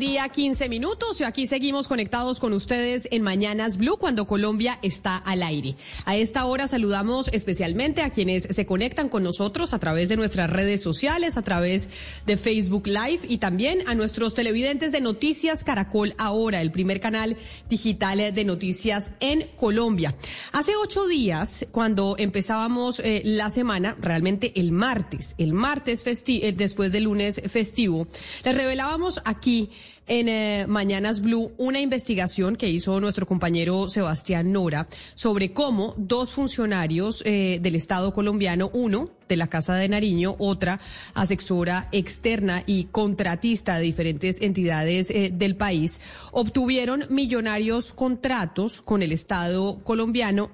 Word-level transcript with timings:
Día, 0.00 0.26
15 0.28 0.70
minutos. 0.70 1.20
Y 1.20 1.24
aquí 1.24 1.46
seguimos 1.46 1.86
conectados 1.86 2.40
con 2.40 2.54
ustedes 2.54 3.06
en 3.12 3.22
Mañanas 3.22 3.76
Blue 3.76 3.98
cuando 3.98 4.26
Colombia 4.26 4.78
está 4.82 5.16
al 5.16 5.42
aire. 5.42 5.76
A 6.06 6.16
esta 6.16 6.46
hora 6.46 6.66
saludamos 6.66 7.28
especialmente 7.28 8.00
a 8.00 8.08
quienes 8.08 8.44
se 8.44 8.64
conectan 8.64 9.10
con 9.10 9.22
nosotros 9.22 9.74
a 9.74 9.78
través 9.78 10.08
de 10.08 10.16
nuestras 10.16 10.48
redes 10.48 10.82
sociales, 10.82 11.36
a 11.36 11.42
través 11.42 11.90
de 12.26 12.38
Facebook 12.38 12.86
Live 12.86 13.20
y 13.28 13.38
también 13.38 13.86
a 13.86 13.94
nuestros 13.94 14.32
televidentes 14.32 14.90
de 14.90 15.02
Noticias 15.02 15.64
Caracol 15.64 16.14
Ahora, 16.16 16.62
el 16.62 16.72
primer 16.72 17.00
canal 17.00 17.36
digital 17.68 18.34
de 18.34 18.44
noticias 18.44 19.12
en 19.20 19.48
Colombia. 19.54 20.16
Hace 20.52 20.72
ocho 20.82 21.06
días, 21.06 21.66
cuando 21.72 22.16
empezábamos 22.18 23.00
eh, 23.00 23.20
la 23.24 23.50
semana, 23.50 23.96
realmente 24.00 24.58
el 24.58 24.72
martes, 24.72 25.34
el 25.36 25.52
martes 25.52 26.04
eh, 26.06 26.54
después 26.56 26.90
del 26.90 27.04
lunes 27.04 27.42
festivo, 27.46 28.08
les 28.44 28.56
revelábamos 28.56 29.20
aquí 29.26 29.70
en 30.06 30.28
eh, 30.28 30.66
Mañanas 30.68 31.20
Blue 31.20 31.52
una 31.56 31.80
investigación 31.80 32.56
que 32.56 32.68
hizo 32.68 33.00
nuestro 33.00 33.26
compañero 33.26 33.88
Sebastián 33.88 34.52
Nora 34.52 34.88
sobre 35.14 35.52
cómo 35.52 35.94
dos 35.96 36.32
funcionarios 36.32 37.22
eh, 37.24 37.58
del 37.62 37.76
Estado 37.76 38.12
colombiano, 38.12 38.70
uno 38.72 39.10
de 39.28 39.36
la 39.36 39.46
Casa 39.46 39.76
de 39.76 39.88
Nariño, 39.88 40.34
otra 40.38 40.80
asesora 41.14 41.88
externa 41.92 42.64
y 42.66 42.84
contratista 42.84 43.76
de 43.76 43.82
diferentes 43.82 44.40
entidades 44.40 45.10
eh, 45.10 45.30
del 45.32 45.56
país, 45.56 46.00
obtuvieron 46.32 47.06
millonarios 47.08 47.92
contratos 47.92 48.82
con 48.82 49.02
el 49.02 49.12
Estado 49.12 49.78
colombiano 49.84 50.50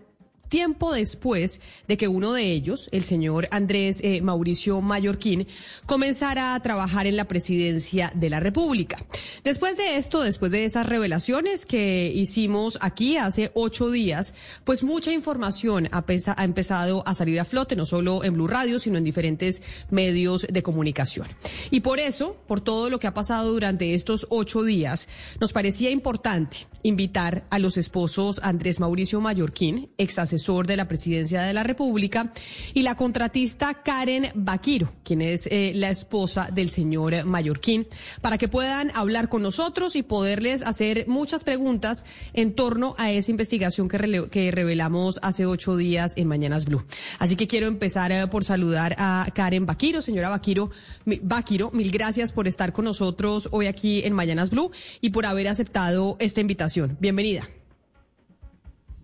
tiempo 0.49 0.93
después 0.93 1.61
de 1.89 1.97
que 1.97 2.09
uno 2.09 2.33
de 2.33 2.53
ellos, 2.53 2.89
el 2.93 3.05
señor 3.05 3.49
Andrés 3.51 4.01
eh, 4.03 4.21
Mauricio 4.23 4.81
Mallorquín, 4.81 5.47
comenzara 5.87 6.55
a 6.55 6.61
trabajar 6.61 7.07
en 7.07 7.17
la 7.17 7.27
presidencia 7.27 8.13
de 8.15 8.31
la 8.31 8.41
República. 8.41 8.97
Después 9.45 9.77
de 9.77 9.97
esto, 9.97 10.23
después 10.23 10.53
de 10.53 10.65
esas 10.65 10.87
revelaciones 10.87 11.67
que 11.67 12.13
hicimos 12.15 12.79
aquí 12.81 13.17
hace 13.17 13.51
ocho 13.55 13.91
días, 13.91 14.35
pues 14.65 14.83
mucha 14.83 15.13
información 15.13 15.89
ha, 15.93 16.05
empezado 16.43 17.03
a 17.07 17.15
salir 17.15 17.41
a 17.41 17.45
flote, 17.45 17.77
no 17.77 17.87
solo 17.87 18.25
en 18.25 18.35
Blue 18.35 18.47
Radio, 18.47 18.79
sino 18.79 18.99
en 18.99 19.05
diferentes 19.05 19.63
medios 19.91 20.47
de 20.51 20.63
comunicación. 20.63 21.29
Y 21.71 21.81
por 21.81 21.99
eso, 21.99 22.37
por 22.47 22.61
todo 22.61 22.91
lo 22.91 22.99
que 22.99 23.07
ha 23.07 23.15
pasado 23.15 23.53
durante 23.53 23.95
estos 23.95 24.27
ocho 24.31 24.63
días, 24.63 25.09
nos 25.41 25.53
parecía 25.53 25.91
importante 25.91 26.67
invitar 26.83 27.45
a 27.51 27.59
los 27.59 27.77
esposos 27.77 28.41
Andrés 28.43 28.81
Mauricio 28.81 29.21
Mallorquín, 29.21 29.91
ex 29.99 30.19
asesor 30.19 30.46
de 30.47 30.77
la 30.77 30.87
presidencia 30.87 31.43
de 31.43 31.53
la 31.53 31.65
República, 31.65 32.33
y 32.73 32.83
la 32.83 32.95
contratista 32.95 33.75
Karen 33.83 34.31
Baquiro, 34.35 34.93
quien 35.03 35.23
es 35.23 35.49
eh, 35.49 35.73
la 35.75 35.91
esposa 35.91 36.51
del 36.53 36.71
señor 36.71 37.25
Mallorquín, 37.25 37.89
para 38.21 38.39
que 38.39 38.47
puedan 38.47 38.93
hablar 38.95 39.29
con 39.29 39.43
nosotros 39.43 39.97
y 39.97 40.05
poderles 40.05 40.63
hacer 40.63 41.09
muchas 41.09 41.43
preguntas 41.43 42.07
en 42.33 42.55
torno 42.55 42.95
a 42.97 43.11
esa 43.11 43.33
investigación 43.33 43.89
que, 43.89 44.51
revelamos 44.53 45.19
hace 45.23 45.47
ocho 45.47 45.77
días 45.77 46.13
en 46.17 46.29
Mañanas 46.29 46.65
Blue. 46.65 46.85
Así 47.19 47.35
que 47.35 47.49
quiero 47.49 47.67
empezar 47.67 48.13
eh, 48.13 48.27
por 48.29 48.45
saludar 48.45 48.95
a 48.99 49.27
Karen 49.35 49.67
Baquiro. 49.67 50.01
Señora 50.01 50.29
Baquiro, 50.29 50.71
Baquiro, 51.05 51.71
mil 51.73 51.91
gracias 51.91 52.31
por 52.33 52.47
estar 52.47 52.73
con 52.73 52.85
nosotros 52.85 53.49
hoy 53.51 53.67
aquí 53.67 54.03
en 54.05 54.13
Mañanas 54.13 54.51
Blue 54.51 54.71
y 55.01 55.11
por 55.11 55.27
haber 55.27 55.49
aceptado 55.49 56.17
esta 56.21 56.41
invitación. 56.41 56.97
Bienvenida. 57.01 57.49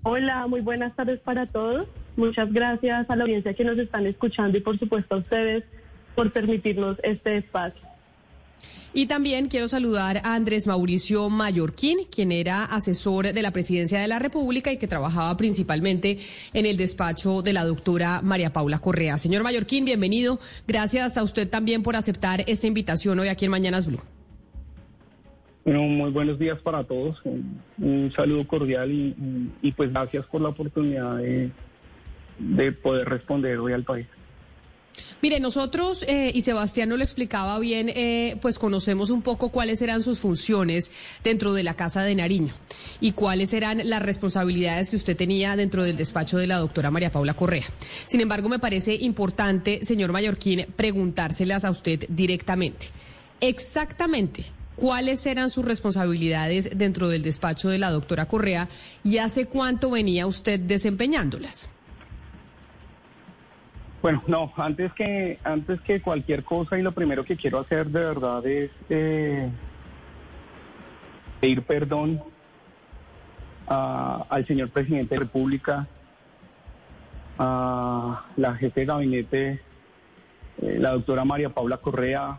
Hola, 0.04 0.46
muy 0.48 0.60
buenas 0.60 0.94
tardes 0.96 1.20
para 1.20 1.46
todos. 1.46 1.86
Muchas 2.16 2.52
gracias 2.52 3.08
a 3.08 3.16
la 3.16 3.22
audiencia 3.22 3.54
que 3.54 3.64
nos 3.64 3.78
están 3.78 4.06
escuchando 4.06 4.58
y 4.58 4.60
por 4.60 4.78
supuesto 4.78 5.14
a 5.14 5.18
ustedes 5.18 5.64
por 6.14 6.32
permitirnos 6.32 6.98
este 7.04 7.38
espacio. 7.38 7.80
Y 8.94 9.06
también 9.06 9.48
quiero 9.48 9.68
saludar 9.68 10.18
a 10.18 10.34
Andrés 10.34 10.66
Mauricio 10.66 11.30
Mallorquín, 11.30 12.00
quien 12.10 12.30
era 12.30 12.64
asesor 12.64 13.32
de 13.32 13.42
la 13.42 13.50
Presidencia 13.50 14.00
de 14.00 14.08
la 14.08 14.18
República 14.18 14.70
y 14.70 14.76
que 14.76 14.86
trabajaba 14.86 15.34
principalmente 15.36 16.18
en 16.52 16.66
el 16.66 16.76
despacho 16.76 17.42
de 17.42 17.54
la 17.54 17.64
doctora 17.64 18.20
María 18.22 18.52
Paula 18.52 18.80
Correa. 18.80 19.18
Señor 19.18 19.44
Mallorquín, 19.44 19.84
bienvenido. 19.84 20.40
Gracias 20.68 21.16
a 21.16 21.22
usted 21.22 21.48
también 21.48 21.82
por 21.82 21.96
aceptar 21.96 22.44
esta 22.46 22.66
invitación 22.66 23.18
hoy 23.18 23.28
aquí 23.28 23.46
en 23.46 23.52
Mañanas 23.52 23.86
Blue. 23.86 24.02
Bueno, 25.64 25.82
muy 25.82 26.10
buenos 26.10 26.38
días 26.38 26.58
para 26.60 26.82
todos. 26.84 27.20
Un, 27.78 28.12
saludo 28.16 28.46
cordial 28.46 28.90
y, 28.90 29.72
pues 29.76 29.92
gracias 29.92 30.26
por 30.26 30.40
la 30.40 30.48
oportunidad 30.48 31.18
de, 31.18 32.72
poder 32.72 33.08
responder 33.08 33.58
hoy 33.58 33.72
al 33.72 33.84
país. 33.84 34.06
Mire, 35.22 35.40
nosotros, 35.40 36.04
eh, 36.06 36.32
y 36.34 36.42
Sebastián 36.42 36.88
nos 36.88 36.98
lo 36.98 37.04
explicaba 37.04 37.58
bien, 37.60 37.88
eh, 37.90 38.36
pues 38.42 38.58
conocemos 38.58 39.08
un 39.10 39.22
poco 39.22 39.50
cuáles 39.50 39.80
eran 39.80 40.02
sus 40.02 40.18
funciones 40.18 40.90
dentro 41.22 41.52
de 41.54 41.62
la 41.62 41.74
Casa 41.74 42.02
de 42.02 42.14
Nariño 42.14 42.52
y 43.00 43.12
cuáles 43.12 43.54
eran 43.54 43.88
las 43.88 44.02
responsabilidades 44.02 44.90
que 44.90 44.96
usted 44.96 45.16
tenía 45.16 45.56
dentro 45.56 45.84
del 45.84 45.96
despacho 45.96 46.36
de 46.38 46.48
la 46.48 46.58
doctora 46.58 46.90
María 46.90 47.12
Paula 47.12 47.34
Correa. 47.34 47.64
Sin 48.04 48.20
embargo, 48.20 48.48
me 48.48 48.58
parece 48.58 48.94
importante, 48.96 49.84
señor 49.84 50.12
Mallorquín, 50.12 50.66
preguntárselas 50.76 51.64
a 51.64 51.70
usted 51.70 52.04
directamente. 52.10 52.88
Exactamente, 53.40 54.44
cuáles 54.76 55.24
eran 55.26 55.50
sus 55.50 55.64
responsabilidades 55.64 56.76
dentro 56.76 57.08
del 57.08 57.22
despacho 57.22 57.68
de 57.68 57.78
la 57.78 57.90
doctora 57.90 58.26
Correa 58.26 58.68
y 59.04 59.18
hace 59.18 59.46
cuánto 59.46 59.90
venía 59.90 60.26
usted 60.26 60.60
desempeñándolas. 60.60 61.68
Bueno, 64.02 64.22
no, 64.26 64.52
antes 64.56 64.92
que, 64.94 65.38
antes 65.44 65.80
que 65.82 66.02
cualquier 66.02 66.42
cosa 66.42 66.76
y 66.76 66.82
lo 66.82 66.90
primero 66.90 67.24
que 67.24 67.36
quiero 67.36 67.60
hacer 67.60 67.86
de 67.86 68.00
verdad 68.00 68.44
es 68.44 68.70
eh, 68.90 69.48
pedir 71.40 71.62
perdón 71.62 72.20
al 73.68 74.46
señor 74.46 74.70
presidente 74.70 75.14
de 75.14 75.20
la 75.20 75.24
República, 75.24 75.86
a 77.38 78.24
la 78.36 78.54
jefe 78.56 78.80
de 78.80 78.86
gabinete, 78.86 79.60
eh, 80.60 80.76
la 80.78 80.90
doctora 80.90 81.24
María 81.24 81.50
Paula 81.50 81.78
Correa, 81.78 82.38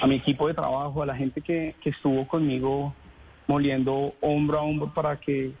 a 0.00 0.06
mi 0.06 0.16
equipo 0.16 0.48
de 0.48 0.54
trabajo, 0.54 1.02
a 1.02 1.06
la 1.06 1.16
gente 1.16 1.40
que, 1.40 1.74
estuvo 1.84 2.26
conmigo 2.26 2.94
moliendo 3.46 4.14
hombro 4.20 4.58
a 4.58 4.62
hombro 4.62 4.92
para 4.94 5.18
que, 5.18 5.52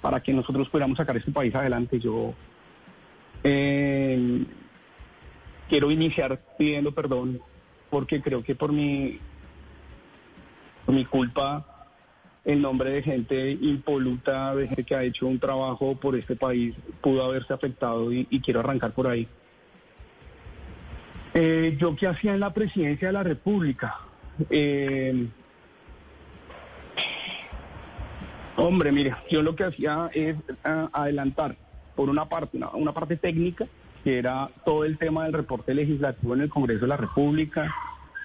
para 0.00 0.20
que 0.20 0.32
nosotros 0.32 0.68
pudiéramos 0.68 0.98
sacar 0.98 1.16
este 1.16 1.32
país 1.32 1.54
adelante. 1.54 1.98
Yo 1.98 2.34
eh, 3.42 4.44
quiero 5.68 5.90
iniciar 5.90 6.40
pidiendo 6.56 6.92
perdón 6.92 7.40
porque 7.90 8.20
creo 8.20 8.42
que 8.42 8.54
por 8.54 8.72
mi, 8.72 9.18
por 10.84 10.94
mi 10.94 11.04
culpa 11.04 11.86
el 12.44 12.62
nombre 12.62 12.90
de 12.90 13.02
gente 13.02 13.50
impoluta, 13.50 14.54
de 14.54 14.68
gente 14.68 14.84
que 14.84 14.94
ha 14.94 15.02
hecho 15.02 15.26
un 15.26 15.38
trabajo 15.38 15.96
por 15.96 16.16
este 16.16 16.34
país, 16.34 16.74
pudo 17.02 17.24
haberse 17.24 17.52
afectado 17.52 18.10
y 18.10 18.40
quiero 18.40 18.60
arrancar 18.60 18.92
por 18.92 19.06
ahí. 19.06 19.28
Eh, 21.40 21.76
¿Yo 21.78 21.94
qué 21.94 22.08
hacía 22.08 22.34
en 22.34 22.40
la 22.40 22.52
presidencia 22.52 23.06
de 23.06 23.12
la 23.12 23.22
República? 23.22 23.94
Eh, 24.50 25.28
hombre, 28.56 28.90
mire, 28.90 29.14
yo 29.30 29.40
lo 29.42 29.54
que 29.54 29.62
hacía 29.62 30.10
es 30.12 30.34
ah, 30.64 30.88
adelantar, 30.92 31.54
por 31.94 32.10
una 32.10 32.28
parte, 32.28 32.58
una, 32.72 32.92
parte 32.92 33.16
técnica, 33.16 33.68
que 34.02 34.18
era 34.18 34.50
todo 34.64 34.84
el 34.84 34.98
tema 34.98 35.26
del 35.26 35.32
reporte 35.32 35.74
legislativo 35.74 36.34
en 36.34 36.40
el 36.40 36.48
Congreso 36.48 36.80
de 36.80 36.88
la 36.88 36.96
República, 36.96 37.72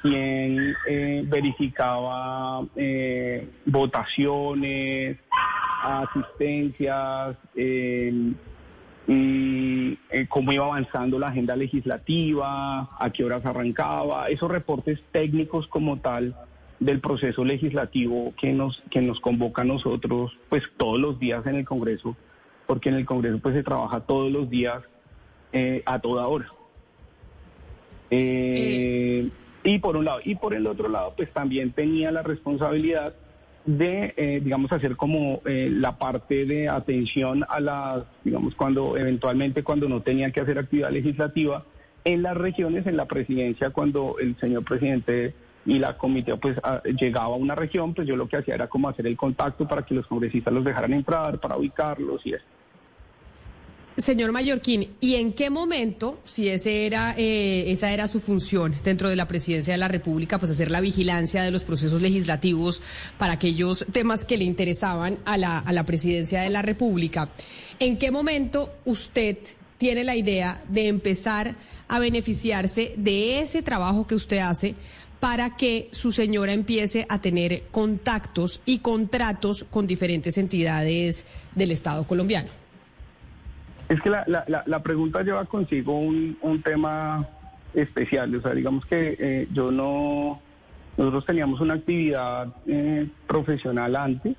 quien 0.01 0.75
eh, 0.89 1.23
verificaba 1.27 2.65
votaciones, 3.67 5.19
asistencias, 5.83 7.37
eh, 7.55 8.33
cómo 9.05 10.51
iba 10.51 10.65
avanzando 10.65 11.19
la 11.19 11.27
agenda 11.27 11.55
legislativa, 11.55 12.89
a 12.97 13.09
qué 13.11 13.23
horas 13.23 13.45
arrancaba, 13.45 14.29
esos 14.29 14.49
reportes 14.49 14.99
técnicos 15.11 15.67
como 15.67 15.99
tal 15.99 16.35
del 16.79 16.99
proceso 16.99 17.45
legislativo 17.45 18.33
que 18.39 18.53
nos, 18.53 18.81
que 18.89 19.01
nos 19.01 19.19
convoca 19.19 19.61
a 19.61 19.65
nosotros 19.65 20.37
pues 20.49 20.63
todos 20.77 20.99
los 20.99 21.19
días 21.19 21.45
en 21.45 21.55
el 21.55 21.65
Congreso, 21.65 22.15
porque 22.67 22.89
en 22.89 22.95
el 22.95 23.05
Congreso 23.05 23.39
pues 23.39 23.55
se 23.55 23.63
trabaja 23.63 24.01
todos 24.01 24.31
los 24.31 24.49
días 24.49 24.83
eh, 25.51 25.83
a 25.85 25.99
toda 25.99 26.27
hora. 26.27 26.47
Eh, 28.09 29.29
Y 29.65 29.79
por 29.79 29.95
un 29.95 30.03
lado, 30.03 30.19
y 30.23 30.35
por 30.35 30.53
el 30.53 30.67
otro 30.67 30.89
lado, 30.89 31.13
pues 31.15 31.31
también 31.31 31.71
tenía 31.71 32.11
la 32.11 32.21
responsabilidad 32.21 33.15
de, 33.65 34.13
eh, 34.17 34.41
digamos, 34.43 34.71
hacer 34.71 34.95
como 34.95 35.41
eh, 35.45 35.69
la 35.71 35.97
parte 35.97 36.45
de 36.45 36.69
atención 36.69 37.45
a 37.47 37.59
las, 37.59 38.03
digamos, 38.23 38.55
cuando 38.55 38.97
eventualmente 38.97 39.63
cuando 39.63 39.87
no 39.87 40.01
tenía 40.01 40.31
que 40.31 40.41
hacer 40.41 40.59
actividad 40.59 40.91
legislativa 40.91 41.63
en 42.03 42.23
las 42.23 42.35
regiones, 42.35 42.85
en 42.85 42.97
la 42.97 43.05
presidencia, 43.05 43.69
cuando 43.69 44.17
el 44.19 44.37
señor 44.39 44.65
presidente 44.65 45.33
y 45.65 45.79
la 45.79 45.97
comité 45.97 46.35
pues 46.35 46.57
llegaba 46.99 47.35
a 47.35 47.37
una 47.37 47.55
región, 47.55 47.93
pues 47.93 48.05
yo 48.05 48.17
lo 48.17 48.27
que 48.27 48.35
hacía 48.35 48.55
era 48.55 48.67
como 48.67 48.89
hacer 48.89 49.07
el 49.07 49.15
contacto 49.15 49.65
para 49.65 49.83
que 49.83 49.95
los 49.95 50.05
congresistas 50.07 50.53
los 50.53 50.65
dejaran 50.65 50.91
entrar, 50.91 51.39
para 51.39 51.55
ubicarlos 51.55 52.25
y 52.25 52.33
eso. 52.33 52.43
Señor 53.97 54.31
Mallorquín, 54.31 54.89
¿y 54.99 55.15
en 55.15 55.33
qué 55.33 55.51
momento, 55.51 56.19
si 56.25 56.49
ese 56.49 56.87
era, 56.87 57.13
eh, 57.15 57.71
esa 57.71 57.93
era 57.93 58.07
su 58.07 58.19
función 58.19 58.73
dentro 58.83 59.07
de 59.07 59.15
la 59.15 59.27
presidencia 59.27 59.73
de 59.73 59.77
la 59.77 59.87
República, 59.87 60.39
pues 60.39 60.51
hacer 60.51 60.71
la 60.71 60.81
vigilancia 60.81 61.43
de 61.43 61.51
los 61.51 61.63
procesos 61.63 62.01
legislativos 62.01 62.81
para 63.19 63.33
aquellos 63.33 63.85
temas 63.91 64.25
que 64.25 64.37
le 64.37 64.45
interesaban 64.45 65.19
a 65.25 65.37
la, 65.37 65.59
a 65.59 65.71
la 65.73 65.85
presidencia 65.85 66.41
de 66.41 66.49
la 66.49 66.63
República, 66.63 67.29
¿en 67.79 67.99
qué 67.99 68.09
momento 68.09 68.73
usted 68.85 69.37
tiene 69.77 70.03
la 70.03 70.15
idea 70.15 70.63
de 70.69 70.87
empezar 70.87 71.55
a 71.87 71.99
beneficiarse 71.99 72.95
de 72.97 73.41
ese 73.41 73.61
trabajo 73.61 74.07
que 74.07 74.15
usted 74.15 74.39
hace 74.39 74.73
para 75.19 75.55
que 75.55 75.89
su 75.91 76.11
señora 76.11 76.53
empiece 76.53 77.05
a 77.09 77.21
tener 77.21 77.65
contactos 77.69 78.61
y 78.65 78.79
contratos 78.79 79.65
con 79.65 79.85
diferentes 79.85 80.39
entidades 80.39 81.27
del 81.53 81.71
Estado 81.71 82.07
colombiano? 82.07 82.62
Es 83.93 84.01
que 84.01 84.09
la, 84.09 84.25
la, 84.65 84.81
pregunta 84.81 85.21
lleva 85.21 85.45
consigo 85.45 85.99
un, 85.99 86.35
un, 86.41 86.63
tema 86.63 87.29
especial. 87.75 88.33
O 88.35 88.41
sea, 88.41 88.55
digamos 88.55 88.83
que 88.87 89.15
eh, 89.19 89.47
yo 89.53 89.69
no. 89.71 90.41
Nosotros 90.97 91.27
teníamos 91.27 91.61
una 91.61 91.75
actividad 91.75 92.47
eh, 92.65 93.07
profesional 93.27 93.95
antes. 93.95 94.35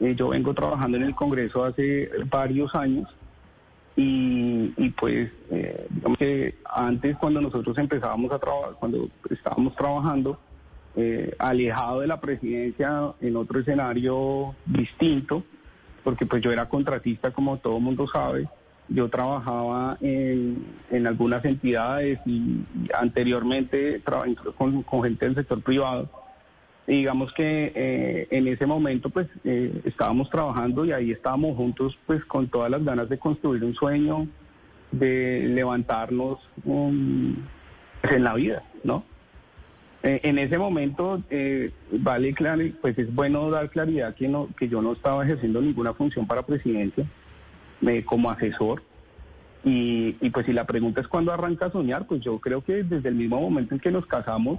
Eh, 0.00 0.14
yo 0.16 0.30
vengo 0.30 0.54
trabajando 0.54 0.96
en 0.96 1.02
el 1.02 1.14
Congreso 1.14 1.66
hace 1.66 2.08
varios 2.30 2.74
años. 2.74 3.10
Y, 3.94 4.72
y 4.78 4.88
pues, 4.88 5.30
digamos 5.90 6.16
que 6.16 6.54
antes, 6.64 7.14
cuando 7.18 7.42
nosotros 7.42 7.76
empezábamos 7.76 8.32
a 8.32 8.38
trabajar, 8.38 8.72
cuando 8.80 9.10
estábamos 9.28 9.76
trabajando, 9.76 10.40
alejado 11.38 12.00
de 12.00 12.06
la 12.06 12.18
presidencia 12.18 13.12
en 13.20 13.36
otro 13.36 13.60
escenario 13.60 14.54
distinto, 14.64 15.44
porque 16.02 16.24
pues 16.24 16.42
yo 16.42 16.50
era 16.50 16.70
contratista, 16.70 17.32
como 17.32 17.58
todo 17.58 17.78
mundo 17.80 18.06
sabe 18.08 18.48
yo 18.94 19.08
trabajaba 19.08 19.96
en, 20.00 20.64
en 20.90 21.06
algunas 21.06 21.44
entidades 21.44 22.18
y, 22.26 22.64
anteriormente 22.94 24.00
trabajé 24.00 24.36
con, 24.56 25.02
gente 25.02 25.26
del 25.26 25.34
sector 25.34 25.62
privado. 25.62 26.08
Y 26.86 26.98
digamos 26.98 27.32
que 27.32 27.72
eh, 27.74 28.28
en 28.30 28.48
ese 28.48 28.66
momento 28.66 29.08
pues 29.08 29.28
eh, 29.44 29.82
estábamos 29.84 30.28
trabajando 30.30 30.84
y 30.84 30.92
ahí 30.92 31.12
estábamos 31.12 31.56
juntos 31.56 31.96
pues 32.06 32.24
con 32.24 32.48
todas 32.48 32.70
las 32.70 32.84
ganas 32.84 33.08
de 33.08 33.18
construir 33.18 33.64
un 33.64 33.74
sueño, 33.74 34.26
de 34.90 35.46
levantarnos 35.48 36.40
um, 36.64 37.36
en 38.02 38.24
la 38.24 38.34
vida, 38.34 38.64
¿no? 38.82 39.04
Eh, 40.02 40.20
en 40.24 40.38
ese 40.38 40.58
momento 40.58 41.22
vale 41.92 42.34
pues 42.80 42.98
es 42.98 43.14
bueno 43.14 43.48
dar 43.50 43.70
claridad 43.70 44.16
que 44.16 44.26
no 44.26 44.48
que 44.58 44.68
yo 44.68 44.82
no 44.82 44.94
estaba 44.94 45.22
ejerciendo 45.22 45.62
ninguna 45.62 45.94
función 45.94 46.26
para 46.26 46.44
presidencia 46.44 47.06
como 48.04 48.30
asesor. 48.30 48.82
Y, 49.64 50.12
pues 50.30 50.46
si 50.46 50.52
la 50.52 50.66
pregunta 50.66 51.00
es 51.00 51.08
cuándo 51.08 51.32
arranca 51.32 51.66
a 51.66 51.70
soñar, 51.70 52.06
pues 52.06 52.20
yo 52.22 52.38
creo 52.40 52.64
que 52.64 52.82
desde 52.82 53.08
el 53.08 53.14
mismo 53.14 53.40
momento 53.40 53.74
en 53.74 53.80
que 53.80 53.92
nos 53.92 54.06
casamos 54.06 54.58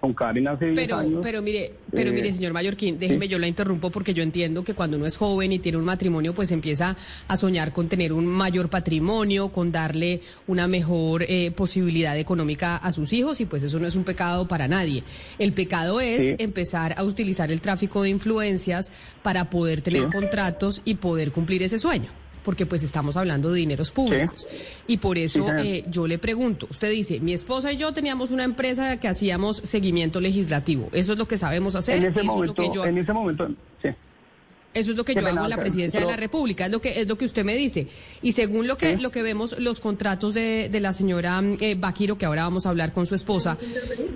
con 0.00 0.12
Karen 0.12 0.46
hace 0.48 0.72
pero, 0.74 0.96
años. 0.96 1.20
Pero 1.22 1.40
mire, 1.40 1.72
pero 1.90 2.12
mire, 2.12 2.28
eh, 2.28 2.32
señor 2.34 2.52
Mallorquín, 2.52 2.98
déjeme, 2.98 3.26
yo 3.26 3.38
la 3.38 3.46
interrumpo 3.48 3.88
porque 3.88 4.12
yo 4.12 4.22
entiendo 4.22 4.62
que 4.62 4.74
cuando 4.74 4.98
uno 4.98 5.06
es 5.06 5.16
joven 5.16 5.50
y 5.52 5.60
tiene 5.60 5.78
un 5.78 5.84
matrimonio, 5.86 6.34
pues 6.34 6.52
empieza 6.52 6.94
a 7.26 7.36
soñar 7.38 7.72
con 7.72 7.88
tener 7.88 8.12
un 8.12 8.26
mayor 8.26 8.68
patrimonio, 8.68 9.48
con 9.48 9.72
darle 9.72 10.20
una 10.46 10.68
mejor 10.68 11.22
eh, 11.22 11.52
posibilidad 11.52 12.18
económica 12.18 12.76
a 12.76 12.92
sus 12.92 13.14
hijos 13.14 13.40
y 13.40 13.46
pues 13.46 13.62
eso 13.62 13.80
no 13.80 13.86
es 13.86 13.96
un 13.96 14.04
pecado 14.04 14.46
para 14.46 14.68
nadie. 14.68 15.04
El 15.38 15.54
pecado 15.54 16.02
es 16.02 16.34
empezar 16.38 16.94
a 16.98 17.04
utilizar 17.04 17.50
el 17.50 17.62
tráfico 17.62 18.02
de 18.02 18.10
influencias 18.10 18.92
para 19.22 19.48
poder 19.48 19.80
tener 19.80 20.08
contratos 20.08 20.82
y 20.84 20.96
poder 20.96 21.32
cumplir 21.32 21.62
ese 21.62 21.78
sueño 21.78 22.23
porque 22.44 22.66
pues 22.66 22.82
estamos 22.82 23.16
hablando 23.16 23.50
de 23.50 23.60
dineros 23.60 23.90
públicos. 23.90 24.46
Y 24.86 24.98
por 24.98 25.18
eso 25.18 25.46
eh, 25.58 25.84
yo 25.88 26.06
le 26.06 26.18
pregunto, 26.18 26.68
usted 26.70 26.90
dice, 26.90 27.20
mi 27.20 27.32
esposa 27.32 27.72
y 27.72 27.76
yo 27.76 27.92
teníamos 27.92 28.30
una 28.30 28.44
empresa 28.44 29.00
que 29.00 29.08
hacíamos 29.08 29.56
seguimiento 29.56 30.20
legislativo, 30.20 30.88
eso 30.92 31.12
es 31.12 31.18
lo 31.18 31.26
que 31.26 31.38
sabemos 31.38 31.74
hacer. 31.74 31.96
En 31.96 32.12
ese, 32.12 32.22
momento, 32.22 32.84
en 32.84 32.98
ese 32.98 33.12
momento, 33.12 33.48
sí. 33.82 33.88
Eso 34.74 34.90
es 34.90 34.96
lo 34.96 35.04
que 35.04 35.14
yo 35.14 35.26
hago 35.26 35.44
en 35.44 35.50
la 35.50 35.56
presidencia 35.56 36.00
de 36.00 36.06
la 36.06 36.16
República, 36.16 36.66
es 36.66 36.72
lo 36.72 36.80
que 36.80 37.00
es 37.00 37.08
lo 37.08 37.16
que 37.16 37.24
usted 37.24 37.44
me 37.44 37.56
dice. 37.56 37.86
Y 38.22 38.32
según 38.32 38.66
lo 38.66 38.76
que 38.76 38.96
lo 38.96 39.10
que 39.10 39.22
vemos 39.22 39.58
los 39.58 39.80
contratos 39.80 40.34
de, 40.34 40.68
de 40.68 40.80
la 40.80 40.92
señora 40.92 41.40
eh, 41.60 41.76
Baquiro, 41.76 42.18
que 42.18 42.26
ahora 42.26 42.42
vamos 42.42 42.66
a 42.66 42.70
hablar 42.70 42.92
con 42.92 43.06
su 43.06 43.14
esposa, 43.14 43.56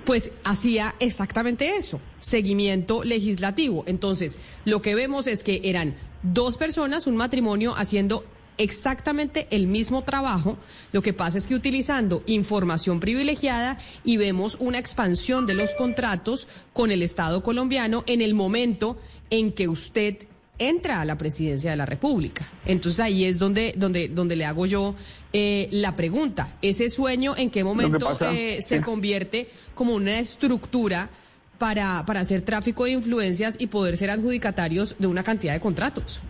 pues 0.05 0.31
hacía 0.43 0.95
exactamente 0.99 1.77
eso, 1.77 2.01
seguimiento 2.19 3.03
legislativo. 3.03 3.83
Entonces, 3.87 4.37
lo 4.65 4.81
que 4.81 4.95
vemos 4.95 5.27
es 5.27 5.43
que 5.43 5.61
eran 5.63 5.95
dos 6.23 6.57
personas, 6.57 7.07
un 7.07 7.15
matrimonio 7.15 7.73
haciendo 7.75 8.25
exactamente 8.59 9.47
el 9.49 9.65
mismo 9.65 10.03
trabajo. 10.03 10.57
Lo 10.91 11.01
que 11.01 11.13
pasa 11.13 11.39
es 11.39 11.47
que 11.47 11.55
utilizando 11.55 12.23
información 12.27 12.99
privilegiada 12.99 13.79
y 14.03 14.17
vemos 14.17 14.57
una 14.59 14.77
expansión 14.77 15.47
de 15.47 15.55
los 15.55 15.73
contratos 15.75 16.47
con 16.73 16.91
el 16.91 17.01
Estado 17.01 17.41
colombiano 17.41 18.03
en 18.05 18.21
el 18.21 18.35
momento 18.35 18.99
en 19.31 19.53
que 19.53 19.67
usted 19.67 20.27
entra 20.59 21.01
a 21.01 21.05
la 21.05 21.17
presidencia 21.17 21.71
de 21.71 21.77
la 21.77 21.85
República. 21.85 22.45
Entonces 22.65 22.99
ahí 22.99 23.25
es 23.25 23.39
donde, 23.39 23.73
donde, 23.75 24.09
donde 24.09 24.35
le 24.35 24.45
hago 24.45 24.65
yo 24.65 24.95
eh, 25.33 25.69
la 25.71 25.95
pregunta. 25.95 26.55
¿Ese 26.61 26.89
sueño 26.89 27.33
en 27.37 27.49
qué 27.49 27.63
momento 27.63 28.17
eh, 28.31 28.61
se 28.61 28.81
convierte 28.81 29.49
como 29.73 29.95
una 29.95 30.19
estructura 30.19 31.09
para, 31.57 32.05
para 32.05 32.19
hacer 32.19 32.41
tráfico 32.41 32.85
de 32.85 32.91
influencias 32.91 33.55
y 33.59 33.67
poder 33.67 33.97
ser 33.97 34.11
adjudicatarios 34.11 34.95
de 34.99 35.07
una 35.07 35.23
cantidad 35.23 35.53
de 35.53 35.59
contratos? 35.59 36.21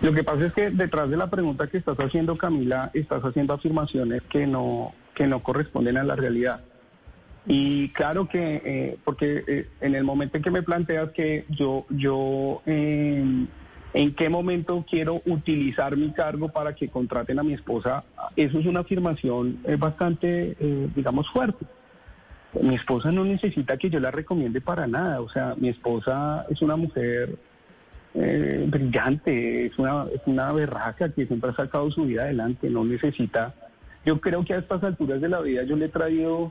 Lo 0.00 0.12
que 0.12 0.22
pasa 0.22 0.46
es 0.46 0.52
que 0.52 0.70
detrás 0.70 1.10
de 1.10 1.16
la 1.16 1.28
pregunta 1.28 1.66
que 1.66 1.78
estás 1.78 1.98
haciendo, 1.98 2.36
Camila, 2.36 2.90
estás 2.94 3.22
haciendo 3.22 3.54
afirmaciones 3.54 4.22
que 4.30 4.46
no, 4.46 4.94
que 5.14 5.26
no 5.26 5.42
corresponden 5.42 5.96
a 5.96 6.04
la 6.04 6.14
realidad. 6.14 6.60
Y 7.50 7.88
claro 7.88 8.28
que, 8.28 8.60
eh, 8.62 8.98
porque 9.04 9.42
eh, 9.46 9.68
en 9.80 9.94
el 9.94 10.04
momento 10.04 10.36
en 10.36 10.42
que 10.42 10.50
me 10.50 10.62
planteas 10.62 11.10
que 11.12 11.46
yo, 11.48 11.86
yo 11.88 12.60
em, 12.66 13.46
en 13.94 14.14
qué 14.14 14.28
momento 14.28 14.84
quiero 14.88 15.22
utilizar 15.24 15.96
mi 15.96 16.12
cargo 16.12 16.50
para 16.50 16.74
que 16.74 16.90
contraten 16.90 17.38
a 17.38 17.42
mi 17.42 17.54
esposa, 17.54 18.04
eso 18.36 18.58
es 18.58 18.66
una 18.66 18.80
afirmación 18.80 19.60
eh, 19.64 19.76
bastante, 19.76 20.56
digamos, 20.94 21.30
fuerte. 21.30 21.64
Mi 22.60 22.74
esposa 22.74 23.10
no 23.12 23.24
necesita 23.24 23.78
que 23.78 23.88
yo 23.88 23.98
la 23.98 24.10
recomiende 24.10 24.60
para 24.60 24.86
nada, 24.86 25.22
o 25.22 25.28
sea, 25.30 25.54
mi 25.56 25.70
esposa 25.70 26.44
es 26.50 26.60
una 26.60 26.76
mujer 26.76 27.34
brillante, 28.14 29.66
es 29.66 29.78
una, 29.78 30.06
es 30.12 30.20
una 30.26 30.52
berraca 30.52 31.08
que 31.10 31.26
siempre 31.26 31.50
ha 31.50 31.54
sacado 31.54 31.90
su 31.90 32.04
vida 32.04 32.24
adelante, 32.24 32.68
no 32.68 32.84
necesita. 32.84 33.54
Yo 34.04 34.20
creo 34.20 34.44
que 34.44 34.54
a 34.54 34.58
estas 34.58 34.82
alturas 34.82 35.20
de 35.20 35.28
la 35.28 35.40
vida 35.40 35.62
yo 35.62 35.76
le 35.76 35.86
he 35.86 35.88
traído 35.88 36.50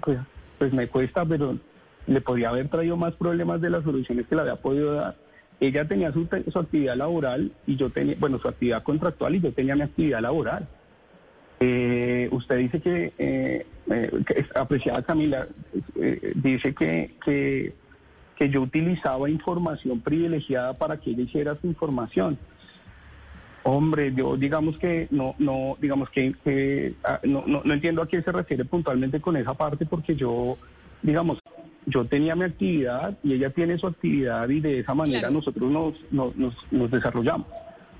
pues, 0.00 0.18
pues 0.58 0.72
me 0.72 0.88
cuesta, 0.88 1.24
pero 1.24 1.58
le 2.06 2.20
podría 2.20 2.50
haber 2.50 2.68
traído 2.68 2.96
más 2.96 3.14
problemas 3.14 3.60
de 3.60 3.70
las 3.70 3.84
soluciones 3.84 4.26
que 4.26 4.34
le 4.34 4.42
había 4.42 4.56
podido 4.56 4.94
dar. 4.94 5.16
Ella 5.58 5.88
tenía 5.88 6.12
su, 6.12 6.28
actividad 6.58 6.96
laboral 6.96 7.52
y 7.66 7.76
yo 7.76 7.90
tenía, 7.90 8.16
bueno, 8.18 8.38
su 8.38 8.48
actividad 8.48 8.82
contractual 8.82 9.36
y 9.36 9.40
yo 9.40 9.52
tenía 9.52 9.74
mi 9.74 9.82
actividad 9.82 10.20
laboral. 10.20 10.68
Eh, 11.60 12.28
usted 12.32 12.58
dice 12.58 12.80
que, 12.80 13.12
eh, 13.18 13.66
eh 13.90 14.46
apreciada 14.54 15.02
Camila, 15.02 15.48
eh, 15.96 16.32
dice 16.34 16.74
que, 16.74 17.14
que, 17.24 17.72
que 18.36 18.50
yo 18.50 18.60
utilizaba 18.60 19.30
información 19.30 20.00
privilegiada 20.00 20.74
para 20.74 20.98
que 20.98 21.10
ella 21.10 21.22
hiciera 21.22 21.56
su 21.56 21.66
información. 21.66 22.38
Hombre, 23.68 24.14
yo 24.14 24.36
digamos 24.36 24.78
que 24.78 25.08
no, 25.10 25.34
no, 25.40 25.76
digamos 25.80 26.08
que, 26.10 26.94
ah, 27.02 27.18
no, 27.24 27.42
no, 27.46 27.74
entiendo 27.74 28.00
a 28.00 28.06
qué 28.06 28.22
se 28.22 28.30
refiere 28.30 28.64
puntualmente 28.64 29.20
con 29.20 29.36
esa 29.36 29.54
parte, 29.54 29.84
porque 29.86 30.14
yo, 30.14 30.56
digamos, 31.02 31.40
yo 31.84 32.04
tenía 32.04 32.36
mi 32.36 32.44
actividad 32.44 33.18
y 33.24 33.32
ella 33.32 33.50
tiene 33.50 33.76
su 33.76 33.88
actividad 33.88 34.48
y 34.48 34.60
de 34.60 34.78
esa 34.80 34.94
manera 34.94 35.30
nosotros 35.30 35.68
nos, 35.68 35.94
nos, 36.12 36.54
nos, 36.70 36.90
desarrollamos. 36.92 37.48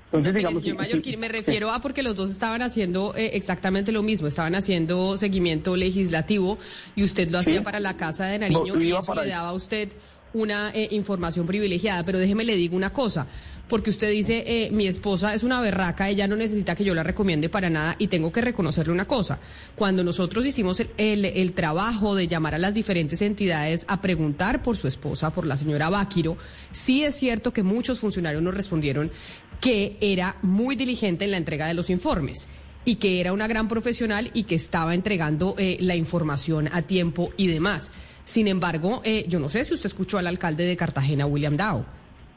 Entonces, 0.05 0.35
digamos, 0.35 0.61
señor 0.61 0.77
Mayorquín, 0.77 1.19
me 1.19 1.27
refiero 1.27 1.69
a 1.69 1.81
porque 1.81 2.01
los 2.01 2.15
dos 2.15 2.31
estaban 2.31 2.61
haciendo 2.61 3.13
eh, 3.17 3.31
exactamente 3.33 3.91
lo 3.91 4.03
mismo, 4.03 4.29
estaban 4.29 4.55
haciendo 4.55 5.17
seguimiento 5.17 5.75
legislativo 5.75 6.57
y 6.95 7.03
usted 7.03 7.29
lo 7.29 7.39
hacía 7.39 7.61
para 7.61 7.81
la 7.81 7.97
Casa 7.97 8.27
de 8.27 8.39
Nariño 8.39 8.81
y 8.81 8.93
eso 8.93 9.13
le 9.13 9.27
daba 9.27 9.49
a 9.49 9.53
usted 9.53 9.89
una 10.33 10.71
eh, 10.73 10.89
información 10.91 11.45
privilegiada. 11.45 12.03
Pero 12.03 12.19
déjeme 12.19 12.43
le 12.43 12.55
digo 12.55 12.75
una 12.75 12.93
cosa, 12.93 13.27
porque 13.67 13.89
usted 13.89 14.11
dice, 14.11 14.43
eh, 14.45 14.69
mi 14.71 14.87
esposa 14.87 15.33
es 15.33 15.43
una 15.43 15.59
berraca, 15.61 16.09
ella 16.09 16.27
no 16.27 16.35
necesita 16.35 16.75
que 16.75 16.83
yo 16.83 16.95
la 16.95 17.03
recomiende 17.03 17.49
para 17.49 17.69
nada 17.69 17.95
y 17.99 18.07
tengo 18.07 18.31
que 18.31 18.41
reconocerle 18.41 18.93
una 18.93 19.05
cosa. 19.05 19.39
Cuando 19.75 20.03
nosotros 20.03 20.45
hicimos 20.45 20.79
el, 20.79 21.25
el, 21.25 21.53
trabajo 21.53 22.15
de 22.15 22.27
llamar 22.27 22.55
a 22.55 22.59
las 22.59 22.73
diferentes 22.73 23.21
entidades 23.21 23.85
a 23.87 24.01
preguntar 24.01 24.61
por 24.61 24.77
su 24.77 24.87
esposa, 24.87 25.31
por 25.31 25.45
la 25.45 25.57
señora 25.57 25.89
Báquiro, 25.89 26.37
sí 26.71 27.03
es 27.03 27.15
cierto 27.15 27.51
que 27.51 27.63
muchos 27.63 27.99
funcionarios 27.99 28.41
nos 28.41 28.55
respondieron 28.55 29.11
que 29.59 29.97
era 30.01 30.37
muy 30.41 30.75
diligente 30.75 31.25
en 31.25 31.31
la 31.31 31.37
entrega 31.37 31.67
de 31.67 31.73
los 31.73 31.89
informes 31.89 32.47
y 32.85 32.95
que 32.95 33.19
era 33.19 33.33
una 33.33 33.47
gran 33.47 33.67
profesional 33.67 34.31
y 34.33 34.43
que 34.43 34.55
estaba 34.55 34.95
entregando 34.95 35.55
eh, 35.57 35.77
la 35.81 35.97
información 35.97 36.69
a 36.71 36.83
tiempo 36.83 37.31
y 37.35 37.47
demás. 37.47 37.91
Sin 38.27 38.49
embargo, 38.49 39.01
eh, 39.05 39.23
yo 39.29 39.39
no 39.39 39.47
sé 39.47 39.63
si 39.63 39.73
usted 39.73 39.87
escuchó 39.87 40.17
al 40.17 40.27
alcalde 40.27 40.65
de 40.65 40.75
Cartagena, 40.75 41.25
William 41.25 41.55
Dow, 41.55 41.85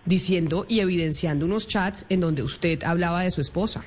diciendo 0.05 0.65
y 0.69 0.79
evidenciando 0.79 1.45
unos 1.45 1.67
chats 1.67 2.07
en 2.09 2.21
donde 2.21 2.45
usted 2.45 2.85
hablaba 2.85 3.23
de 3.23 3.33
su 3.33 3.41
esposa. 3.41 3.83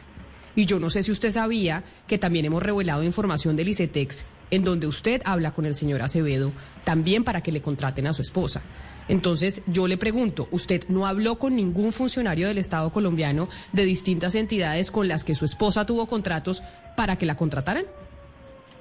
Y 0.54 0.66
yo 0.66 0.82
no 0.82 0.90
sé 0.90 1.02
si 1.02 1.14
usted 1.14 1.32
sabía 1.32 1.86
que 2.06 2.18
también 2.18 2.44
hemos 2.44 2.62
revelado 2.62 3.04
información 3.04 3.56
del 3.56 3.70
ICETEX 3.70 4.26
en 4.52 4.66
donde 4.66 4.86
usted 4.86 5.22
habla 5.24 5.54
con 5.54 5.66
el 5.66 5.76
señor 5.76 6.02
Acevedo 6.02 6.52
también 6.84 7.24
para 7.24 7.40
que 7.40 7.54
le 7.54 7.62
contraten 7.62 8.06
a 8.06 8.14
su 8.14 8.22
esposa. 8.22 8.64
Entonces, 9.08 9.64
yo 9.68 9.88
le 9.88 9.96
pregunto, 9.96 10.50
¿usted 10.52 10.84
no 10.90 11.08
habló 11.08 11.40
con 11.40 11.56
ningún 11.56 11.94
funcionario 11.94 12.50
del 12.50 12.58
Estado 12.58 12.92
colombiano 12.92 13.48
de 13.72 13.86
distintas 13.86 14.36
entidades 14.36 14.92
con 14.92 15.08
las 15.08 15.24
que 15.24 15.36
su 15.36 15.46
esposa 15.46 15.86
tuvo 15.86 16.06
contratos 16.06 16.64
para 16.98 17.16
que 17.18 17.26
la 17.26 17.38
contrataran? 17.38 17.86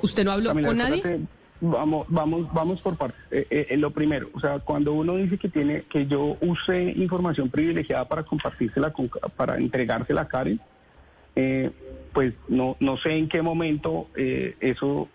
¿Usted 0.03 0.25
no 0.25 0.33
habló 0.33 0.53
con 0.61 0.77
nadie? 0.77 1.29
Vamos, 1.65 2.07
vamos, 2.09 2.53
vamos 2.53 2.81
por 2.81 2.97
partes. 2.97 3.21
Eh, 3.31 3.69
eh, 3.71 3.77
lo 3.77 3.93
primero, 3.93 4.29
o 4.35 4.41
sea, 4.41 4.59
cuando 4.59 4.93
uno 4.95 5.17
dice 5.17 5.39
que 5.39 5.49
tiene, 5.49 5.83
que 5.83 6.07
yo 6.09 6.37
use 6.41 6.93
información 6.97 7.51
privilegiada 7.51 8.09
para 8.09 8.25
compartírsela, 8.25 8.93
para 9.37 9.59
entregársela 9.59 10.23
a 10.23 10.29
Karen, 10.29 10.61
eh, 11.37 11.71
pues 12.13 12.35
no, 12.49 12.77
no 12.81 12.97
sé 12.97 13.17
en 13.17 13.29
qué 13.29 13.43
momento 13.43 14.09
eso 14.15 15.09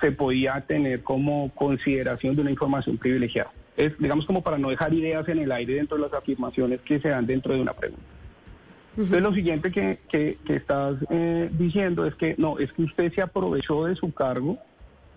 se 0.00 0.12
podía 0.12 0.60
tener 0.62 1.02
como 1.02 1.50
consideración 1.54 2.34
de 2.34 2.42
una 2.42 2.50
información 2.50 2.98
privilegiada 2.98 3.52
es, 3.76 3.98
digamos, 3.98 4.26
como 4.26 4.42
para 4.42 4.58
no 4.58 4.70
dejar 4.70 4.92
ideas 4.92 5.26
en 5.28 5.38
el 5.38 5.50
aire 5.50 5.74
dentro 5.74 5.96
de 5.96 6.02
las 6.02 6.12
afirmaciones 6.12 6.80
que 6.82 7.00
se 7.00 7.08
dan 7.08 7.26
dentro 7.26 7.54
de 7.54 7.60
una 7.60 7.72
pregunta. 7.72 8.04
Entonces, 8.96 9.22
lo 9.22 9.32
siguiente 9.32 9.72
que, 9.72 10.00
que, 10.10 10.36
estás 10.54 10.96
eh, 11.08 11.48
diciendo 11.52 12.04
es 12.04 12.14
que 12.14 12.34
no, 12.36 12.58
es 12.58 12.70
que 12.74 12.82
usted 12.82 13.12
se 13.14 13.22
aprovechó 13.22 13.86
de 13.86 13.96
su 13.96 14.12
cargo 14.12 14.58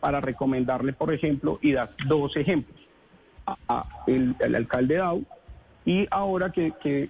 para 0.05 0.21
recomendarle, 0.21 0.93
por 0.93 1.11
ejemplo, 1.11 1.57
y 1.63 1.71
das 1.71 1.89
dos 2.07 2.37
ejemplos, 2.37 2.79
a, 3.47 4.03
el, 4.05 4.35
alcalde 4.55 4.97
Dau 4.97 5.25
y 5.83 6.05
ahora 6.11 6.51
que, 6.51 6.73
que, 6.79 7.09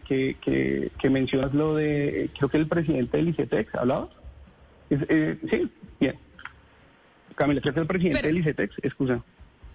que, 0.98 1.10
mencionas 1.10 1.54
lo 1.54 1.76
de, 1.76 2.30
creo 2.38 2.48
que 2.48 2.56
el 2.56 2.68
presidente 2.68 3.18
del 3.18 3.28
ICETEX, 3.28 3.76
¿hablabas? 3.76 4.12
Eh, 4.90 5.38
sí, 5.52 5.70
bien. 6.00 6.16
Camila, 7.36 7.60
creo 7.60 7.74
que 7.74 7.80
el 7.82 7.88
presidente 7.88 8.28
del 8.28 8.38
ICETEX, 8.38 8.76
excusa. 8.82 9.22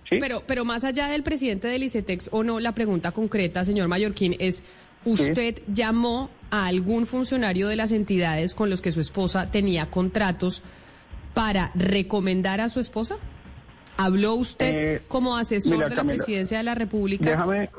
Pero, 0.09 0.43
pero 0.47 0.65
más 0.65 0.85
allá 0.85 1.07
del 1.09 1.23
presidente 1.23 1.69
del 1.69 1.83
ICETEX 1.83 2.31
o 2.33 2.43
no, 2.43 2.59
la 2.59 2.73
pregunta 2.73 3.13
concreta, 3.13 3.67
señor 3.67 3.89
Mallorquín, 3.89 4.35
es, 4.39 4.65
¿usted 5.05 5.61
llamó 5.67 6.31
a 6.49 6.69
algún 6.69 7.05
funcionario 7.05 7.69
de 7.69 7.77
las 7.77 7.93
entidades 7.93 8.55
con 8.55 8.71
los 8.71 8.81
que 8.81 8.93
su 8.93 9.01
esposa 9.01 9.51
tenía 9.51 9.91
contratos 9.91 10.63
para 11.35 11.71
recomendar 11.75 12.61
a 12.61 12.69
su 12.69 12.81
esposa? 12.81 13.17
¿Habló 13.97 14.35
usted 14.35 14.75
eh, 14.75 15.03
como 15.09 15.37
asesor 15.37 15.89
de 15.89 15.95
la 15.95 16.05
presidencia 16.05 16.59
de 16.59 16.65
la 16.65 16.75
República 16.75 17.31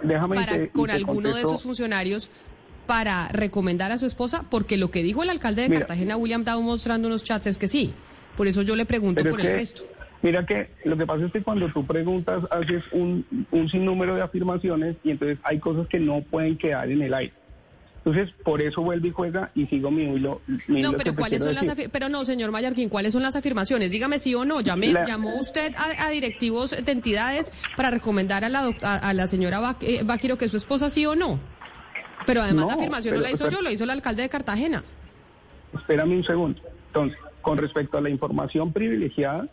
déjame, 0.03 0.69
con 0.69 0.91
alguno 0.91 1.33
de 1.33 1.41
esos 1.41 1.63
funcionarios 1.63 2.29
para 2.85 3.29
recomendar 3.29 3.91
a 3.91 3.97
su 3.97 4.05
esposa? 4.05 4.45
Porque 4.49 4.77
lo 4.77 4.91
que 4.91 5.01
dijo 5.01 5.23
el 5.23 5.29
alcalde 5.29 5.67
de 5.67 5.79
Cartagena, 5.79 6.17
William 6.17 6.43
Dow, 6.43 6.61
mostrando 6.61 7.07
unos 7.07 7.23
chats 7.23 7.47
es 7.47 7.57
que 7.57 7.67
sí. 7.67 7.93
Por 8.37 8.47
eso 8.47 8.61
yo 8.61 8.75
le 8.75 8.85
pregunto 8.85 9.23
por 9.23 9.41
el 9.41 9.47
resto. 9.47 9.83
Mira 10.21 10.45
que 10.45 10.69
lo 10.83 10.95
que 10.95 11.07
pasa 11.07 11.25
es 11.25 11.31
que 11.31 11.41
cuando 11.41 11.67
tú 11.69 11.85
preguntas 11.85 12.43
haces 12.51 12.83
un, 12.91 13.25
un 13.49 13.69
sinnúmero 13.69 14.15
de 14.15 14.21
afirmaciones 14.21 14.95
y 15.03 15.11
entonces 15.11 15.39
hay 15.43 15.57
cosas 15.59 15.87
que 15.87 15.99
no 15.99 16.21
pueden 16.21 16.57
quedar 16.57 16.91
en 16.91 17.01
el 17.01 17.13
aire. 17.13 17.33
Entonces, 18.03 18.33
por 18.43 18.61
eso 18.61 18.81
vuelve 18.81 19.09
y 19.09 19.11
juega 19.11 19.51
y 19.53 19.67
sigo 19.67 19.91
mi 19.91 20.03
hilo. 20.03 20.41
no, 20.67 20.93
pero 20.93 21.15
¿cuáles 21.15 21.43
son 21.43 21.53
las 21.53 21.71
Pero 21.91 22.09
no, 22.09 22.25
señor 22.25 22.51
Mayarquín, 22.51 22.89
¿cuáles 22.89 23.13
son 23.13 23.21
las 23.21 23.35
afirmaciones? 23.35 23.91
Dígame 23.91 24.17
sí 24.17 24.33
o 24.33 24.43
no. 24.43 24.61
¿Llamé, 24.61 24.93
¿Llamó 25.05 25.39
usted 25.39 25.73
a, 25.77 26.09
directivos 26.09 26.71
de 26.71 26.91
entidades 26.91 27.51
para 27.77 27.91
recomendar 27.91 28.43
a 28.43 28.49
la, 28.49 28.71
a, 28.81 29.13
la 29.13 29.27
señora 29.27 29.59
Vaquiro 30.03 30.37
que 30.37 30.49
su 30.49 30.57
esposa 30.57 30.89
sí 30.89 31.05
o 31.05 31.15
no? 31.15 31.39
Pero 32.25 32.41
además 32.41 32.67
la 32.67 32.73
afirmación 32.73 33.15
no 33.15 33.21
la 33.21 33.31
hizo 33.31 33.49
yo, 33.49 33.61
la 33.61 33.71
hizo 33.71 33.83
el 33.83 33.89
alcalde 33.91 34.23
de 34.23 34.29
Cartagena. 34.29 34.83
Espérame 35.73 36.11
un 36.13 36.23
segundo. 36.23 36.61
Entonces, 36.87 37.17
con 37.41 37.57
respecto 37.57 37.97
a 37.97 38.01
la 38.01 38.09
información 38.09 38.73
privilegiada, 38.73 39.47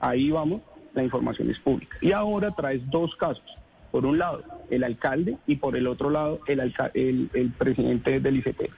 Ahí 0.00 0.30
vamos, 0.30 0.62
la 0.94 1.02
información 1.02 1.50
es 1.50 1.58
pública. 1.58 1.96
Y 2.00 2.12
ahora 2.12 2.50
traes 2.52 2.82
dos 2.90 3.14
casos. 3.16 3.44
Por 3.90 4.06
un 4.06 4.18
lado, 4.18 4.42
el 4.70 4.84
alcalde 4.84 5.36
y 5.46 5.56
por 5.56 5.76
el 5.76 5.86
otro 5.86 6.10
lado, 6.10 6.40
el, 6.46 7.30
el, 7.32 7.50
presidente 7.52 8.20
del 8.20 8.36
ICETEX. 8.36 8.74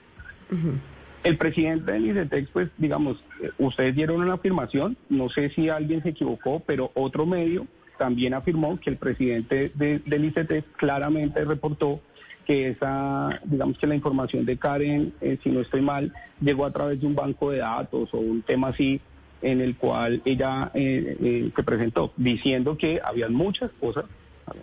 El 1.23 1.37
presidente 1.37 1.91
del 1.91 2.07
ICETEX, 2.07 2.49
pues, 2.51 2.69
digamos, 2.77 3.23
eh, 3.41 3.51
ustedes 3.59 3.95
dieron 3.95 4.21
una 4.21 4.33
afirmación, 4.33 4.97
no 5.09 5.29
sé 5.29 5.49
si 5.49 5.69
alguien 5.69 6.01
se 6.03 6.09
equivocó, 6.09 6.61
pero 6.65 6.91
otro 6.95 7.25
medio 7.25 7.67
también 7.97 8.33
afirmó 8.33 8.79
que 8.79 8.89
el 8.89 8.97
presidente 8.97 9.71
del 9.75 10.25
ICETEX 10.25 10.67
claramente 10.77 11.45
reportó 11.45 12.01
que 12.45 12.69
esa, 12.69 13.39
digamos 13.45 13.77
que 13.77 13.87
la 13.87 13.95
información 13.95 14.45
de 14.45 14.57
Karen, 14.57 15.13
eh, 15.21 15.37
si 15.43 15.49
no 15.49 15.61
estoy 15.61 15.81
mal, 15.81 16.11
llegó 16.39 16.65
a 16.65 16.71
través 16.71 16.99
de 16.99 17.07
un 17.07 17.15
banco 17.15 17.51
de 17.51 17.59
datos 17.59 18.13
o 18.13 18.17
un 18.17 18.41
tema 18.41 18.69
así 18.69 18.99
en 19.41 19.61
el 19.61 19.75
cual 19.75 20.21
ella 20.25 20.71
eh, 20.73 21.17
eh, 21.21 21.51
se 21.55 21.63
presentó 21.63 22.13
diciendo 22.17 22.77
que 22.77 22.99
había 23.03 23.27
muchas 23.29 23.71
cosas, 23.79 24.05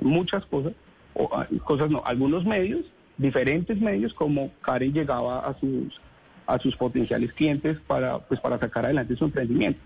muchas 0.01 0.45
cosas, 0.47 0.73
o 1.19 1.29
cosas 1.65 1.91
no, 1.91 2.03
algunos 2.05 2.45
medios, 2.45 2.87
diferentes 3.17 3.81
medios, 3.81 4.15
como 4.15 4.53
Karen 4.63 4.93
llegaba 4.93 5.41
a 5.41 5.59
sus 5.59 6.01
a 6.47 6.59
sus 6.59 6.75
potenciales 6.77 7.33
clientes 7.35 7.77
para 7.87 8.21
pues 8.21 8.41
para 8.41 8.59
sacar 8.59 8.87
adelante 8.87 9.17
su 9.17 9.25
emprendimiento. 9.25 9.81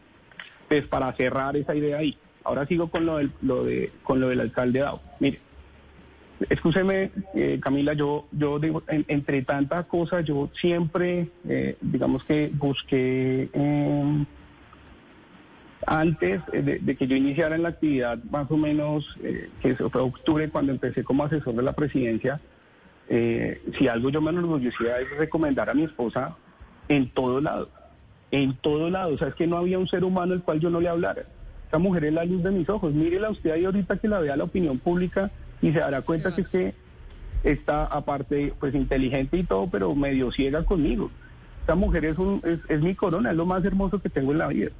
Pues 0.68 0.86
para 0.86 1.12
cerrar 1.14 1.56
esa 1.56 1.74
idea 1.74 1.98
ahí. 1.98 2.16
Ahora 2.44 2.66
sigo 2.66 2.88
con 2.88 3.04
lo 3.06 3.16
del, 3.18 3.32
lo 3.40 3.64
de 3.64 3.90
con 4.04 4.20
lo 4.20 4.28
del 4.28 4.40
alcalde 4.40 4.80
Dao. 4.80 5.00
Mire, 5.18 5.40
escúcheme, 6.50 7.10
eh, 7.34 7.58
Camila, 7.60 7.94
yo 7.94 8.26
yo 8.30 8.58
digo, 8.58 8.82
entre 8.88 9.42
tantas 9.42 9.86
cosas, 9.86 10.24
yo 10.24 10.50
siempre, 10.60 11.28
digamos 11.80 12.24
que 12.24 12.50
busqué 12.54 13.48
antes 15.86 16.40
eh, 16.52 16.78
de, 16.80 16.96
que 16.96 17.06
yo 17.06 17.16
iniciara 17.16 17.56
en 17.56 17.62
la 17.62 17.70
actividad, 17.70 18.18
más 18.30 18.50
o 18.50 18.56
menos, 18.56 19.04
eh, 19.22 19.50
que 19.60 19.74
fue 19.74 20.00
octubre 20.00 20.48
cuando 20.48 20.72
empecé 20.72 21.04
como 21.04 21.24
asesor 21.24 21.54
de 21.54 21.62
la 21.62 21.72
presidencia, 21.72 22.40
eh, 23.08 23.60
si 23.78 23.88
algo 23.88 24.10
yo 24.10 24.20
me 24.20 24.30
enorgullecía 24.30 25.00
es 25.00 25.10
recomendar 25.18 25.68
a 25.70 25.74
mi 25.74 25.84
esposa 25.84 26.36
en 26.88 27.10
todo 27.10 27.40
lado, 27.40 27.68
en 28.30 28.54
todo 28.56 28.90
lado. 28.90 29.14
O 29.14 29.18
sea, 29.18 29.28
es 29.28 29.34
que 29.34 29.46
no 29.46 29.56
había 29.56 29.78
un 29.78 29.88
ser 29.88 30.04
humano 30.04 30.34
al 30.34 30.42
cual 30.42 30.60
yo 30.60 30.70
no 30.70 30.80
le 30.80 30.88
hablara. 30.88 31.24
Esa 31.68 31.78
mujer 31.78 32.04
es 32.04 32.12
la 32.12 32.24
luz 32.24 32.42
de 32.42 32.50
mis 32.50 32.68
ojos. 32.68 32.92
Mírela 32.92 33.30
usted 33.30 33.50
ahí 33.50 33.64
ahorita 33.64 33.96
que 33.96 34.08
la 34.08 34.20
vea 34.20 34.36
la 34.36 34.44
opinión 34.44 34.78
pública 34.78 35.30
y 35.60 35.72
se 35.72 35.78
dará 35.78 36.02
cuenta 36.02 36.34
que, 36.34 36.42
que 36.42 36.74
está, 37.44 37.86
aparte, 37.86 38.52
pues 38.60 38.74
inteligente 38.74 39.38
y 39.38 39.44
todo, 39.44 39.68
pero 39.70 39.94
medio 39.94 40.30
ciega 40.32 40.64
conmigo. 40.64 41.10
Esa 41.64 41.74
mujer 41.74 42.04
es, 42.04 42.18
un, 42.18 42.40
es, 42.44 42.58
es 42.68 42.80
mi 42.82 42.94
corona, 42.94 43.30
es 43.30 43.36
lo 43.36 43.46
más 43.46 43.64
hermoso 43.64 44.00
que 44.00 44.08
tengo 44.08 44.32
en 44.32 44.38
la 44.38 44.48
vida. 44.48 44.70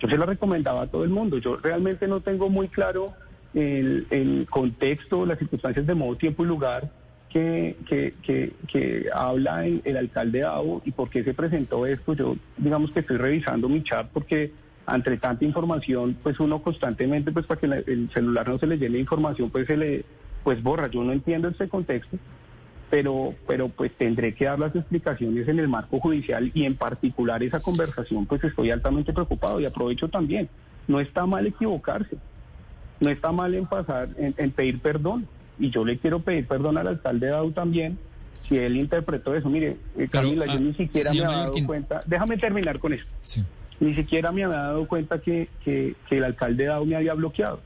Yo 0.00 0.08
se 0.08 0.18
la 0.18 0.26
recomendaba 0.26 0.82
a 0.82 0.86
todo 0.86 1.04
el 1.04 1.10
mundo. 1.10 1.38
Yo 1.38 1.56
realmente 1.56 2.06
no 2.08 2.20
tengo 2.20 2.50
muy 2.50 2.68
claro 2.68 3.12
el, 3.54 4.46
contexto, 4.50 5.24
las 5.26 5.38
circunstancias 5.38 5.86
de 5.86 5.94
modo, 5.94 6.16
tiempo 6.16 6.44
y 6.44 6.46
lugar 6.46 6.90
que, 7.30 7.76
que, 7.86 9.06
habla 9.12 9.66
el, 9.66 9.96
alcalde 9.96 10.40
Davo 10.40 10.82
y 10.84 10.92
por 10.92 11.10
qué 11.10 11.24
se 11.24 11.34
presentó 11.34 11.86
esto. 11.86 12.14
Yo 12.14 12.36
digamos 12.56 12.90
que 12.92 13.00
estoy 13.00 13.16
revisando 13.16 13.68
mi 13.68 13.82
chat 13.82 14.08
porque 14.12 14.52
entre 14.86 15.16
tanta 15.16 15.44
información, 15.44 16.16
pues 16.22 16.38
uno 16.40 16.62
constantemente, 16.62 17.32
pues 17.32 17.46
para 17.46 17.60
que 17.60 17.66
el 17.66 18.10
celular 18.12 18.48
no 18.48 18.58
se 18.58 18.66
le 18.66 18.78
llene 18.78 18.98
información, 18.98 19.50
pues 19.50 19.66
se 19.66 19.76
le 19.76 20.04
pues 20.42 20.62
borra. 20.62 20.88
Yo 20.88 21.02
no 21.02 21.12
entiendo 21.12 21.48
ese 21.48 21.68
contexto 21.68 22.18
pero, 22.94 23.34
pero 23.48 23.70
pues 23.70 23.90
tendré 23.98 24.36
que 24.36 24.44
dar 24.44 24.56
las 24.56 24.72
explicaciones 24.76 25.48
en 25.48 25.58
el 25.58 25.66
marco 25.66 25.98
judicial 25.98 26.52
y 26.54 26.62
en 26.64 26.76
particular 26.76 27.42
esa 27.42 27.58
conversación, 27.58 28.24
pues 28.24 28.44
estoy 28.44 28.70
altamente 28.70 29.12
preocupado 29.12 29.58
y 29.58 29.64
aprovecho 29.64 30.06
también. 30.08 30.48
No 30.86 31.00
está 31.00 31.26
mal 31.26 31.44
equivocarse, 31.44 32.18
no 33.00 33.10
está 33.10 33.32
mal 33.32 33.52
en 33.56 33.66
pasar, 33.66 34.10
en, 34.16 34.50
pedir 34.52 34.78
perdón. 34.78 35.26
Y 35.58 35.70
yo 35.70 35.84
le 35.84 35.98
quiero 35.98 36.20
pedir 36.20 36.46
perdón 36.46 36.78
al 36.78 36.86
alcalde 36.86 37.26
Dau 37.26 37.50
también, 37.50 37.98
si 38.48 38.58
él 38.58 38.76
interpretó 38.76 39.34
eso. 39.34 39.50
Mire, 39.50 39.76
eh, 39.98 40.06
Camila, 40.08 40.46
yo 40.46 40.52
ah, 40.52 40.60
ni 40.60 40.74
siquiera 40.74 41.12
me 41.12 41.24
había 41.24 41.38
dado 41.38 41.66
cuenta, 41.66 42.02
déjame 42.06 42.36
terminar 42.36 42.78
con 42.78 42.92
esto. 42.92 43.10
Ni 43.80 43.96
siquiera 43.96 44.30
me 44.30 44.44
había 44.44 44.56
dado 44.56 44.86
cuenta 44.86 45.20
que, 45.20 45.48
que, 45.64 45.96
que 46.08 46.18
el 46.18 46.22
alcalde 46.22 46.66
Dau 46.66 46.86
me 46.86 46.94
había 46.94 47.14
bloqueado. 47.14 47.60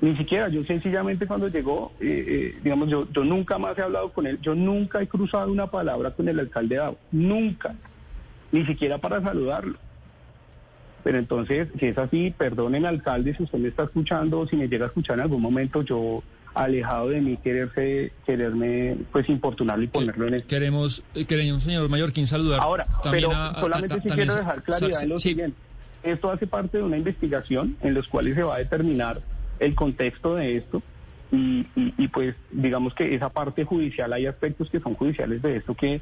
Ni 0.00 0.14
siquiera, 0.16 0.48
yo 0.48 0.62
sencillamente 0.64 1.26
cuando 1.26 1.48
llegó, 1.48 1.92
eh, 2.00 2.24
eh, 2.54 2.60
digamos, 2.62 2.88
yo, 2.90 3.08
yo 3.12 3.24
nunca 3.24 3.56
más 3.58 3.78
he 3.78 3.82
hablado 3.82 4.12
con 4.12 4.26
él, 4.26 4.38
yo 4.42 4.54
nunca 4.54 5.00
he 5.00 5.08
cruzado 5.08 5.50
una 5.50 5.68
palabra 5.68 6.10
con 6.10 6.28
el 6.28 6.38
alcalde 6.38 6.74
de 6.74 6.80
Agua, 6.82 6.98
nunca, 7.12 7.74
ni 8.52 8.64
siquiera 8.66 8.98
para 8.98 9.22
saludarlo. 9.22 9.78
Pero 11.02 11.18
entonces, 11.18 11.68
si 11.78 11.86
es 11.86 11.96
así, 11.98 12.34
perdonen 12.36 12.84
alcalde 12.84 13.34
si 13.36 13.44
usted 13.44 13.58
me 13.58 13.68
está 13.68 13.84
escuchando 13.84 14.46
si 14.48 14.56
me 14.56 14.68
llega 14.68 14.84
a 14.86 14.88
escuchar 14.88 15.16
en 15.16 15.22
algún 15.22 15.40
momento, 15.40 15.80
yo 15.82 16.22
alejado 16.52 17.08
de 17.10 17.20
mí 17.20 17.36
quererse, 17.38 18.12
quererme 18.26 18.96
pues 19.12 19.28
importunarlo 19.28 19.84
y 19.84 19.88
ponerlo 19.88 20.26
en 20.28 20.34
el... 20.34 20.42
Queremos, 20.44 21.02
eh, 21.14 21.24
queremos, 21.24 21.62
señor 21.62 21.88
Mallorquín, 21.88 22.26
saludar 22.26 22.60
Ahora, 22.60 22.86
también 23.02 23.28
pero 23.28 23.36
a- 23.36 23.48
a- 23.50 23.60
solamente 23.60 23.94
a- 23.94 24.00
sí 24.02 24.08
también- 24.08 24.28
quiero 24.28 24.42
dejar 24.44 24.62
claridad 24.62 25.02
en 25.02 25.08
lo 25.08 25.18
sí, 25.18 25.28
siguiente. 25.30 25.56
Esto 26.02 26.30
hace 26.30 26.46
parte 26.46 26.78
de 26.78 26.84
una 26.84 26.96
investigación 26.98 27.76
en 27.82 27.94
los 27.94 28.08
cuales 28.08 28.34
se 28.34 28.42
va 28.42 28.56
a 28.56 28.58
determinar 28.58 29.20
el 29.60 29.74
contexto 29.74 30.34
de 30.36 30.56
esto 30.56 30.82
y, 31.32 31.66
y- 31.74 32.08
pues 32.08 32.34
digamos 32.50 32.94
que 32.94 33.14
esa 33.14 33.28
parte 33.30 33.64
judicial, 33.64 34.12
hay 34.12 34.26
aspectos 34.26 34.70
que 34.70 34.80
son 34.80 34.94
judiciales 34.94 35.42
de 35.42 35.56
esto 35.56 35.74
que 35.74 36.00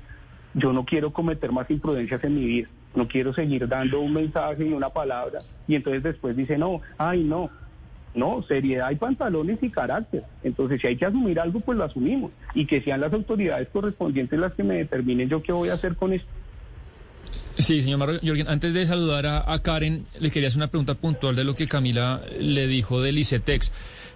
yo 0.54 0.72
no 0.72 0.84
quiero 0.84 1.12
cometer 1.12 1.50
más 1.50 1.70
imprudencias 1.70 2.22
en 2.24 2.34
mi 2.34 2.44
vida, 2.44 2.68
no 2.94 3.08
quiero 3.08 3.32
seguir 3.32 3.66
dando 3.66 4.00
un 4.00 4.12
mensaje 4.12 4.66
y 4.66 4.72
una 4.72 4.90
palabra 4.90 5.40
y 5.66 5.74
entonces 5.74 6.02
después 6.02 6.36
dice, 6.36 6.58
no, 6.58 6.82
ay 6.98 7.24
no, 7.24 7.50
no, 8.14 8.42
seriedad 8.44 8.90
y 8.90 8.96
pantalones 8.96 9.60
y 9.62 9.70
carácter. 9.70 10.24
Entonces, 10.42 10.80
si 10.80 10.86
hay 10.86 10.96
que 10.96 11.06
asumir 11.06 11.40
algo, 11.40 11.60
pues 11.60 11.76
lo 11.76 11.84
asumimos. 11.84 12.30
Y 12.54 12.66
que 12.66 12.80
sean 12.80 13.00
las 13.00 13.12
autoridades 13.12 13.68
correspondientes 13.70 14.38
las 14.38 14.54
que 14.54 14.62
me 14.62 14.76
determinen 14.76 15.28
yo 15.28 15.42
qué 15.42 15.52
voy 15.52 15.68
a 15.70 15.74
hacer 15.74 15.96
con 15.96 16.12
esto. 16.12 16.28
Sí, 17.58 17.82
señor 17.82 17.98
Mallorquín, 17.98 18.48
antes 18.48 18.74
de 18.74 18.84
saludar 18.86 19.26
a, 19.26 19.52
a 19.52 19.60
Karen, 19.62 20.02
le 20.18 20.30
quería 20.30 20.48
hacer 20.48 20.58
una 20.58 20.68
pregunta 20.68 20.94
puntual 20.94 21.36
de 21.36 21.44
lo 21.44 21.54
que 21.54 21.68
Camila 21.68 22.22
le 22.38 22.66
dijo 22.66 23.00
del 23.00 23.18
ICETEX. 23.18 23.72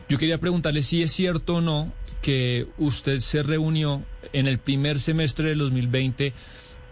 Yo 0.08 0.18
quería 0.18 0.38
preguntarle 0.38 0.82
si 0.82 1.02
es 1.02 1.12
cierto 1.12 1.56
o 1.56 1.60
no 1.60 1.92
que 2.22 2.66
usted 2.78 3.20
se 3.20 3.42
reunió 3.44 4.02
en 4.32 4.46
el 4.48 4.58
primer 4.58 4.98
semestre 4.98 5.50
del 5.50 5.58
2020 5.58 6.32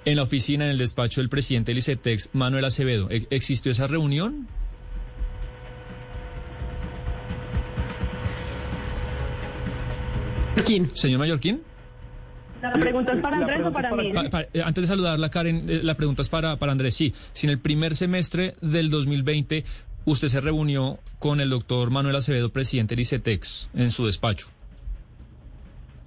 en 0.04 0.16
la 0.16 0.23
oficina, 0.23 0.66
en 0.66 0.71
el 0.71 0.78
despacho 0.78 1.21
del 1.21 1.28
presidente 1.28 1.73
del 1.73 1.78
ICETEX, 1.78 2.30
Manuel 2.33 2.64
Acevedo. 2.64 3.11
¿E- 3.11 3.26
¿Existió 3.30 3.73
esa 3.73 3.88
reunión? 3.88 4.47
¿Quién? 10.64 10.90
Señor 10.95 11.18
Mallorquín. 11.21 11.62
¿La 12.75 12.80
pregunta 12.80 13.12
es 13.12 13.20
para 13.20 13.37
La 13.38 13.42
Andrés 13.46 13.66
o 13.66 13.73
para 13.73 13.94
mí? 13.94 14.12
para- 14.12 14.30
Pa- 14.30 14.42
pa- 14.42 14.49
eh, 14.52 14.62
antes 14.64 14.82
de 14.82 14.88
saludarla, 14.88 15.28
Karen, 15.30 15.64
eh, 15.68 15.80
la 15.82 15.94
pregunta 15.94 16.23
es 16.23 16.28
para, 16.28 16.56
para 16.56 16.73
Andrés. 16.73 16.94
Sí, 16.94 17.14
si 17.32 17.46
en 17.46 17.52
el 17.52 17.58
primer 17.58 17.94
semestre 17.96 18.54
del 18.61 18.90
2020 18.90 19.64
usted 20.04 20.28
se 20.28 20.40
reunió 20.40 20.99
con 21.18 21.40
el 21.40 21.50
doctor 21.50 21.90
Manuel 21.90 22.16
Acevedo, 22.16 22.50
presidente 22.50 22.94
del 22.94 23.02
ICETEX, 23.02 23.70
en 23.75 23.90
su 23.90 24.06
despacho. 24.06 24.49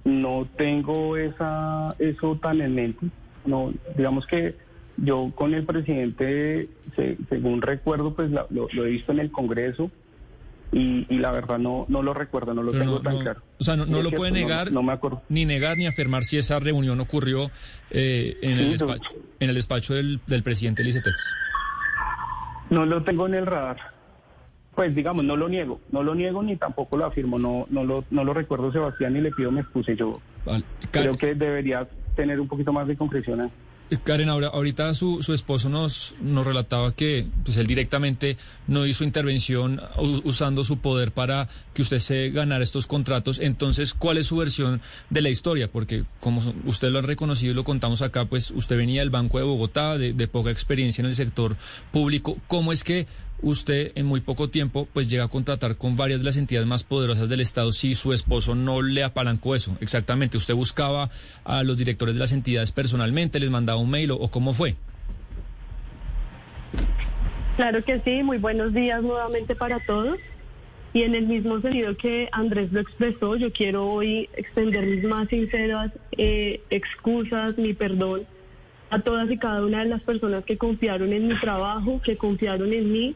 No 0.04 0.48
tengo 0.56 1.16
esa 1.16 1.94
eso 1.98 2.36
tan 2.42 2.60
en 2.62 2.74
mente. 2.74 3.06
No, 3.44 3.72
digamos 3.96 4.26
que 4.26 4.56
yo 4.96 5.30
con 5.34 5.54
el 5.54 5.64
presidente, 5.64 6.68
se- 6.96 7.16
según 7.28 7.60
recuerdo, 7.62 8.14
pues 8.14 8.30
la- 8.30 8.46
lo, 8.50 8.68
lo 8.72 8.86
he 8.86 8.90
visto 8.90 9.12
en 9.12 9.20
el 9.20 9.30
Congreso 9.30 9.90
y, 10.72 11.06
y 11.12 11.18
la 11.18 11.30
verdad 11.32 11.58
no 11.58 11.84
no 11.88 12.02
lo 12.02 12.14
recuerdo, 12.14 12.54
no 12.54 12.62
lo 12.62 12.70
Pero 12.72 12.84
tengo 12.84 12.96
no- 12.96 13.02
tan 13.02 13.14
no- 13.14 13.20
claro. 13.20 13.42
o 13.58 13.64
sea, 13.64 13.76
no- 13.76 13.86
no 13.86 14.02
lo 14.02 14.10
puede 14.12 14.30
negar. 14.32 14.70
Me 14.70 14.92
acuerdo. 14.92 15.22
Ni 15.28 15.44
negar 15.44 15.76
ni 15.76 15.86
afirmar 15.86 16.22
si 16.24 16.38
esa 16.38 16.58
reunión 16.60 17.00
ocurrió 17.00 17.50
eh, 17.90 18.36
en, 18.42 18.58
el 18.58 18.70
despacho, 18.72 19.10
en 19.40 19.48
el 19.48 19.54
despacho 19.54 19.94
del, 19.94 20.20
del 20.26 20.42
presidente 20.42 20.82
del 20.82 20.90
ICETEX. 20.90 21.24
No 22.70 22.86
lo 22.86 23.02
tengo 23.02 23.26
en 23.26 23.34
el 23.34 23.46
radar. 23.46 23.78
Pues 24.74 24.94
digamos, 24.94 25.24
no 25.24 25.36
lo 25.36 25.48
niego, 25.48 25.80
no 25.90 26.02
lo 26.04 26.14
niego 26.14 26.42
ni 26.42 26.56
tampoco 26.56 26.96
lo 26.96 27.04
afirmo, 27.04 27.38
no 27.38 27.66
no 27.70 27.82
lo 27.84 28.04
no 28.10 28.22
lo 28.22 28.32
recuerdo 28.32 28.70
Sebastián 28.72 29.16
y 29.16 29.20
le 29.20 29.32
pido 29.32 29.50
me 29.50 29.62
excuse 29.62 29.96
yo. 29.96 30.20
Vale. 30.46 30.64
Creo 30.92 31.18
que 31.18 31.34
debería 31.34 31.86
tener 32.14 32.38
un 32.40 32.46
poquito 32.46 32.72
más 32.72 32.86
de 32.86 32.96
concreción. 32.96 33.50
Karen, 33.98 34.28
ahora, 34.28 34.48
ahorita 34.48 34.94
su, 34.94 35.22
su 35.22 35.34
esposo 35.34 35.68
nos, 35.68 36.14
nos 36.20 36.46
relataba 36.46 36.92
que 36.92 37.26
pues, 37.44 37.56
él 37.56 37.66
directamente 37.66 38.36
no 38.66 38.86
hizo 38.86 39.04
intervención 39.04 39.80
usando 40.24 40.62
su 40.62 40.78
poder 40.78 41.12
para 41.12 41.48
que 41.74 41.82
usted 41.82 41.98
se 41.98 42.30
ganara 42.30 42.62
estos 42.62 42.86
contratos. 42.86 43.40
Entonces, 43.40 43.94
¿cuál 43.94 44.18
es 44.18 44.28
su 44.28 44.36
versión 44.36 44.80
de 45.10 45.20
la 45.20 45.28
historia? 45.28 45.70
Porque 45.70 46.04
como 46.20 46.40
usted 46.64 46.90
lo 46.90 47.00
ha 47.00 47.02
reconocido 47.02 47.52
y 47.52 47.54
lo 47.54 47.64
contamos 47.64 48.02
acá, 48.02 48.26
pues 48.26 48.50
usted 48.52 48.76
venía 48.76 49.00
del 49.00 49.10
Banco 49.10 49.38
de 49.38 49.44
Bogotá, 49.44 49.98
de, 49.98 50.12
de 50.12 50.28
poca 50.28 50.50
experiencia 50.50 51.02
en 51.02 51.06
el 51.06 51.16
sector 51.16 51.56
público. 51.90 52.38
¿Cómo 52.46 52.72
es 52.72 52.84
que 52.84 53.06
usted 53.42 53.92
en 53.94 54.06
muy 54.06 54.20
poco 54.20 54.48
tiempo 54.48 54.88
pues 54.92 55.08
llega 55.08 55.24
a 55.24 55.28
contratar 55.28 55.76
con 55.76 55.96
varias 55.96 56.20
de 56.20 56.24
las 56.24 56.36
entidades 56.36 56.66
más 56.66 56.84
poderosas 56.84 57.28
del 57.28 57.40
Estado 57.40 57.72
si 57.72 57.94
su 57.94 58.12
esposo 58.12 58.54
no 58.54 58.82
le 58.82 59.04
apalancó 59.04 59.54
eso? 59.54 59.76
Exactamente, 59.80 60.36
¿usted 60.36 60.54
buscaba 60.54 61.10
a 61.44 61.62
los 61.62 61.78
directores 61.78 62.14
de 62.14 62.20
las 62.20 62.32
entidades 62.32 62.72
personalmente, 62.72 63.40
les 63.40 63.50
mandaba 63.50 63.80
un 63.80 63.90
mail 63.90 64.10
o, 64.12 64.28
cómo 64.30 64.52
fue? 64.52 64.76
Claro 67.56 67.84
que 67.84 68.00
sí, 68.00 68.22
muy 68.22 68.38
buenos 68.38 68.72
días 68.72 69.02
nuevamente 69.02 69.54
para 69.54 69.80
todos. 69.80 70.18
Y 70.92 71.02
en 71.02 71.14
el 71.14 71.26
mismo 71.26 71.60
sentido 71.60 71.96
que 71.96 72.28
Andrés 72.32 72.72
lo 72.72 72.80
expresó, 72.80 73.36
yo 73.36 73.52
quiero 73.52 73.86
hoy 73.86 74.28
extender 74.36 74.86
mis 74.86 75.04
más 75.04 75.28
sinceras 75.28 75.92
eh, 76.16 76.62
excusas, 76.70 77.56
mi 77.58 77.74
perdón 77.74 78.26
a 78.90 78.98
todas 78.98 79.30
y 79.30 79.38
cada 79.38 79.64
una 79.64 79.84
de 79.84 79.88
las 79.88 80.02
personas 80.02 80.44
que 80.44 80.58
confiaron 80.58 81.12
en 81.12 81.28
mi 81.28 81.38
trabajo, 81.38 82.00
que 82.04 82.16
confiaron 82.16 82.72
en 82.72 82.92
mí, 82.92 83.14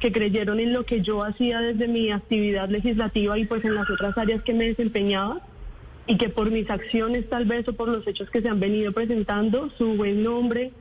que 0.00 0.12
creyeron 0.12 0.60
en 0.60 0.72
lo 0.72 0.84
que 0.84 1.02
yo 1.02 1.22
hacía 1.24 1.60
desde 1.60 1.88
mi 1.88 2.10
actividad 2.10 2.68
legislativa 2.68 3.38
y 3.38 3.46
pues 3.46 3.64
en 3.64 3.74
las 3.74 3.88
otras 3.90 4.16
áreas 4.16 4.42
que 4.42 4.54
me 4.54 4.68
desempeñaba 4.68 5.40
y 6.06 6.16
que 6.16 6.28
por 6.28 6.50
mis 6.50 6.70
acciones 6.70 7.28
tal 7.28 7.44
vez 7.44 7.66
o 7.68 7.72
por 7.72 7.88
los 7.88 8.06
hechos 8.06 8.30
que 8.30 8.40
se 8.40 8.48
han 8.48 8.60
venido 8.60 8.92
presentando, 8.92 9.70
su 9.76 9.94
buen 9.94 10.22
nombre, 10.22 10.72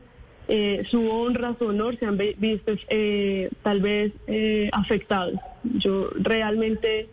eh, 0.47 0.83
su 0.89 1.09
honra, 1.09 1.55
su 1.59 1.65
honor 1.65 1.97
se 1.97 2.05
han 2.05 2.17
visto 2.17 2.73
eh, 2.89 3.49
tal 3.63 3.81
vez 3.81 4.13
eh, 4.27 4.69
afectados. 4.71 5.39
Yo 5.63 6.09
realmente 6.15 7.09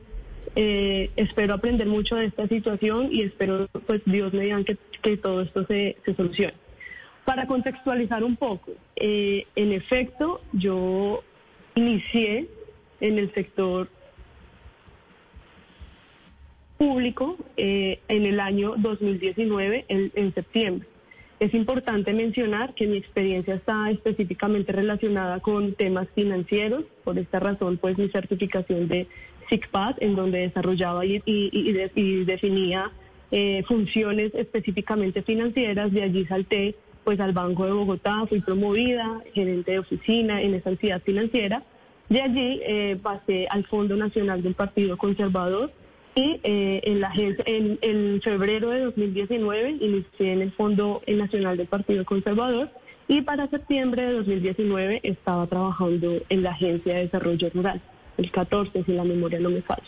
eh, 0.56 1.10
espero 1.16 1.54
aprender 1.54 1.88
mucho 1.88 2.14
de 2.16 2.26
esta 2.26 2.46
situación 2.46 3.08
y 3.10 3.22
espero, 3.22 3.68
pues 3.86 4.02
Dios 4.04 4.32
mediante 4.32 4.76
que, 4.76 4.98
que 5.02 5.16
todo 5.16 5.40
esto 5.40 5.66
se, 5.66 5.96
se 6.04 6.14
solucione. 6.14 6.54
Para 7.24 7.46
contextualizar 7.46 8.22
un 8.22 8.36
poco, 8.36 8.72
eh, 8.96 9.46
en 9.56 9.72
efecto, 9.72 10.42
yo 10.52 11.24
inicié 11.74 12.46
en 13.00 13.18
el 13.18 13.32
sector 13.34 13.88
público 16.78 17.36
eh, 17.56 18.00
en 18.08 18.26
el 18.26 18.40
año 18.40 18.74
2019, 18.76 19.84
en, 19.88 20.12
en 20.14 20.34
septiembre. 20.34 20.86
Es 21.40 21.52
importante 21.54 22.12
mencionar 22.12 22.74
que 22.74 22.86
mi 22.86 22.96
experiencia 22.96 23.54
está 23.54 23.90
específicamente 23.90 24.72
relacionada 24.72 25.40
con 25.40 25.74
temas 25.74 26.08
financieros, 26.14 26.84
por 27.04 27.18
esta 27.18 27.40
razón, 27.40 27.76
pues 27.78 27.98
mi 27.98 28.08
certificación 28.08 28.88
de 28.88 29.06
SICPAD, 29.50 29.96
en 30.00 30.14
donde 30.14 30.38
desarrollaba 30.38 31.04
y, 31.04 31.16
y- 31.26 31.50
y 31.52 31.72
de- 31.72 31.90
y 31.94 32.24
definía 32.24 32.90
eh, 33.30 33.64
funciones 33.66 34.32
específicamente 34.34 35.22
financieras, 35.22 35.92
de 35.92 36.02
allí 36.02 36.24
salté 36.26 36.76
pues 37.04 37.20
al 37.20 37.32
Banco 37.32 37.66
de 37.66 37.72
Bogotá, 37.72 38.24
fui 38.28 38.40
promovida, 38.40 39.22
gerente 39.34 39.72
de 39.72 39.78
oficina 39.80 40.42
en 40.42 40.54
esa 40.54 40.70
entidad 40.70 41.02
financiera, 41.02 41.62
de 42.08 42.22
allí 42.22 42.60
eh, 42.64 42.98
pasé 43.02 43.46
al 43.50 43.64
Fondo 43.66 43.96
Nacional 43.96 44.42
del 44.42 44.54
Partido 44.54 44.96
Conservador, 44.96 45.72
y 46.14 46.40
eh, 46.44 46.80
en 46.84 47.00
la 47.00 47.12
en, 47.16 47.78
en 47.82 48.20
febrero 48.22 48.70
de 48.70 48.80
2019 48.80 49.78
inicié 49.80 50.32
en 50.32 50.42
el 50.42 50.52
Fondo 50.52 51.02
Nacional 51.08 51.56
del 51.56 51.66
Partido 51.66 52.04
Conservador 52.04 52.70
y 53.08 53.22
para 53.22 53.48
septiembre 53.48 54.02
de 54.02 54.12
2019 54.14 55.00
estaba 55.02 55.46
trabajando 55.46 56.20
en 56.28 56.42
la 56.42 56.50
Agencia 56.50 56.94
de 56.94 57.00
Desarrollo 57.00 57.50
Rural, 57.52 57.80
el 58.16 58.30
14 58.30 58.84
si 58.84 58.92
la 58.92 59.04
memoria 59.04 59.40
no 59.40 59.50
me 59.50 59.62
falla. 59.62 59.82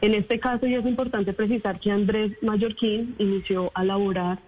En 0.00 0.14
este 0.14 0.40
caso 0.40 0.66
ya 0.66 0.78
es 0.78 0.86
importante 0.86 1.32
precisar 1.32 1.78
que 1.78 1.92
Andrés 1.92 2.32
Mallorquín 2.42 3.14
inició 3.18 3.70
a 3.74 3.84
laborar 3.84 4.40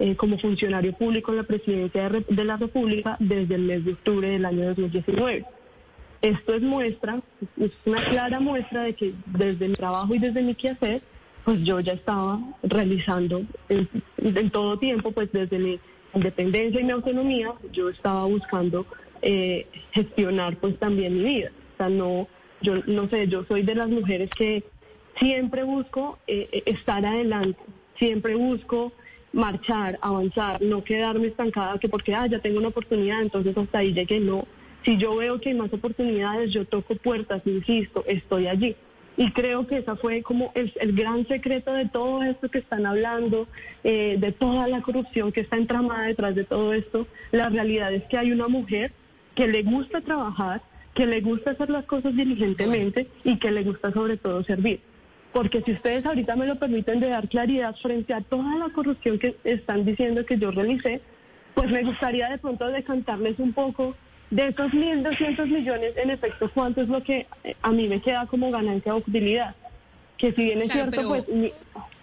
eh, 0.00 0.16
como 0.16 0.38
funcionario 0.38 0.92
público 0.94 1.30
en 1.30 1.36
la 1.36 1.42
presidencia 1.44 2.08
de, 2.08 2.44
la 2.44 2.56
República 2.56 3.16
desde 3.20 3.54
el 3.54 3.62
mes 3.62 3.84
de 3.84 3.92
octubre 3.92 4.28
del 4.28 4.44
año 4.44 4.66
2019. 4.68 5.44
Esto 6.22 6.54
es 6.54 6.62
muestra, 6.62 7.20
es 7.58 7.70
una 7.84 8.02
clara 8.04 8.40
muestra 8.40 8.82
de 8.82 8.94
que 8.94 9.14
desde 9.26 9.68
mi 9.68 9.74
trabajo 9.74 10.14
y 10.14 10.18
desde 10.18 10.42
mi 10.42 10.54
quehacer, 10.54 11.02
pues 11.44 11.62
yo 11.62 11.80
ya 11.80 11.92
estaba 11.92 12.40
realizando 12.62 13.42
en, 13.68 13.88
en 14.18 14.50
todo 14.50 14.78
tiempo, 14.78 15.12
pues 15.12 15.30
desde 15.32 15.58
mi 15.58 15.78
independencia 16.14 16.80
y 16.80 16.84
mi 16.84 16.92
autonomía, 16.92 17.52
yo 17.72 17.88
estaba 17.88 18.24
buscando 18.24 18.86
eh, 19.22 19.66
gestionar 19.92 20.56
pues 20.56 20.78
también 20.78 21.14
mi 21.14 21.24
vida. 21.24 21.52
O 21.74 21.76
sea, 21.76 21.88
no, 21.88 22.26
yo 22.62 22.76
no 22.86 23.08
sé, 23.08 23.28
yo 23.28 23.44
soy 23.44 23.62
de 23.62 23.74
las 23.74 23.88
mujeres 23.88 24.30
que 24.30 24.64
siempre 25.18 25.62
busco 25.62 26.18
eh, 26.26 26.48
eh, 26.52 26.62
estar 26.66 27.04
adelante, 27.04 27.60
siempre 27.98 28.34
busco 28.34 28.92
marchar, 29.32 29.98
avanzar, 30.02 30.60
no 30.60 30.82
quedarme 30.82 31.28
estancada 31.28 31.78
que 31.78 31.88
porque 31.88 32.14
ah, 32.14 32.26
ya 32.26 32.40
tengo 32.40 32.58
una 32.58 32.68
oportunidad, 32.68 33.22
entonces 33.22 33.56
hasta 33.56 33.78
ahí 33.78 33.92
llegué, 33.92 34.20
no. 34.20 34.46
Si 34.84 34.96
yo 34.96 35.16
veo 35.16 35.40
que 35.40 35.50
hay 35.50 35.54
más 35.54 35.72
oportunidades, 35.72 36.52
yo 36.52 36.64
toco 36.64 36.96
puertas, 36.96 37.42
insisto, 37.44 38.02
estoy 38.06 38.46
allí. 38.46 38.76
Y 39.16 39.32
creo 39.32 39.66
que 39.66 39.78
esa 39.78 39.96
fue 39.96 40.22
como 40.22 40.52
el, 40.54 40.72
gran 40.94 41.26
secreto 41.28 41.74
de 41.74 41.86
todo 41.86 42.22
esto 42.22 42.48
que 42.48 42.58
están 42.58 42.86
hablando, 42.86 43.48
eh, 43.84 44.16
de 44.18 44.32
toda 44.32 44.66
la 44.66 44.80
corrupción 44.80 45.32
que 45.32 45.42
está 45.42 45.56
entramada 45.56 46.06
detrás 46.06 46.34
de 46.34 46.44
todo 46.44 46.72
esto. 46.72 47.06
La 47.30 47.50
realidad 47.50 47.92
es 47.92 48.02
que 48.04 48.16
hay 48.16 48.32
una 48.32 48.48
mujer 48.48 48.92
que 49.34 49.46
le 49.46 49.62
gusta 49.62 50.00
trabajar, 50.00 50.62
que 50.94 51.06
le 51.06 51.20
gusta 51.20 51.50
hacer 51.50 51.68
las 51.68 51.84
cosas 51.84 52.16
diligentemente 52.16 53.08
y 53.22 53.38
que 53.38 53.50
le 53.50 53.62
gusta 53.62 53.92
sobre 53.92 54.16
todo 54.16 54.42
servir. 54.44 54.80
Porque 55.32 55.62
si 55.62 55.72
ustedes 55.72 56.04
ahorita 56.04 56.34
me 56.36 56.46
lo 56.46 56.58
permiten 56.58 57.00
de 57.00 57.08
dar 57.08 57.28
claridad 57.28 57.74
frente 57.80 58.12
a 58.12 58.20
toda 58.20 58.56
la 58.56 58.68
corrupción 58.70 59.18
que 59.18 59.36
están 59.44 59.84
diciendo 59.84 60.26
que 60.26 60.38
yo 60.38 60.50
realicé, 60.50 61.00
pues 61.54 61.70
me 61.70 61.84
gustaría 61.84 62.28
de 62.28 62.38
pronto 62.38 62.66
decantarles 62.66 63.38
un 63.38 63.52
poco 63.52 63.94
de 64.30 64.48
esos 64.48 64.70
1.200 64.72 65.46
millones, 65.46 65.92
en 65.96 66.10
efecto, 66.10 66.50
¿cuánto 66.54 66.80
es 66.82 66.88
lo 66.88 67.02
que 67.02 67.26
eh, 67.44 67.56
a 67.62 67.72
mí 67.72 67.88
me 67.88 68.00
queda 68.00 68.26
como 68.26 68.50
ganancia 68.50 68.94
o 68.94 68.98
utilidad? 68.98 69.54
Que 70.16 70.32
si 70.32 70.44
bien 70.44 70.62
es 70.62 70.68
cierto, 70.68 71.08
pues... 71.08 71.24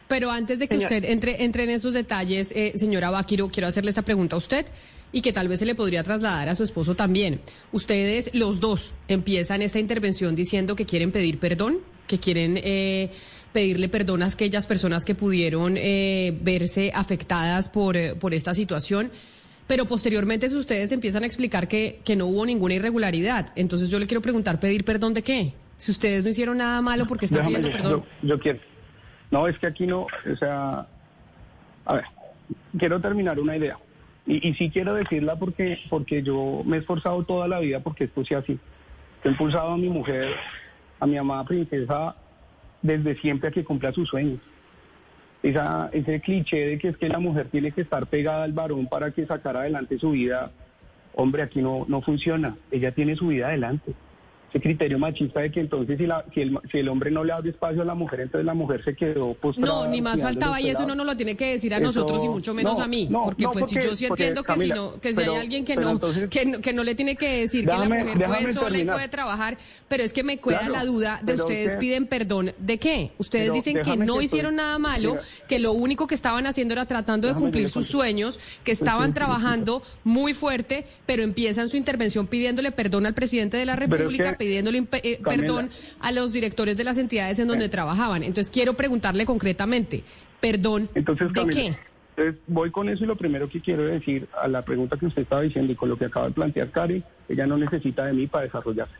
Pero 0.07 0.31
antes 0.31 0.59
de 0.59 0.67
que 0.67 0.77
usted 0.77 1.03
entre, 1.03 1.43
entre 1.43 1.63
en 1.63 1.69
esos 1.69 1.93
detalles, 1.93 2.53
eh, 2.55 2.73
señora 2.75 3.09
Baquiro, 3.09 3.49
quiero 3.49 3.67
hacerle 3.67 3.89
esta 3.89 4.03
pregunta 4.03 4.35
a 4.35 4.39
usted 4.39 4.65
y 5.11 5.21
que 5.21 5.33
tal 5.33 5.47
vez 5.47 5.59
se 5.59 5.65
le 5.65 5.75
podría 5.75 6.03
trasladar 6.03 6.47
a 6.47 6.55
su 6.55 6.63
esposo 6.63 6.95
también. 6.95 7.41
Ustedes, 7.71 8.31
los 8.33 8.59
dos, 8.59 8.93
empiezan 9.07 9.61
esta 9.61 9.79
intervención 9.79 10.35
diciendo 10.35 10.75
que 10.75 10.85
quieren 10.85 11.11
pedir 11.11 11.39
perdón, 11.39 11.79
que 12.07 12.19
quieren 12.19 12.59
eh, 12.63 13.11
pedirle 13.53 13.89
perdón 13.89 14.23
a 14.23 14.27
aquellas 14.27 14.67
personas 14.67 15.05
que 15.05 15.15
pudieron 15.15 15.75
eh, 15.77 16.37
verse 16.41 16.91
afectadas 16.93 17.69
por, 17.69 17.97
eh, 17.97 18.15
por 18.15 18.33
esta 18.33 18.53
situación. 18.53 19.11
Pero 19.67 19.85
posteriormente 19.85 20.47
ustedes 20.47 20.91
empiezan 20.93 21.23
a 21.23 21.25
explicar 21.25 21.67
que, 21.67 21.99
que 22.05 22.15
no 22.15 22.27
hubo 22.27 22.45
ninguna 22.45 22.75
irregularidad. 22.75 23.51
Entonces 23.55 23.89
yo 23.89 23.99
le 23.99 24.07
quiero 24.07 24.21
preguntar, 24.21 24.59
¿pedir 24.59 24.85
perdón 24.85 25.13
de 25.13 25.23
qué? 25.23 25.53
Si 25.77 25.91
ustedes 25.91 26.23
no 26.23 26.29
hicieron 26.29 26.57
nada 26.57 26.81
malo, 26.81 27.05
porque 27.05 27.25
están 27.25 27.45
pidiendo 27.45 27.69
perdón? 27.69 28.05
yo 28.23 28.39
quiero. 28.39 28.59
No, 29.29 29.47
es 29.47 29.59
que 29.59 29.67
aquí 29.67 29.85
no, 29.85 30.03
o 30.03 30.35
sea, 30.39 30.87
a 31.85 31.93
ver, 31.93 32.05
quiero 32.77 33.01
terminar 33.01 33.39
una 33.39 33.57
idea. 33.57 33.77
Y, 34.25 34.53
sí 34.55 34.69
quiero 34.69 34.93
decirla 34.93 35.37
porque, 35.37 35.79
porque 35.89 36.21
yo 36.21 36.61
me 36.65 36.77
he 36.77 36.79
esforzado 36.81 37.23
toda 37.23 37.47
la 37.47 37.59
vida 37.59 37.79
porque 37.79 38.05
esto 38.05 38.25
sea 38.25 38.39
así. 38.39 38.59
He 39.23 39.29
impulsado 39.29 39.71
a 39.71 39.77
mi 39.77 39.87
mujer, 39.87 40.35
a 40.99 41.05
mi 41.05 41.17
amada 41.17 41.43
princesa, 41.45 42.15
desde 42.81 43.15
siempre 43.19 43.49
a 43.49 43.51
que 43.51 43.63
cumpla 43.63 43.91
sus 43.91 44.09
sueños. 44.09 44.39
Esa, 45.43 45.89
ese 45.93 46.19
cliché 46.19 46.67
de 46.67 46.77
que 46.79 46.89
es 46.89 46.97
que 46.97 47.09
la 47.09 47.19
mujer 47.19 47.49
tiene 47.49 47.71
que 47.71 47.81
estar 47.81 48.07
pegada 48.07 48.43
al 48.43 48.53
varón 48.53 48.87
para 48.87 49.11
que 49.11 49.25
sacara 49.25 49.61
adelante 49.61 49.99
su 49.99 50.11
vida, 50.11 50.51
hombre, 51.13 51.43
aquí 51.43 51.61
no, 51.61 51.85
no 51.87 52.01
funciona. 52.01 52.57
Ella 52.71 52.91
tiene 52.91 53.15
su 53.15 53.27
vida 53.27 53.47
adelante 53.47 53.93
ese 54.57 54.61
criterio 54.61 54.99
machista 54.99 55.41
de 55.41 55.51
que 55.51 55.59
entonces 55.59 55.97
si, 55.97 56.05
la, 56.05 56.25
si, 56.33 56.41
el, 56.41 56.57
si 56.71 56.79
el 56.79 56.89
hombre 56.89 57.11
no 57.11 57.23
le 57.23 57.33
da 57.33 57.39
espacio 57.47 57.81
a 57.81 57.85
la 57.85 57.95
mujer, 57.95 58.21
entonces 58.21 58.45
la 58.45 58.53
mujer 58.53 58.83
se 58.83 58.95
quedó 58.95 59.33
postrada. 59.35 59.85
No, 59.85 59.87
ni 59.87 60.01
más 60.01 60.21
faltaba 60.21 60.59
y 60.59 60.69
eso 60.69 60.85
no 60.85 60.95
nos 60.95 61.05
lo 61.05 61.15
tiene 61.15 61.35
que 61.35 61.51
decir 61.51 61.73
a 61.73 61.79
nosotros 61.79 62.23
y 62.23 62.29
mucho 62.29 62.53
menos 62.53 62.79
a 62.79 62.87
mí, 62.87 63.09
porque 63.11 63.45
pues 63.51 63.69
si 63.69 63.75
yo 63.75 63.95
sí 63.95 64.05
entiendo 64.05 64.43
que 64.43 64.57
si 64.57 64.67
no, 64.69 64.99
que 64.99 65.13
si 65.13 65.21
hay 65.21 65.35
alguien 65.35 65.65
que 65.65 65.75
no, 65.75 65.99
que 66.29 66.73
no, 66.73 66.83
le 66.83 66.95
tiene 66.95 67.15
que 67.15 67.41
decir 67.41 67.67
que 67.67 67.77
la 67.77 67.89
mujer 67.89 68.25
puede 68.25 68.53
sola 68.53 68.77
y 68.77 68.85
puede 68.85 69.07
trabajar, 69.07 69.57
pero 69.87 70.03
es 70.03 70.13
que 70.13 70.23
me 70.23 70.37
queda 70.37 70.69
la 70.69 70.85
duda 70.85 71.19
de 71.23 71.35
ustedes 71.35 71.75
piden 71.77 72.07
perdón 72.07 72.53
de 72.57 72.77
qué? 72.77 73.11
Ustedes 73.17 73.53
dicen 73.53 73.81
que 73.81 73.97
no 73.97 74.21
hicieron 74.21 74.55
nada 74.55 74.79
malo, 74.79 75.17
que 75.47 75.59
lo 75.59 75.73
único 75.73 76.07
que 76.07 76.15
estaban 76.15 76.45
haciendo 76.47 76.73
era 76.73 76.85
tratando 76.85 77.27
de 77.27 77.35
cumplir 77.35 77.69
sus 77.69 77.87
sueños, 77.87 78.39
que 78.63 78.71
estaban 78.71 79.13
trabajando 79.13 79.83
muy 80.03 80.33
fuerte, 80.33 80.85
pero 81.05 81.23
empiezan 81.23 81.69
su 81.69 81.77
intervención 81.77 82.27
pidiéndole 82.27 82.71
perdón 82.71 83.05
al 83.05 83.13
presidente 83.13 83.57
de 83.57 83.65
la 83.65 83.75
República 83.75 84.37
pidiéndole 84.47 84.87
eh, 85.03 85.19
perdón 85.23 85.69
a 85.99 86.11
los 86.11 86.31
directores 86.31 86.77
de 86.77 86.83
las 86.83 86.97
entidades 86.97 87.39
en 87.39 87.47
donde 87.47 87.65
eh. 87.65 87.69
trabajaban. 87.69 88.23
Entonces 88.23 88.51
quiero 88.51 88.73
preguntarle 88.73 89.25
concretamente, 89.25 90.03
perdón, 90.39 90.89
Entonces, 90.95 91.31
¿de 91.33 91.45
qué? 91.47 91.77
voy 92.47 92.71
con 92.71 92.89
eso 92.89 93.03
y 93.03 93.07
lo 93.07 93.15
primero 93.15 93.47
que 93.47 93.61
quiero 93.61 93.83
decir 93.85 94.27
a 94.41 94.47
la 94.47 94.63
pregunta 94.63 94.97
que 94.97 95.05
usted 95.05 95.21
estaba 95.21 95.41
diciendo 95.41 95.71
y 95.71 95.75
con 95.75 95.87
lo 95.89 95.97
que 95.97 96.05
acaba 96.05 96.27
de 96.27 96.33
plantear 96.33 96.71
Cari, 96.71 97.03
ella 97.29 97.45
no 97.45 97.57
necesita 97.57 98.05
de 98.05 98.13
mí 98.13 98.25
para 98.25 98.45
desarrollarse. 98.45 98.95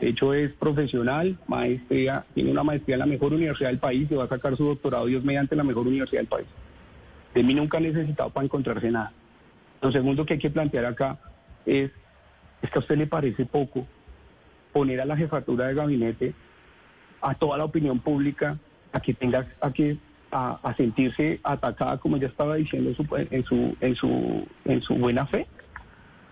De 0.00 0.08
hecho 0.08 0.32
es 0.32 0.50
profesional, 0.52 1.36
maestría, 1.46 2.24
tiene 2.32 2.50
una 2.50 2.62
maestría 2.62 2.94
en 2.94 3.00
la 3.00 3.06
mejor 3.06 3.34
universidad 3.34 3.68
del 3.68 3.78
país 3.78 4.10
y 4.10 4.14
va 4.14 4.24
a 4.24 4.28
sacar 4.28 4.56
su 4.56 4.64
doctorado 4.64 5.04
Dios 5.04 5.22
mediante 5.22 5.54
la 5.54 5.64
mejor 5.64 5.86
universidad 5.86 6.20
del 6.20 6.28
país. 6.28 6.46
De 7.34 7.42
mí 7.42 7.52
nunca 7.52 7.76
ha 7.76 7.80
necesitado 7.80 8.30
para 8.30 8.44
encontrarse 8.44 8.90
nada. 8.90 9.12
Lo 9.82 9.92
segundo 9.92 10.24
que 10.24 10.34
hay 10.34 10.38
que 10.38 10.48
plantear 10.48 10.86
acá 10.86 11.18
es, 11.66 11.90
es 12.62 12.70
que 12.70 12.78
a 12.78 12.80
usted 12.80 12.96
le 12.96 13.06
parece 13.06 13.44
poco 13.44 13.86
poner 14.72 15.00
a 15.00 15.04
la 15.04 15.16
jefatura 15.16 15.66
de 15.66 15.74
gabinete, 15.74 16.34
a 17.20 17.34
toda 17.34 17.58
la 17.58 17.64
opinión 17.64 18.00
pública, 18.00 18.58
a 18.92 19.00
que 19.00 19.14
tenga 19.14 19.46
a 19.60 19.72
que 19.72 19.98
a, 20.32 20.74
sentirse 20.76 21.40
atacada, 21.42 21.98
como 21.98 22.16
ya 22.16 22.28
estaba 22.28 22.56
diciendo 22.56 22.90
en 22.90 22.96
su, 23.44 23.76
en 23.80 23.96
su, 23.96 24.46
en 24.64 24.82
su, 24.82 24.94
buena 24.94 25.26
fe. 25.26 25.46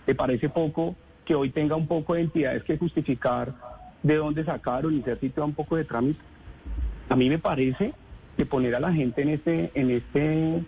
¿Le 0.07 0.15
parece 0.15 0.49
poco 0.49 0.97
que 1.25 1.35
hoy 1.35 1.51
tenga 1.51 1.77
un 1.77 1.87
poco 1.87 2.15
de 2.15 2.23
entidades 2.23 2.63
que 2.63 2.79
justificar 2.79 3.53
de 4.03 4.17
dónde 4.17 4.45
sacaron 4.45 4.95
y 4.95 5.03
se 5.03 5.43
un 5.43 5.55
poco 5.55 5.77
de 5.77 5.85
trámite? 5.85 6.21
A 7.09 7.17
mí 7.17 7.29
me 7.29 7.39
parece 7.39 7.93
que 8.37 8.47
poner 8.47 8.75
a 8.75 8.81
la 8.81 8.93
gente 8.93 9.23
en 9.23 9.29
este, 9.31 9.71
en 9.75 9.91
este 9.91 10.63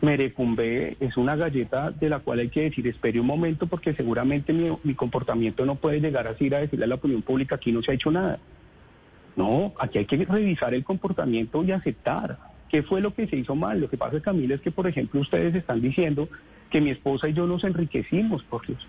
Merecumbe 0.00 0.96
es 0.98 1.16
una 1.16 1.36
galleta 1.36 1.90
de 1.90 2.08
la 2.08 2.20
cual 2.20 2.38
hay 2.38 2.48
que 2.48 2.62
decir, 2.62 2.86
espere 2.86 3.20
un 3.20 3.26
momento 3.26 3.66
porque 3.66 3.92
seguramente 3.92 4.52
mi, 4.52 4.94
comportamiento 4.94 5.66
no 5.66 5.74
puede 5.74 6.00
llegar 6.00 6.26
así 6.26 6.52
a 6.54 6.60
decirle 6.60 6.86
a 6.86 6.88
la 6.88 6.94
opinión 6.94 7.22
pública, 7.22 7.56
aquí 7.56 7.70
no 7.70 7.82
se 7.82 7.92
ha 7.92 7.94
hecho 7.94 8.10
nada. 8.10 8.38
No, 9.36 9.74
aquí 9.78 9.98
hay 9.98 10.06
que 10.06 10.24
revisar 10.24 10.74
el 10.74 10.84
comportamiento 10.84 11.62
y 11.64 11.72
aceptar 11.72 12.38
qué 12.70 12.82
fue 12.82 13.00
lo 13.00 13.12
que 13.14 13.26
se 13.26 13.36
hizo 13.36 13.54
mal. 13.54 13.80
Lo 13.80 13.90
que 13.90 13.98
pasa, 13.98 14.20
Camila, 14.20 14.54
es 14.54 14.60
que, 14.60 14.70
por 14.70 14.86
ejemplo, 14.86 15.20
ustedes 15.20 15.54
están 15.54 15.80
diciendo 15.82 16.28
que 16.70 16.80
mi 16.80 16.90
esposa 16.90 17.28
y 17.28 17.34
yo 17.34 17.46
nos 17.46 17.64
enriquecimos 17.64 18.42
por 18.44 18.66
Dios. 18.66 18.86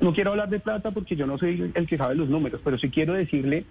No 0.00 0.14
quiero 0.14 0.30
hablar 0.30 0.48
de 0.48 0.60
plata 0.60 0.90
porque 0.90 1.16
yo 1.16 1.26
no 1.26 1.36
soy 1.36 1.70
el 1.74 1.86
que 1.86 1.98
sabe 1.98 2.14
los 2.14 2.28
números, 2.28 2.60
pero 2.64 2.78
sí 2.78 2.88
quiero 2.90 3.12
decirle 3.12 3.66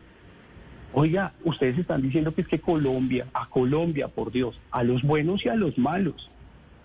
Oiga, 0.97 1.33
ustedes 1.43 1.77
están 1.77 2.01
diciendo 2.01 2.33
que 2.33 2.39
es 2.39 2.47
que 2.47 2.61
Colombia, 2.61 3.27
a 3.33 3.47
Colombia, 3.47 4.07
por 4.07 4.31
Dios, 4.31 4.57
a 4.71 4.81
los 4.81 5.03
buenos 5.03 5.45
y 5.45 5.49
a 5.49 5.55
los 5.55 5.77
malos. 5.77 6.31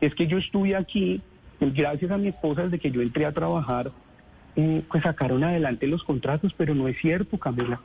Es 0.00 0.16
que 0.16 0.26
yo 0.26 0.36
estuve 0.38 0.74
aquí, 0.74 1.22
gracias 1.60 2.10
a 2.10 2.18
mi 2.18 2.26
esposa, 2.26 2.64
desde 2.64 2.80
que 2.80 2.90
yo 2.90 3.02
entré 3.02 3.24
a 3.24 3.30
trabajar, 3.30 3.92
eh, 4.56 4.82
pues 4.90 5.04
sacaron 5.04 5.44
adelante 5.44 5.86
los 5.86 6.02
contratos, 6.02 6.52
pero 6.56 6.74
no 6.74 6.88
es 6.88 6.98
cierto, 6.98 7.38
Camila. 7.38 7.80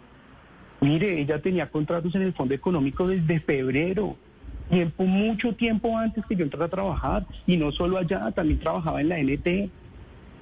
Mire, 0.81 1.21
ella 1.21 1.43
tenía 1.43 1.69
contratos 1.69 2.15
en 2.15 2.23
el 2.23 2.33
Fondo 2.33 2.55
Económico 2.55 3.07
desde 3.07 3.39
febrero, 3.39 4.15
tiempo, 4.71 5.03
mucho 5.03 5.53
tiempo 5.53 5.95
antes 5.95 6.25
que 6.25 6.35
yo 6.35 6.43
entrara 6.43 6.65
a 6.65 6.69
trabajar, 6.69 7.27
y 7.45 7.55
no 7.55 7.71
solo 7.71 7.99
allá, 7.99 8.31
también 8.31 8.59
trabajaba 8.59 8.99
en 8.99 9.09
la 9.09 9.19
NT, 9.19 9.69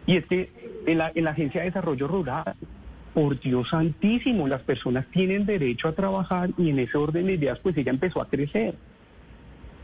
y 0.05 0.15
es 0.15 0.25
que 0.27 0.49
en 0.87 0.97
la, 0.99 1.11
en 1.13 1.25
la 1.25 1.31
Agencia 1.31 1.59
de 1.59 1.67
Desarrollo 1.67 2.07
Rural, 2.07 2.55
por 3.13 3.39
Dios 3.39 3.69
santísimo, 3.69 4.47
las 4.47 4.61
personas 4.61 5.05
tienen 5.11 5.45
derecho 5.45 5.87
a 5.87 5.93
trabajar 5.93 6.49
y 6.57 6.69
en 6.69 6.79
ese 6.79 6.97
orden 6.97 7.27
de 7.27 7.33
ideas 7.33 7.59
pues 7.59 7.77
ella 7.77 7.91
empezó 7.91 8.21
a 8.21 8.27
crecer. 8.27 8.75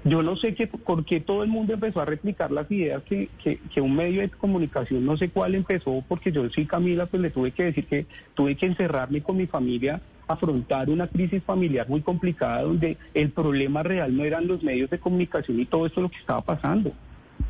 Yo 0.05 0.23
no 0.23 0.37
sé 0.37 0.55
qué, 0.55 0.65
por 0.65 1.03
qué 1.03 1.19
todo 1.19 1.43
el 1.43 1.49
mundo 1.49 1.73
empezó 1.73 1.99
a 1.99 2.05
replicar 2.05 2.51
las 2.51 2.71
ideas 2.71 3.03
que, 3.03 3.29
que, 3.43 3.81
un 3.81 3.95
medio 3.95 4.21
de 4.21 4.29
comunicación, 4.29 5.05
no 5.05 5.17
sé 5.17 5.29
cuál 5.29 5.55
empezó, 5.55 6.03
porque 6.07 6.31
yo 6.31 6.49
sí, 6.49 6.65
Camila, 6.65 7.05
pues 7.05 7.21
le 7.21 7.29
tuve 7.29 7.51
que 7.51 7.65
decir 7.65 7.85
que 7.85 8.05
tuve 8.33 8.55
que 8.55 8.65
encerrarme 8.65 9.21
con 9.21 9.35
mi 9.35 9.45
familia, 9.45 10.01
afrontar 10.27 10.89
una 10.89 11.07
crisis 11.07 11.43
familiar 11.43 11.89
muy 11.89 12.01
complicada 12.01 12.61
donde 12.61 12.97
el 13.13 13.31
problema 13.31 13.83
real 13.83 14.15
no 14.15 14.23
eran 14.23 14.47
los 14.47 14.63
medios 14.63 14.89
de 14.89 14.99
comunicación 14.99 15.59
y 15.59 15.65
todo 15.65 15.85
esto 15.85 16.01
lo 16.01 16.09
que 16.09 16.17
estaba 16.17 16.41
pasando. 16.41 16.93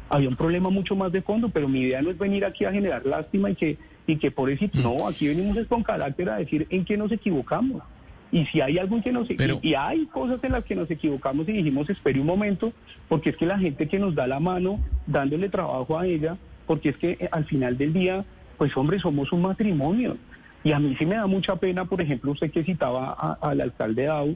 Había 0.09 0.29
un 0.29 0.35
problema 0.35 0.71
mucho 0.71 0.95
más 0.95 1.11
de 1.11 1.21
fondo, 1.21 1.49
pero 1.49 1.67
mi 1.67 1.81
idea 1.81 2.01
no 2.01 2.09
es 2.09 2.17
venir 2.17 2.45
aquí 2.45 2.65
a 2.65 2.71
generar 2.71 3.05
lástima 3.05 3.51
y 3.51 3.55
que 3.55 3.77
y 4.09 4.17
que 4.17 4.31
por 4.31 4.49
eso, 4.49 4.65
mm. 4.65 4.81
no, 4.81 5.07
aquí 5.07 5.27
venimos 5.27 5.57
con 5.67 5.83
carácter 5.83 6.29
a 6.29 6.37
decir 6.37 6.65
en 6.69 6.83
qué 6.83 6.97
nos 6.97 7.11
equivocamos. 7.11 7.83
Y 8.31 8.45
si 8.45 8.61
hay 8.61 8.77
algo 8.77 8.95
en 8.95 9.03
que 9.03 9.11
nos 9.11 9.27
y, 9.29 9.73
hay 9.73 10.05
cosas 10.07 10.43
en 10.43 10.51
las 10.51 10.63
que 10.63 10.75
nos 10.75 10.89
equivocamos 10.89 11.47
y 11.49 11.53
dijimos 11.53 11.89
espere 11.89 12.19
un 12.19 12.27
momento, 12.27 12.73
porque 13.07 13.31
es 13.31 13.37
que 13.37 13.45
la 13.45 13.57
gente 13.57 13.87
que 13.87 13.99
nos 13.99 14.15
da 14.15 14.27
la 14.27 14.39
mano 14.39 14.79
dándole 15.07 15.49
trabajo 15.49 15.97
a 15.97 16.05
ella, 16.05 16.37
porque 16.67 16.89
es 16.89 16.97
que 16.97 17.11
eh, 17.19 17.29
al 17.31 17.45
final 17.45 17.77
del 17.77 17.93
día, 17.93 18.25
pues 18.57 18.75
hombre, 18.77 18.99
somos 18.99 19.31
un 19.31 19.43
matrimonio. 19.43 20.17
Y 20.63 20.71
a 20.73 20.79
mí 20.79 20.95
sí 20.97 21.05
me 21.05 21.15
da 21.15 21.25
mucha 21.25 21.55
pena, 21.55 21.85
por 21.85 22.01
ejemplo, 22.01 22.31
usted 22.31 22.51
que 22.51 22.63
citaba 22.63 23.37
al 23.41 23.61
alcalde 23.61 24.03
Dau, 24.05 24.35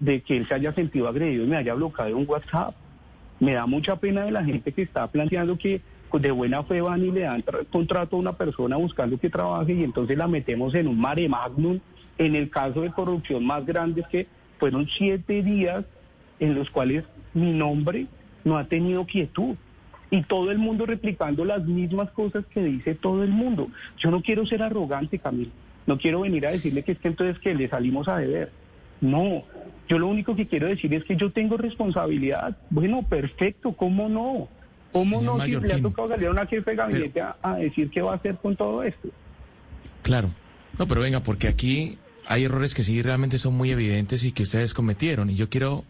de 0.00 0.20
que 0.22 0.36
él 0.36 0.48
se 0.48 0.54
haya 0.54 0.72
sentido 0.72 1.08
agredido 1.08 1.44
y 1.44 1.46
me 1.46 1.56
haya 1.56 1.74
bloqueado 1.74 2.16
un 2.16 2.24
WhatsApp. 2.28 2.74
Me 3.38 3.52
da 3.52 3.66
mucha 3.66 3.96
pena 3.96 4.24
de 4.24 4.32
la 4.32 4.44
gente 4.44 4.72
que 4.72 4.82
está 4.82 5.06
planteando 5.06 5.56
que 5.56 5.80
de 6.18 6.30
buena 6.30 6.62
fe 6.64 6.80
van 6.80 7.04
y 7.04 7.10
le 7.10 7.20
dan 7.20 7.44
contrato 7.70 8.16
a 8.16 8.18
una 8.18 8.32
persona 8.32 8.76
buscando 8.76 9.18
que 9.18 9.30
trabaje 9.30 9.74
y 9.74 9.84
entonces 9.84 10.16
la 10.16 10.26
metemos 10.26 10.74
en 10.74 10.88
un 10.88 10.98
mare 10.98 11.28
magnum. 11.28 11.78
En 12.18 12.34
el 12.34 12.50
caso 12.50 12.82
de 12.82 12.90
corrupción 12.90 13.44
más 13.46 13.64
grande 13.64 14.02
es 14.02 14.08
que 14.08 14.26
fueron 14.58 14.88
siete 14.88 15.42
días 15.42 15.84
en 16.38 16.54
los 16.54 16.68
cuales 16.70 17.04
mi 17.32 17.52
nombre 17.52 18.06
no 18.44 18.58
ha 18.58 18.64
tenido 18.64 19.06
quietud. 19.06 19.56
Y 20.10 20.22
todo 20.22 20.50
el 20.50 20.58
mundo 20.58 20.86
replicando 20.86 21.44
las 21.44 21.64
mismas 21.64 22.10
cosas 22.10 22.44
que 22.46 22.62
dice 22.62 22.94
todo 22.96 23.22
el 23.22 23.30
mundo. 23.30 23.68
Yo 23.98 24.10
no 24.10 24.22
quiero 24.22 24.44
ser 24.44 24.62
arrogante, 24.62 25.18
Camilo. 25.18 25.52
No 25.86 25.98
quiero 25.98 26.20
venir 26.20 26.46
a 26.46 26.50
decirle 26.50 26.82
que 26.82 26.92
es 26.92 26.98
que 26.98 27.08
entonces 27.08 27.38
que 27.38 27.54
le 27.54 27.68
salimos 27.68 28.08
a 28.08 28.16
deber. 28.16 28.50
No, 29.00 29.44
yo 29.88 29.98
lo 29.98 30.08
único 30.08 30.36
que 30.36 30.46
quiero 30.46 30.66
decir 30.66 30.92
es 30.94 31.04
que 31.04 31.16
yo 31.16 31.30
tengo 31.30 31.56
responsabilidad. 31.56 32.56
Bueno, 32.70 33.02
perfecto, 33.02 33.72
¿cómo 33.72 34.08
no? 34.08 34.48
¿Cómo 34.92 35.20
no? 35.22 35.40
Si 35.44 35.50
le 35.50 35.72
ha 35.72 35.80
tocado 35.80 36.08
salir 36.08 36.28
a 36.28 36.30
una 36.30 36.46
jefe 36.46 36.70
de 36.70 36.76
gabinete 36.76 37.20
a, 37.20 37.54
decir 37.56 37.90
qué 37.90 38.02
va 38.02 38.12
a 38.12 38.16
hacer 38.16 38.36
con 38.36 38.56
todo 38.56 38.82
esto. 38.82 39.08
Claro. 40.02 40.30
No, 40.78 40.86
pero 40.86 41.00
venga, 41.00 41.20
porque 41.22 41.48
aquí 41.48 41.98
hay 42.26 42.44
errores 42.44 42.74
que 42.74 42.82
sí 42.82 43.02
realmente 43.02 43.38
son 43.38 43.54
muy 43.54 43.70
evidentes 43.70 44.24
y 44.24 44.32
que 44.32 44.44
ustedes 44.44 44.74
cometieron. 44.74 45.30
Y 45.30 45.34
yo 45.34 45.48
quiero 45.48 45.84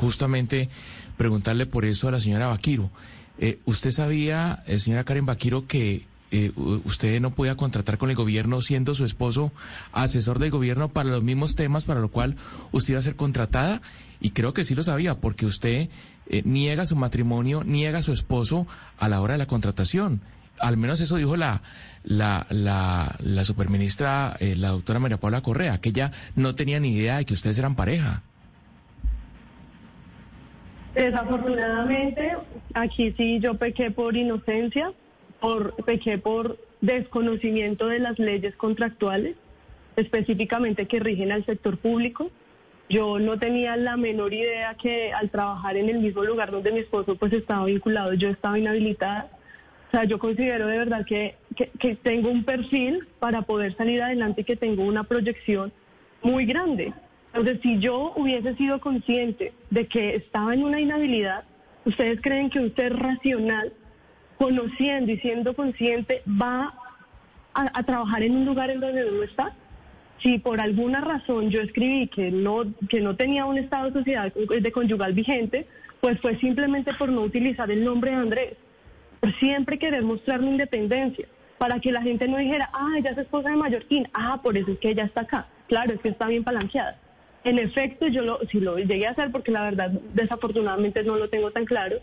justamente 0.00 0.68
preguntarle 1.16 1.66
por 1.66 1.84
eso 1.84 2.08
a 2.08 2.12
la 2.12 2.20
señora 2.20 2.48
Vaquiro. 2.48 2.90
Eh, 3.38 3.58
¿Usted 3.64 3.90
sabía, 3.90 4.62
eh, 4.66 4.78
señora 4.78 5.04
Karen 5.04 5.26
Vaquiro, 5.26 5.66
que 5.66 6.06
eh, 6.30 6.50
usted 6.56 7.20
no 7.20 7.34
podía 7.34 7.56
contratar 7.56 7.98
con 7.98 8.08
el 8.08 8.16
gobierno 8.16 8.62
siendo 8.62 8.94
su 8.94 9.04
esposo 9.04 9.52
asesor 9.92 10.38
del 10.38 10.50
gobierno 10.50 10.88
para 10.88 11.10
los 11.10 11.22
mismos 11.22 11.56
temas 11.56 11.84
para 11.84 12.00
lo 12.00 12.08
cual 12.08 12.36
usted 12.72 12.92
iba 12.92 13.00
a 13.00 13.02
ser 13.02 13.16
contratada? 13.16 13.82
Y 14.20 14.30
creo 14.30 14.54
que 14.54 14.64
sí 14.64 14.74
lo 14.74 14.82
sabía, 14.82 15.16
porque 15.16 15.46
usted 15.46 15.90
eh, 16.32 16.42
niega 16.44 16.86
su 16.86 16.96
matrimonio, 16.96 17.62
niega 17.64 18.02
su 18.02 18.12
esposo 18.12 18.66
a 18.98 19.08
la 19.08 19.20
hora 19.20 19.34
de 19.34 19.38
la 19.38 19.46
contratación. 19.46 20.20
Al 20.58 20.76
menos 20.76 21.00
eso 21.00 21.16
dijo 21.16 21.36
la, 21.36 21.62
la, 22.02 22.46
la, 22.50 23.14
la 23.20 23.44
superministra, 23.44 24.36
eh, 24.40 24.54
la 24.56 24.68
doctora 24.68 24.98
María 24.98 25.18
Paula 25.18 25.40
Correa, 25.40 25.80
que 25.80 25.90
ella 25.90 26.10
no 26.34 26.54
tenía 26.54 26.80
ni 26.80 26.96
idea 26.96 27.18
de 27.18 27.24
que 27.24 27.34
ustedes 27.34 27.58
eran 27.58 27.76
pareja. 27.76 28.22
Desafortunadamente, 30.94 32.32
aquí 32.74 33.12
sí 33.12 33.38
yo 33.40 33.56
pequé 33.56 33.90
por 33.90 34.16
inocencia 34.16 34.92
por, 35.42 35.74
pequé 35.84 36.18
por 36.18 36.58
desconocimiento 36.80 37.88
de 37.88 37.98
las 37.98 38.18
leyes 38.18 38.54
contractuales, 38.56 39.36
específicamente 39.96 40.86
que 40.86 41.00
rigen 41.00 41.32
al 41.32 41.44
sector 41.44 41.78
público. 41.78 42.30
Yo 42.92 43.18
no 43.18 43.38
tenía 43.38 43.74
la 43.76 43.96
menor 43.96 44.34
idea 44.34 44.74
que 44.74 45.14
al 45.14 45.30
trabajar 45.30 45.78
en 45.78 45.88
el 45.88 46.00
mismo 46.00 46.24
lugar 46.24 46.50
donde 46.50 46.72
mi 46.72 46.80
esposo 46.80 47.16
pues 47.16 47.32
estaba 47.32 47.64
vinculado, 47.64 48.12
yo 48.12 48.28
estaba 48.28 48.58
inhabilitada. 48.58 49.30
O 49.88 49.90
sea, 49.92 50.04
yo 50.04 50.18
considero 50.18 50.66
de 50.66 50.76
verdad 50.76 51.06
que, 51.06 51.36
que 51.56 51.96
tengo 51.96 52.28
un 52.30 52.44
perfil 52.44 53.08
para 53.18 53.40
poder 53.40 53.74
salir 53.78 54.02
adelante 54.02 54.42
y 54.42 54.44
que 54.44 54.56
tengo 54.56 54.84
una 54.84 55.04
proyección 55.04 55.72
muy 56.20 56.44
grande. 56.44 56.92
Entonces, 57.32 57.60
si 57.62 57.78
yo 57.78 58.12
hubiese 58.14 58.54
sido 58.56 58.78
consciente 58.78 59.54
de 59.70 59.86
que 59.86 60.16
estaba 60.16 60.52
en 60.52 60.62
una 60.62 60.78
inhabilidad, 60.78 61.44
¿ustedes 61.86 62.20
creen 62.20 62.50
que 62.50 62.60
un 62.60 62.74
ser 62.74 62.94
racional 62.94 63.72
conociendo 64.36 65.12
y 65.12 65.18
siendo 65.18 65.54
consciente, 65.56 66.22
va 66.28 66.74
a, 67.54 67.82
trabajar 67.84 68.22
en 68.22 68.36
un 68.36 68.44
lugar 68.44 68.70
en 68.70 68.80
donde 68.80 69.10
no 69.10 69.22
está? 69.22 69.54
Si 70.22 70.38
por 70.38 70.60
alguna 70.60 71.00
razón 71.00 71.50
yo 71.50 71.60
escribí 71.60 72.06
que 72.08 72.30
no, 72.30 72.64
que 72.88 73.00
no 73.00 73.16
tenía 73.16 73.44
un 73.44 73.58
estado 73.58 73.86
de 73.86 73.92
sociedad 73.92 74.32
de 74.32 74.72
conyugal 74.72 75.12
vigente, 75.14 75.66
pues 76.00 76.20
fue 76.20 76.38
simplemente 76.38 76.94
por 76.94 77.08
no 77.08 77.22
utilizar 77.22 77.70
el 77.70 77.84
nombre 77.84 78.10
de 78.10 78.16
Andrés. 78.16 78.56
Por 79.20 79.36
siempre 79.38 79.78
querer 79.78 80.02
mostrar 80.02 80.40
mi 80.40 80.50
independencia, 80.50 81.26
para 81.58 81.78
que 81.78 81.92
la 81.92 82.02
gente 82.02 82.26
no 82.26 82.38
dijera, 82.38 82.70
ah, 82.72 82.94
ella 82.98 83.10
es 83.10 83.18
esposa 83.18 83.50
de 83.50 83.56
Mallorquín, 83.56 84.08
ah, 84.14 84.40
por 84.42 84.56
eso 84.56 84.72
es 84.72 84.78
que 84.78 84.90
ella 84.90 85.04
está 85.04 85.22
acá. 85.22 85.46
Claro, 85.68 85.94
es 85.94 86.00
que 86.00 86.08
está 86.08 86.26
bien 86.26 86.42
palanqueada. 86.42 86.98
En 87.44 87.58
efecto, 87.58 88.06
yo 88.06 88.22
lo, 88.22 88.38
si 88.50 88.60
lo 88.60 88.78
llegué 88.78 89.06
a 89.06 89.10
hacer, 89.10 89.32
porque 89.32 89.50
la 89.50 89.62
verdad, 89.62 89.90
desafortunadamente 90.14 91.02
no 91.02 91.16
lo 91.16 91.28
tengo 91.28 91.50
tan 91.50 91.64
claro. 91.64 91.96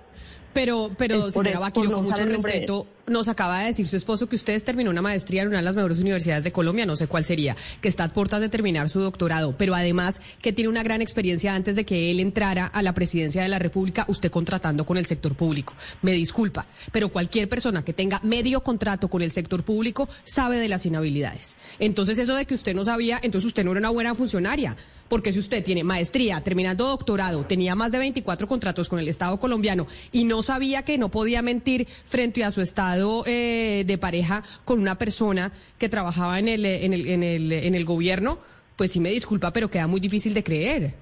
Pero, 0.53 0.91
pero 0.97 1.31
señora 1.31 1.59
Vaquillo, 1.59 1.91
con 1.91 2.03
mucho 2.03 2.25
respeto, 2.25 2.87
nos 3.07 3.27
acaba 3.27 3.59
de 3.59 3.67
decir 3.67 3.87
su 3.87 3.95
esposo 3.95 4.27
que 4.27 4.35
usted 4.35 4.61
terminó 4.63 4.89
una 4.89 5.01
maestría 5.01 5.43
en 5.43 5.49
una 5.49 5.57
de 5.57 5.63
las 5.63 5.75
mejores 5.75 5.99
universidades 5.99 6.43
de 6.43 6.51
Colombia, 6.51 6.85
no 6.85 6.95
sé 6.95 7.07
cuál 7.07 7.23
sería, 7.23 7.55
que 7.81 7.87
está 7.87 8.05
a 8.05 8.09
puertas 8.09 8.41
de 8.41 8.49
terminar 8.49 8.89
su 8.89 8.99
doctorado, 8.99 9.55
pero 9.57 9.75
además 9.75 10.21
que 10.41 10.51
tiene 10.51 10.69
una 10.69 10.83
gran 10.83 11.01
experiencia 11.01 11.53
antes 11.53 11.75
de 11.75 11.85
que 11.85 12.11
él 12.11 12.19
entrara 12.19 12.65
a 12.65 12.81
la 12.81 12.93
presidencia 12.93 13.43
de 13.43 13.47
la 13.47 13.59
República, 13.59 14.05
usted 14.07 14.31
contratando 14.31 14.85
con 14.85 14.97
el 14.97 15.05
sector 15.05 15.35
público. 15.35 15.73
Me 16.01 16.13
disculpa, 16.13 16.65
pero 16.91 17.09
cualquier 17.09 17.47
persona 17.47 17.85
que 17.85 17.93
tenga 17.93 18.19
medio 18.23 18.61
contrato 18.61 19.07
con 19.07 19.21
el 19.21 19.31
sector 19.31 19.63
público 19.63 20.09
sabe 20.23 20.57
de 20.57 20.67
las 20.67 20.85
inhabilidades. 20.85 21.57
Entonces, 21.77 22.17
eso 22.17 22.35
de 22.35 22.45
que 22.45 22.55
usted 22.55 22.75
no 22.75 22.83
sabía, 22.83 23.19
entonces 23.21 23.47
usted 23.47 23.63
no 23.63 23.71
era 23.71 23.79
una 23.79 23.89
buena 23.89 24.15
funcionaria. 24.15 24.75
Porque 25.09 25.33
si 25.33 25.39
usted 25.39 25.63
tiene 25.63 25.83
maestría, 25.83 26.41
terminando 26.41 26.87
doctorado, 26.87 27.43
tenía 27.43 27.75
más 27.75 27.91
de 27.91 27.97
24 27.97 28.47
contratos 28.47 28.87
con 28.87 28.99
el 28.99 29.07
Estado 29.07 29.39
colombiano 29.39 29.87
y 30.11 30.23
no 30.23 30.43
sabía 30.43 30.83
que 30.85 30.99
no 30.99 31.09
podía 31.09 31.41
mentir 31.41 31.87
frente 32.05 32.43
a 32.43 32.51
su 32.51 32.61
estado 32.61 33.23
eh, 33.25 33.83
de 33.87 33.97
pareja 33.97 34.43
con 34.65 34.79
una 34.79 34.95
persona 34.95 35.51
que 35.79 35.89
trabajaba 35.89 36.37
en 36.37 36.47
el, 36.47 36.63
en, 36.63 36.93
el, 36.93 37.07
en, 37.07 37.23
el, 37.23 37.51
en 37.51 37.75
el 37.75 37.85
gobierno, 37.85 38.37
pues 38.75 38.91
sí 38.91 38.99
me 38.99 39.09
disculpa, 39.09 39.51
pero 39.51 39.69
queda 39.69 39.87
muy 39.87 39.99
difícil 39.99 40.33
de 40.35 40.43
creer. 40.43 40.93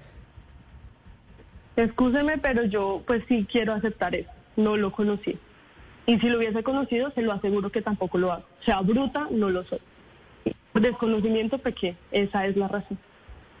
Escúcheme, 1.76 2.38
pero 2.38 2.64
yo 2.64 3.02
pues 3.06 3.22
sí 3.28 3.46
quiero 3.50 3.74
aceptar 3.74 4.16
eso. 4.16 4.30
No 4.56 4.76
lo 4.76 4.90
conocí. 4.90 5.38
Y 6.06 6.18
si 6.18 6.28
lo 6.28 6.38
hubiese 6.38 6.62
conocido, 6.62 7.12
se 7.12 7.20
lo 7.20 7.32
aseguro 7.32 7.70
que 7.70 7.82
tampoco 7.82 8.16
lo 8.16 8.32
hago. 8.32 8.44
O 8.62 8.64
sea, 8.64 8.80
bruta, 8.80 9.28
no 9.30 9.50
lo 9.50 9.64
soy. 9.64 9.78
Desconocimiento 10.74 11.58
pequé, 11.58 11.96
esa 12.10 12.46
es 12.46 12.56
la 12.56 12.68
razón 12.68 12.98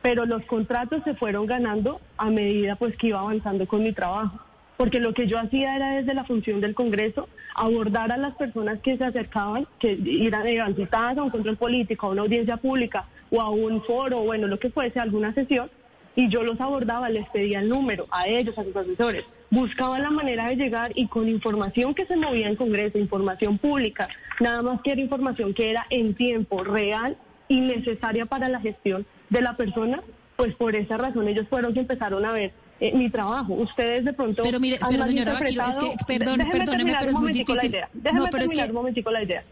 pero 0.02 0.26
los 0.26 0.44
contratos 0.44 1.02
se 1.04 1.14
fueron 1.14 1.46
ganando 1.46 2.00
a 2.16 2.30
medida 2.30 2.76
pues 2.76 2.96
que 2.96 3.08
iba 3.08 3.20
avanzando 3.20 3.66
con 3.66 3.82
mi 3.82 3.92
trabajo. 3.92 4.38
Porque 4.76 5.00
lo 5.00 5.12
que 5.12 5.26
yo 5.26 5.40
hacía 5.40 5.74
era 5.74 5.96
desde 5.96 6.14
la 6.14 6.24
función 6.24 6.60
del 6.60 6.74
Congreso 6.74 7.28
abordar 7.56 8.12
a 8.12 8.16
las 8.16 8.36
personas 8.36 8.78
que 8.78 8.96
se 8.96 9.04
acercaban, 9.04 9.66
que 9.80 9.92
iban 9.92 10.76
citadas 10.76 11.18
a 11.18 11.22
un 11.24 11.30
control 11.30 11.56
político, 11.56 12.06
a 12.06 12.10
una 12.10 12.22
audiencia 12.22 12.56
pública 12.58 13.06
o 13.30 13.40
a 13.40 13.50
un 13.50 13.82
foro, 13.82 14.20
bueno, 14.20 14.46
lo 14.46 14.60
que 14.60 14.70
fuese, 14.70 15.00
alguna 15.00 15.34
sesión, 15.34 15.68
y 16.14 16.28
yo 16.28 16.42
los 16.42 16.60
abordaba, 16.60 17.08
les 17.08 17.28
pedía 17.30 17.60
el 17.60 17.68
número 17.68 18.06
a 18.10 18.28
ellos, 18.28 18.56
a 18.56 18.64
sus 18.64 18.74
asesores, 18.74 19.24
buscaba 19.50 19.98
la 19.98 20.10
manera 20.10 20.48
de 20.48 20.56
llegar 20.56 20.92
y 20.94 21.06
con 21.08 21.28
información 21.28 21.94
que 21.94 22.06
se 22.06 22.16
movía 22.16 22.48
en 22.48 22.56
Congreso, 22.56 22.98
información 22.98 23.58
pública, 23.58 24.08
nada 24.40 24.62
más 24.62 24.80
que 24.82 24.92
era 24.92 25.00
información 25.00 25.54
que 25.54 25.70
era 25.70 25.86
en 25.90 26.14
tiempo 26.14 26.62
real 26.62 27.16
y 27.48 27.60
necesaria 27.60 28.26
para 28.26 28.48
la 28.48 28.60
gestión 28.60 29.06
de 29.30 29.40
la 29.40 29.56
persona, 29.56 30.02
pues 30.36 30.54
por 30.54 30.76
esa 30.76 30.96
razón 30.96 31.28
ellos 31.28 31.46
fueron 31.48 31.74
que 31.74 31.80
empezaron 31.80 32.24
a 32.24 32.32
ver 32.32 32.52
eh, 32.80 32.92
mi 32.94 33.10
trabajo. 33.10 33.54
Ustedes 33.54 34.04
de 34.04 34.12
pronto. 34.12 34.42
Pero 34.42 34.60
mire, 34.60 34.78
pero 34.88 35.04
señora 35.04 35.32
Vaquiro, 35.34 35.64
es 35.64 35.76
que, 35.76 36.04
perdón, 36.06 36.40
perdóneme, 36.50 36.96
pero 36.98 37.10
es 37.10 37.18
muy 37.18 37.32
difícil. 37.32 37.76
Déjeme 37.92 38.20
no, 38.20 38.26
terminar 38.28 38.68
un 38.68 38.74
momentico 38.74 39.10
la 39.10 39.22
idea. 39.22 39.44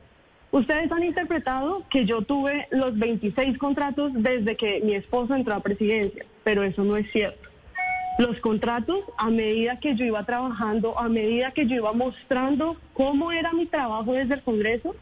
Ustedes 0.52 0.90
han 0.92 1.02
interpretado 1.02 1.82
que 1.90 2.06
yo 2.06 2.22
tuve 2.22 2.68
los 2.70 2.96
26 2.96 3.58
contratos 3.58 4.12
desde 4.14 4.56
que 4.56 4.80
mi 4.80 4.94
esposo 4.94 5.34
entró 5.34 5.54
a 5.54 5.60
presidencia, 5.60 6.24
pero 6.44 6.62
eso 6.62 6.84
no 6.84 6.96
es 6.96 7.10
cierto. 7.12 7.48
Los 8.18 8.38
contratos, 8.38 9.00
a 9.18 9.28
medida 9.28 9.78
que 9.80 9.94
yo 9.96 10.04
iba 10.04 10.24
trabajando, 10.24 10.98
a 10.98 11.08
medida 11.08 11.50
que 11.50 11.66
yo 11.66 11.76
iba 11.76 11.92
mostrando 11.92 12.76
cómo 12.94 13.32
era 13.32 13.52
mi 13.52 13.66
trabajo 13.66 14.12
desde 14.12 14.34
el 14.34 14.42
Congreso, 14.42 14.94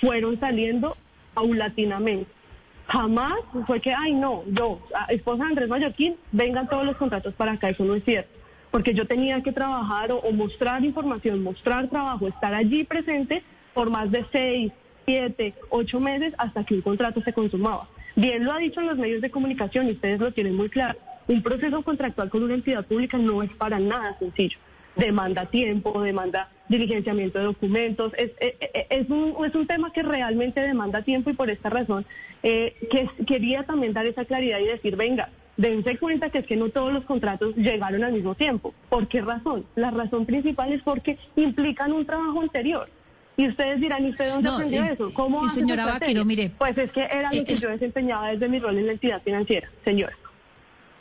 fueron 0.00 0.38
saliendo 0.38 0.96
paulatinamente. 1.34 2.30
Jamás 2.90 3.34
fue 3.68 3.80
que, 3.80 3.94
ay, 3.94 4.14
no, 4.14 4.42
yo, 4.48 4.80
esposa 5.10 5.44
de 5.44 5.50
Andrés 5.50 5.68
Mallorquín, 5.68 6.16
vengan 6.32 6.68
todos 6.68 6.84
los 6.84 6.96
contratos 6.96 7.32
para 7.34 7.52
acá, 7.52 7.68
eso 7.68 7.84
no 7.84 7.94
es 7.94 8.04
cierto. 8.04 8.30
Porque 8.72 8.94
yo 8.94 9.06
tenía 9.06 9.40
que 9.42 9.52
trabajar 9.52 10.10
o, 10.10 10.32
mostrar 10.32 10.84
información, 10.84 11.40
mostrar 11.40 11.88
trabajo, 11.88 12.26
estar 12.26 12.52
allí 12.52 12.82
presente 12.82 13.44
por 13.74 13.90
más 13.90 14.10
de 14.10 14.26
seis, 14.32 14.72
siete, 15.04 15.54
ocho 15.68 16.00
meses 16.00 16.34
hasta 16.36 16.64
que 16.64 16.74
un 16.74 16.80
contrato 16.80 17.22
se 17.22 17.32
consumaba. 17.32 17.88
Bien 18.16 18.44
lo 18.44 18.52
ha 18.52 18.58
dicho 18.58 18.80
en 18.80 18.88
los 18.88 18.98
medios 18.98 19.20
de 19.20 19.30
comunicación 19.30 19.86
y 19.86 19.92
ustedes 19.92 20.18
lo 20.18 20.32
tienen 20.32 20.56
muy 20.56 20.68
claro. 20.68 20.98
Un 21.28 21.42
proceso 21.42 21.82
contractual 21.82 22.28
con 22.28 22.42
una 22.42 22.54
entidad 22.54 22.84
pública 22.84 23.16
no 23.18 23.44
es 23.44 23.52
para 23.52 23.78
nada 23.78 24.18
sencillo 24.18 24.58
demanda 24.96 25.46
tiempo, 25.46 26.00
demanda 26.02 26.50
diligenciamiento 26.68 27.38
de 27.38 27.44
documentos. 27.46 28.12
Es, 28.16 28.30
es, 28.38 28.54
eh, 28.60 28.70
eh, 28.74 28.86
es, 28.90 29.10
un, 29.10 29.34
es 29.44 29.54
un 29.54 29.66
tema 29.66 29.92
que 29.92 30.02
realmente 30.02 30.60
demanda 30.60 31.02
tiempo 31.02 31.30
y 31.30 31.34
por 31.34 31.50
esta 31.50 31.68
razón 31.68 32.06
eh, 32.42 32.74
que 32.90 33.08
quería 33.24 33.64
también 33.64 33.92
dar 33.92 34.06
esa 34.06 34.24
claridad 34.24 34.58
y 34.60 34.66
decir, 34.66 34.96
venga, 34.96 35.30
dense 35.56 35.98
cuenta 35.98 36.30
que 36.30 36.38
es 36.38 36.46
que 36.46 36.56
no 36.56 36.70
todos 36.70 36.92
los 36.92 37.04
contratos 37.04 37.54
llegaron 37.56 38.04
al 38.04 38.12
mismo 38.12 38.34
tiempo. 38.34 38.72
¿Por 38.88 39.08
qué 39.08 39.20
razón? 39.20 39.66
La 39.74 39.90
razón 39.90 40.26
principal 40.26 40.72
es 40.72 40.82
porque 40.82 41.18
implican 41.36 41.92
un 41.92 42.06
trabajo 42.06 42.40
anterior. 42.40 42.88
Y 43.36 43.48
ustedes 43.48 43.80
dirán, 43.80 44.04
¿y 44.04 44.10
usted 44.10 44.30
dónde 44.30 44.48
aprendió 44.48 44.84
eso? 44.84 45.14
¿Cómo 45.14 45.46
señora 45.48 45.86
Vaquero, 45.86 46.24
mire. 46.24 46.50
Pues 46.58 46.76
es 46.76 46.90
que 46.92 47.02
era 47.02 47.30
lo 47.32 47.44
que 47.44 47.54
yo 47.54 47.70
desempeñaba 47.70 48.28
desde 48.28 48.48
mi 48.48 48.58
rol 48.58 48.76
en 48.76 48.86
la 48.86 48.92
entidad 48.92 49.22
financiera, 49.22 49.70
señora. 49.84 50.14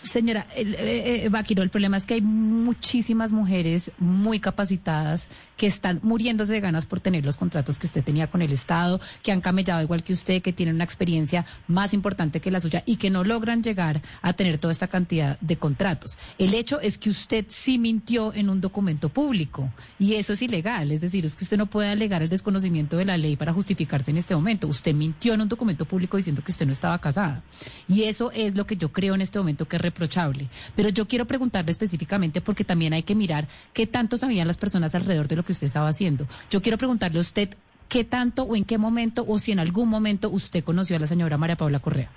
Señora 0.03 0.47
el, 0.55 0.75
eh, 0.75 1.25
eh, 1.25 1.29
Vaquiro, 1.29 1.61
el 1.61 1.69
problema 1.69 1.97
es 1.97 2.05
que 2.05 2.15
hay 2.15 2.21
muchísimas 2.21 3.31
mujeres 3.31 3.91
muy 3.97 4.39
capacitadas 4.39 5.27
que 5.57 5.67
están 5.67 5.99
muriéndose 6.03 6.53
de 6.53 6.61
ganas 6.61 6.85
por 6.85 7.01
tener 7.01 7.25
los 7.25 7.35
contratos 7.35 7.77
que 7.77 7.87
usted 7.87 8.03
tenía 8.03 8.27
con 8.27 8.41
el 8.41 8.53
Estado, 8.53 9.01
que 9.23 9.31
han 9.31 9.41
camellado 9.41 9.81
igual 9.81 10.03
que 10.03 10.13
usted, 10.13 10.41
que 10.41 10.53
tienen 10.53 10.75
una 10.75 10.85
experiencia 10.85 11.45
más 11.67 11.93
importante 11.93 12.39
que 12.39 12.49
la 12.49 12.61
suya 12.61 12.83
y 12.85 12.95
que 12.95 13.09
no 13.09 13.23
logran 13.25 13.61
llegar 13.61 14.01
a 14.21 14.33
tener 14.33 14.57
toda 14.57 14.71
esta 14.71 14.87
cantidad 14.87 15.37
de 15.41 15.57
contratos. 15.57 16.17
El 16.37 16.53
hecho 16.53 16.79
es 16.79 16.97
que 16.97 17.09
usted 17.09 17.45
sí 17.49 17.77
mintió 17.77 18.33
en 18.33 18.49
un 18.49 18.61
documento 18.61 19.09
público 19.09 19.69
y 19.99 20.13
eso 20.13 20.33
es 20.33 20.41
ilegal. 20.41 20.91
Es 20.91 21.01
decir, 21.01 21.25
es 21.25 21.35
que 21.35 21.43
usted 21.43 21.57
no 21.57 21.65
puede 21.65 21.89
alegar 21.89 22.23
el 22.23 22.29
desconocimiento 22.29 22.97
de 22.97 23.05
la 23.05 23.17
ley 23.17 23.35
para 23.35 23.53
justificarse 23.53 24.11
en 24.11 24.17
este 24.17 24.35
momento. 24.35 24.67
Usted 24.67 24.93
mintió 24.93 25.33
en 25.33 25.41
un 25.41 25.49
documento 25.49 25.85
público 25.85 26.17
diciendo 26.17 26.41
que 26.43 26.51
usted 26.51 26.65
no 26.65 26.71
estaba 26.71 26.99
casada. 26.99 27.43
Y 27.87 28.03
eso 28.03 28.31
es 28.31 28.55
lo 28.55 28.65
que 28.65 28.77
yo 28.77 28.91
creo 28.93 29.15
en 29.15 29.21
este 29.21 29.39
momento 29.39 29.67
que 29.67 29.77
reprochable. 29.89 30.47
Pero 30.75 30.89
yo 30.89 31.07
quiero 31.07 31.25
preguntarle 31.25 31.71
específicamente 31.71 32.41
porque 32.41 32.63
también 32.63 32.93
hay 32.93 33.03
que 33.03 33.15
mirar 33.15 33.47
qué 33.73 33.87
tanto 33.87 34.17
sabían 34.17 34.47
las 34.47 34.57
personas 34.57 34.95
alrededor 34.95 35.27
de 35.27 35.35
lo 35.35 35.43
que 35.43 35.51
usted 35.51 35.67
estaba 35.67 35.87
haciendo. 35.87 36.25
Yo 36.49 36.61
quiero 36.61 36.77
preguntarle 36.77 37.17
a 37.17 37.21
usted 37.21 37.49
qué 37.87 38.03
tanto 38.03 38.43
o 38.43 38.55
en 38.55 38.63
qué 38.63 38.77
momento 38.77 39.25
o 39.27 39.37
si 39.39 39.51
en 39.51 39.59
algún 39.59 39.89
momento 39.89 40.29
usted 40.29 40.63
conoció 40.63 40.95
a 40.95 40.99
la 40.99 41.07
señora 41.07 41.37
María 41.37 41.55
Paula 41.55 41.79
Correa. 41.79 42.09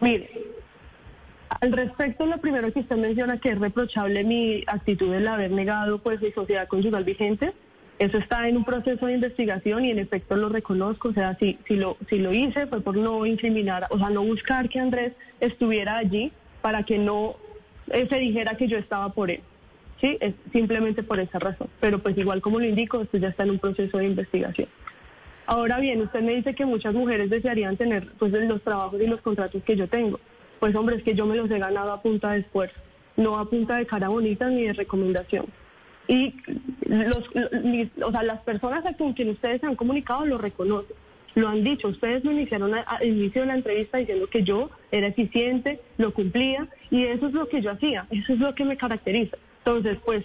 Mire, 0.00 0.30
al 1.60 1.72
respecto, 1.72 2.26
lo 2.26 2.38
primero 2.38 2.72
que 2.72 2.80
usted 2.80 2.96
menciona 2.96 3.38
que 3.38 3.50
es 3.50 3.58
reprochable 3.58 4.24
mi 4.24 4.62
actitud 4.66 5.10
de 5.10 5.26
haber 5.26 5.50
negado 5.50 5.98
pues 5.98 6.20
mi 6.20 6.30
sociedad 6.32 6.68
conyugal 6.68 7.04
vigente, 7.04 7.54
eso 7.98 8.18
está 8.18 8.48
en 8.48 8.56
un 8.56 8.64
proceso 8.64 9.06
de 9.06 9.14
investigación 9.14 9.84
y 9.84 9.90
en 9.90 9.98
efecto 9.98 10.36
lo 10.36 10.48
reconozco, 10.48 11.08
o 11.08 11.12
sea, 11.12 11.36
si, 11.38 11.58
si, 11.66 11.76
lo, 11.76 11.96
si 12.08 12.18
lo 12.18 12.32
hice 12.32 12.66
fue 12.66 12.80
por 12.80 12.96
no 12.96 13.24
incriminar, 13.24 13.86
o 13.90 13.98
sea, 13.98 14.10
no 14.10 14.22
buscar 14.22 14.68
que 14.68 14.80
Andrés 14.80 15.12
estuviera 15.40 15.96
allí 15.96 16.30
para 16.60 16.82
que 16.82 16.98
no 16.98 17.36
eh, 17.90 18.06
se 18.08 18.18
dijera 18.18 18.56
que 18.56 18.68
yo 18.68 18.76
estaba 18.76 19.10
por 19.10 19.30
él. 19.30 19.40
Sí, 20.00 20.18
es 20.20 20.34
simplemente 20.52 21.02
por 21.02 21.20
esa 21.20 21.38
razón. 21.38 21.68
Pero 21.80 22.00
pues 22.00 22.18
igual 22.18 22.42
como 22.42 22.58
lo 22.58 22.66
indico, 22.66 23.00
esto 23.00 23.16
ya 23.16 23.28
está 23.28 23.44
en 23.44 23.52
un 23.52 23.58
proceso 23.58 23.96
de 23.98 24.06
investigación. 24.06 24.68
Ahora 25.46 25.78
bien, 25.78 26.02
usted 26.02 26.20
me 26.20 26.34
dice 26.34 26.54
que 26.54 26.66
muchas 26.66 26.92
mujeres 26.92 27.30
desearían 27.30 27.76
tener 27.76 28.12
pues 28.18 28.32
los 28.32 28.62
trabajos 28.62 29.00
y 29.00 29.06
los 29.06 29.20
contratos 29.20 29.62
que 29.62 29.76
yo 29.76 29.88
tengo. 29.88 30.20
Pues 30.60 30.74
hombre, 30.74 30.96
es 30.96 31.02
que 31.02 31.14
yo 31.14 31.24
me 31.24 31.36
los 31.36 31.50
he 31.50 31.58
ganado 31.58 31.92
a 31.92 32.02
punta 32.02 32.32
de 32.32 32.40
esfuerzo, 32.40 32.78
no 33.16 33.38
a 33.38 33.48
punta 33.48 33.76
de 33.76 33.86
cara 33.86 34.08
bonita 34.08 34.48
ni 34.50 34.64
de 34.64 34.72
recomendación. 34.72 35.46
Y 36.08 36.34
los, 36.86 37.24
o 38.02 38.10
sea, 38.10 38.22
las 38.22 38.40
personas 38.40 38.84
con 38.96 39.12
quien 39.12 39.30
ustedes 39.30 39.60
se 39.60 39.66
han 39.66 39.76
comunicado 39.76 40.24
lo 40.24 40.38
reconocen, 40.38 40.94
lo 41.34 41.48
han 41.48 41.64
dicho. 41.64 41.88
Ustedes 41.88 42.24
me 42.24 42.32
iniciaron 42.32 42.74
al 42.74 43.04
inicio 43.04 43.42
de 43.42 43.48
la 43.48 43.54
entrevista 43.56 43.98
diciendo 43.98 44.28
que 44.28 44.42
yo 44.42 44.70
era 44.92 45.08
eficiente, 45.08 45.80
lo 45.98 46.14
cumplía 46.14 46.68
y 46.90 47.04
eso 47.04 47.26
es 47.26 47.32
lo 47.32 47.48
que 47.48 47.60
yo 47.60 47.72
hacía, 47.72 48.06
eso 48.10 48.32
es 48.32 48.38
lo 48.38 48.54
que 48.54 48.64
me 48.64 48.76
caracteriza. 48.76 49.36
Entonces, 49.64 49.98
pues, 50.04 50.24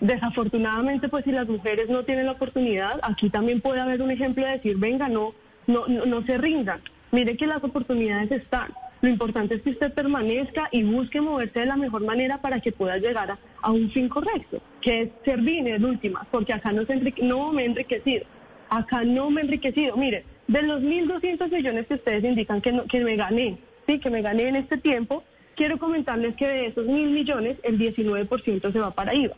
desafortunadamente, 0.00 1.08
pues 1.08 1.24
si 1.24 1.32
las 1.32 1.48
mujeres 1.48 1.88
no 1.88 2.04
tienen 2.04 2.26
la 2.26 2.32
oportunidad, 2.32 2.98
aquí 3.02 3.30
también 3.30 3.60
puede 3.60 3.80
haber 3.80 4.02
un 4.02 4.10
ejemplo 4.10 4.44
de 4.44 4.52
decir, 4.52 4.76
venga, 4.76 5.08
no, 5.08 5.34
no, 5.66 5.86
no, 5.86 6.22
se 6.24 6.38
rindan. 6.38 6.80
Mire 7.10 7.36
que 7.36 7.46
las 7.46 7.62
oportunidades 7.62 8.30
están. 8.30 8.72
Lo 9.00 9.08
importante 9.08 9.54
es 9.54 9.62
que 9.62 9.70
usted 9.70 9.92
permanezca 9.92 10.68
y 10.72 10.82
busque 10.82 11.20
moverse 11.20 11.60
de 11.60 11.66
la 11.66 11.76
mejor 11.76 12.04
manera 12.04 12.40
para 12.40 12.60
que 12.60 12.72
pueda 12.72 12.96
llegar 12.98 13.38
a, 13.62 13.70
un 13.70 13.90
fin 13.90 14.08
correcto, 14.08 14.60
que 14.80 15.02
es 15.02 15.08
servir 15.24 15.68
en 15.68 15.84
última, 15.84 16.26
porque 16.30 16.52
acá 16.52 16.72
no, 16.72 16.84
se 16.84 16.96
no 17.22 17.52
me 17.52 17.62
he 17.62 17.66
enriquecido. 17.66 18.24
Acá 18.70 19.04
no 19.04 19.30
me 19.30 19.40
he 19.40 19.44
enriquecido. 19.44 19.96
Mire, 19.96 20.24
de 20.48 20.62
los 20.62 20.82
1.200 20.82 21.50
millones 21.50 21.86
que 21.86 21.94
ustedes 21.94 22.24
indican 22.24 22.60
que, 22.60 22.82
que 22.88 23.00
me 23.04 23.16
gané, 23.16 23.58
sí, 23.86 24.00
que 24.00 24.10
me 24.10 24.20
gané 24.20 24.48
en 24.48 24.56
este 24.56 24.78
tiempo, 24.78 25.22
quiero 25.54 25.78
comentarles 25.78 26.34
que 26.36 26.48
de 26.48 26.66
esos 26.66 26.86
mil 26.86 27.10
millones, 27.10 27.56
el 27.62 27.78
19% 27.78 28.72
se 28.72 28.78
va 28.78 28.90
para 28.90 29.14
IVA. 29.14 29.36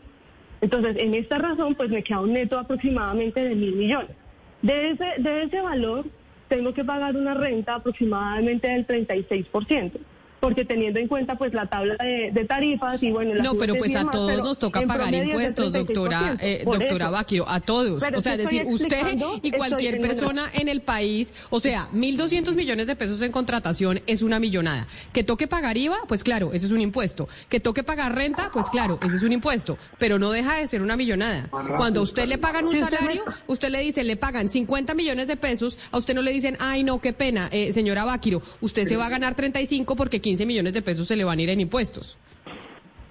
Entonces, 0.61 0.95
en 0.97 1.13
esta 1.15 1.37
razón, 1.37 1.75
pues 1.75 1.89
me 1.89 2.03
queda 2.03 2.21
un 2.21 2.33
neto 2.33 2.57
aproximadamente 2.57 3.43
de 3.43 3.55
mil 3.55 3.75
millones. 3.75 4.15
De 4.61 4.91
ese, 4.91 5.05
de 5.17 5.43
ese 5.43 5.61
valor, 5.61 6.05
tengo 6.51 6.73
que 6.73 6.83
pagar 6.83 7.15
una 7.15 7.33
renta 7.33 7.75
aproximadamente 7.75 8.67
del 8.67 8.85
36% 8.85 9.93
porque 10.41 10.65
teniendo 10.65 10.99
en 10.99 11.07
cuenta 11.07 11.35
pues 11.35 11.53
la 11.53 11.67
tabla 11.67 11.95
de, 11.95 12.45
tarifas 12.45 13.01
y 13.01 13.11
bueno... 13.11 13.35
no, 13.41 13.55
pero 13.55 13.75
pues 13.75 13.95
a 13.95 14.09
todos 14.09 14.39
nos 14.39 14.59
toca 14.59 14.81
pagar 14.81 15.13
impuestos, 15.13 15.71
doctora 15.71 16.35
eh, 16.41 16.63
doctora 16.65 17.09
Baquiro, 17.09 17.47
a 17.47 17.59
todos. 17.59 18.03
o 18.03 18.21
sea, 18.21 18.33
es 18.33 18.39
decir, 18.39 18.63
usted 18.67 19.17
y 19.43 19.51
cualquier 19.51 20.01
persona 20.01 20.49
en 20.53 20.67
el 20.67 20.81
país, 20.81 21.33
o 21.49 21.59
sea, 21.59 21.87
1.200 21.93 22.55
millones 22.55 22.87
de 22.87 22.95
pesos 22.95 23.21
en 23.21 23.31
contratación 23.31 24.01
es 24.07 24.23
una 24.23 24.39
millonada. 24.39 24.87
Que 25.13 25.23
toque 25.23 25.47
pagar 25.47 25.77
IVA, 25.77 25.97
pues 26.07 26.23
claro, 26.23 26.51
ese 26.53 26.65
es 26.65 26.71
un 26.71 26.81
impuesto. 26.81 27.29
Que 27.47 27.59
toque 27.59 27.83
pagar 27.83 28.15
renta, 28.15 28.49
pues 28.51 28.69
claro, 28.69 28.99
ese 29.03 29.17
es 29.17 29.23
un 29.23 29.31
impuesto. 29.31 29.77
Pero 29.99 30.17
no 30.17 30.31
deja 30.31 30.55
de 30.55 30.67
ser 30.67 30.81
una 30.81 30.97
millonada. 30.97 31.49
Cuando 31.77 31.99
a 31.99 32.03
usted 32.03 32.27
le 32.27 32.39
pagan 32.39 32.65
un 32.65 32.75
salario, 32.75 33.23
usted 33.47 33.69
le 33.69 33.79
dice, 33.79 34.03
le 34.03 34.15
pagan 34.15 34.49
50 34.49 34.95
millones 34.95 35.27
de 35.27 35.37
pesos, 35.37 35.77
a 35.91 35.97
usted 35.97 36.15
no 36.15 36.23
le 36.23 36.31
dicen, 36.31 36.57
ay 36.59 36.83
no, 36.83 36.99
qué 36.99 37.13
pena, 37.13 37.47
eh, 37.51 37.73
señora 37.73 38.05
Baquiro, 38.05 38.41
usted 38.61 38.87
se 38.87 38.95
va 38.95 39.05
a 39.05 39.09
ganar 39.09 39.35
35 39.35 39.95
porque 39.95 40.19
15 40.31 40.45
millones 40.45 40.73
de 40.73 40.81
pesos 40.81 41.07
se 41.07 41.17
le 41.17 41.25
van 41.25 41.39
a 41.39 41.41
ir 41.41 41.49
en 41.49 41.59
impuestos. 41.59 42.17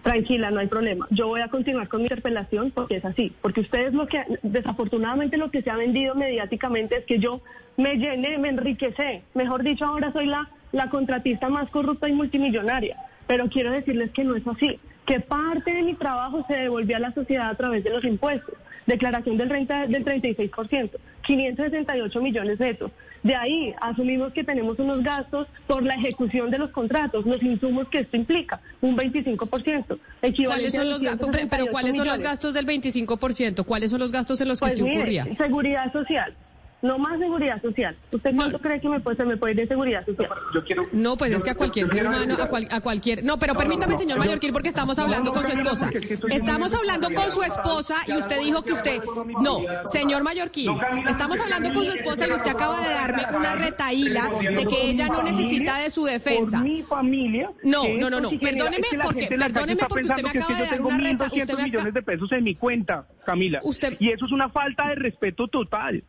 Tranquila, 0.03 0.51
no 0.51 0.61
hay 0.61 0.69
problema. 0.69 1.07
Yo 1.11 1.27
voy 1.27 1.43
a 1.43 1.49
continuar 1.49 1.87
con 1.89 2.01
mi 2.01 2.05
interpelación 2.05 2.71
porque 2.71 2.97
es 2.97 3.05
así. 3.05 3.35
Porque 3.43 3.61
ustedes 3.61 3.93
lo 3.93 4.07
que, 4.07 4.25
desafortunadamente 4.43 5.37
lo 5.37 5.51
que 5.51 5.61
se 5.61 5.69
ha 5.69 5.77
vendido 5.77 6.15
mediáticamente 6.15 6.97
es 6.97 7.05
que 7.05 7.19
yo 7.19 7.43
me 7.77 7.97
llené, 7.97 8.39
me 8.39 8.49
enriquecé. 8.49 9.23
Mejor 9.35 9.63
dicho, 9.63 9.85
ahora 9.85 10.11
soy 10.15 10.25
la, 10.25 10.49
la 10.73 10.89
contratista 10.89 11.51
más 11.51 11.69
corrupta 11.69 12.09
y 12.09 12.15
multimillonaria. 12.15 12.97
Pero 13.27 13.51
quiero 13.51 13.71
decirles 13.71 14.11
que 14.13 14.25
no 14.25 14.35
es 14.35 14.47
así. 14.47 14.81
Que 15.05 15.21
parte 15.21 15.75
de 15.75 15.83
mi 15.83 15.93
trabajo 15.93 16.43
se 16.49 16.55
devolvió 16.55 16.97
a 16.97 17.01
la 17.01 17.13
sociedad 17.13 17.51
a 17.51 17.55
través 17.55 17.85
de 17.85 17.91
los 17.91 18.03
impuestos. 18.05 18.55
Declaración 18.87 19.37
del, 19.37 19.51
renta 19.51 19.87
del 19.87 20.05
36%, 20.05 20.90
568 21.23 22.23
millones 22.23 22.59
netos. 22.61 22.90
De 23.23 23.35
ahí 23.35 23.75
asumimos 23.81 24.33
que 24.33 24.45
tenemos 24.45 24.79
unos 24.79 25.03
gastos 25.03 25.47
por 25.66 25.83
la 25.83 25.95
ejecución 25.95 26.51
de 26.51 26.59
los 26.59 26.71
contratos, 26.71 27.27
los 27.27 27.43
insumos 27.43 27.88
que 27.88 28.01
esto 28.01 28.16
implica, 28.16 28.61
un 28.81 28.97
25%. 28.97 29.99
¿Cuáles 30.47 30.75
son 30.75 30.88
los 30.88 31.03
pero 31.51 31.66
¿cuáles 31.66 31.97
son 31.97 32.07
los 32.07 32.21
gastos 32.21 32.55
del 32.55 32.66
25%? 32.66 33.64
¿Cuáles 33.64 33.90
son 33.90 34.01
los 34.01 34.11
gastos 34.11 34.40
en 34.40 34.49
los 34.49 34.59
que 34.59 34.66
pues 34.66 34.81
usted 34.81 34.97
ocurría? 34.97 35.27
Seguridad 35.37 35.93
social, 35.93 36.35
no 36.83 36.99
más 36.99 37.19
seguridad 37.19 37.61
social. 37.61 37.97
¿Usted 38.11 38.35
cuánto 38.35 38.59
cree 38.59 38.81
que 38.81 38.88
me 38.88 39.01
puede, 39.01 39.16
se 39.16 39.25
me 39.25 39.37
puede 39.37 39.53
ir 39.53 39.61
de 39.61 39.66
seguridad 39.69 40.05
social? 40.07 40.31
Yo 40.55 40.64
quiero, 40.64 40.87
no, 40.93 41.16
pues 41.16 41.35
es 41.35 41.45
que 41.45 41.51
a 41.51 41.55
cualquier 41.55 41.88
ser 41.88 42.07
humano, 42.07 42.37
a, 42.71 42.81
cualquier... 42.81 43.23
No, 43.25 43.38
pero 43.38 43.55
permítame, 43.55 43.97
señor 43.97 44.19
Mallorquín, 44.19 44.53
porque 44.53 44.69
estamos 44.69 44.99
hablando 44.99 45.33
con 45.33 45.45
su 45.45 45.53
esposa. 45.53 45.90
Estamos 46.31 46.75
hablando 46.75 47.09
con 47.12 47.31
su 47.31 47.43
esposa 47.43 47.97
y 48.07 48.12
usted 48.14 48.40
dijo 48.40 48.62
que 48.62 48.73
usted... 48.73 49.03
No, 49.40 49.61
señor 49.85 50.23
Mallorquín, 50.23 50.71
estamos 51.09 51.40
hablando 51.40 51.73
con 51.73 51.85
su 51.85 51.93
esposa 51.93 52.27
y 52.29 52.33
usted 52.33 52.51
acaba 52.51 52.81
de 52.81 52.95
darme 52.95 53.23
una 53.37 53.55
retaíla 53.55 54.31
de 54.40 54.66
que 54.66 54.90
ella 54.90 55.09
no 55.09 55.23
necesita 55.23 55.79
de 55.79 55.90
su 55.90 56.05
defensa. 56.05 56.62
mi 56.62 56.83
familia... 56.83 57.51
No, 57.62 57.85
no, 57.88 58.11
no, 58.11 58.21
no, 58.21 58.31
perdóneme 58.31 58.87
porque, 59.03 59.27
perdóneme 59.27 59.83
porque 59.88 60.09
usted 60.09 60.23
me 60.23 60.31
acaba 60.31 60.55
de 60.55 60.66
dar 60.66 60.81
una 60.81 60.99
reta... 60.99 61.31
Millones 61.61 61.95
de 61.95 62.03
pesos 62.03 62.33
en 62.33 62.45
mi 62.45 62.55
cuenta, 62.55 63.07
Camila. 63.25 63.61
Y 63.99 64.11
eso 64.11 64.27
es 64.27 64.33
una 64.33 64.49
falta 64.49 64.88
de 64.88 64.95
respeto 64.95 65.49
total. 65.49 66.03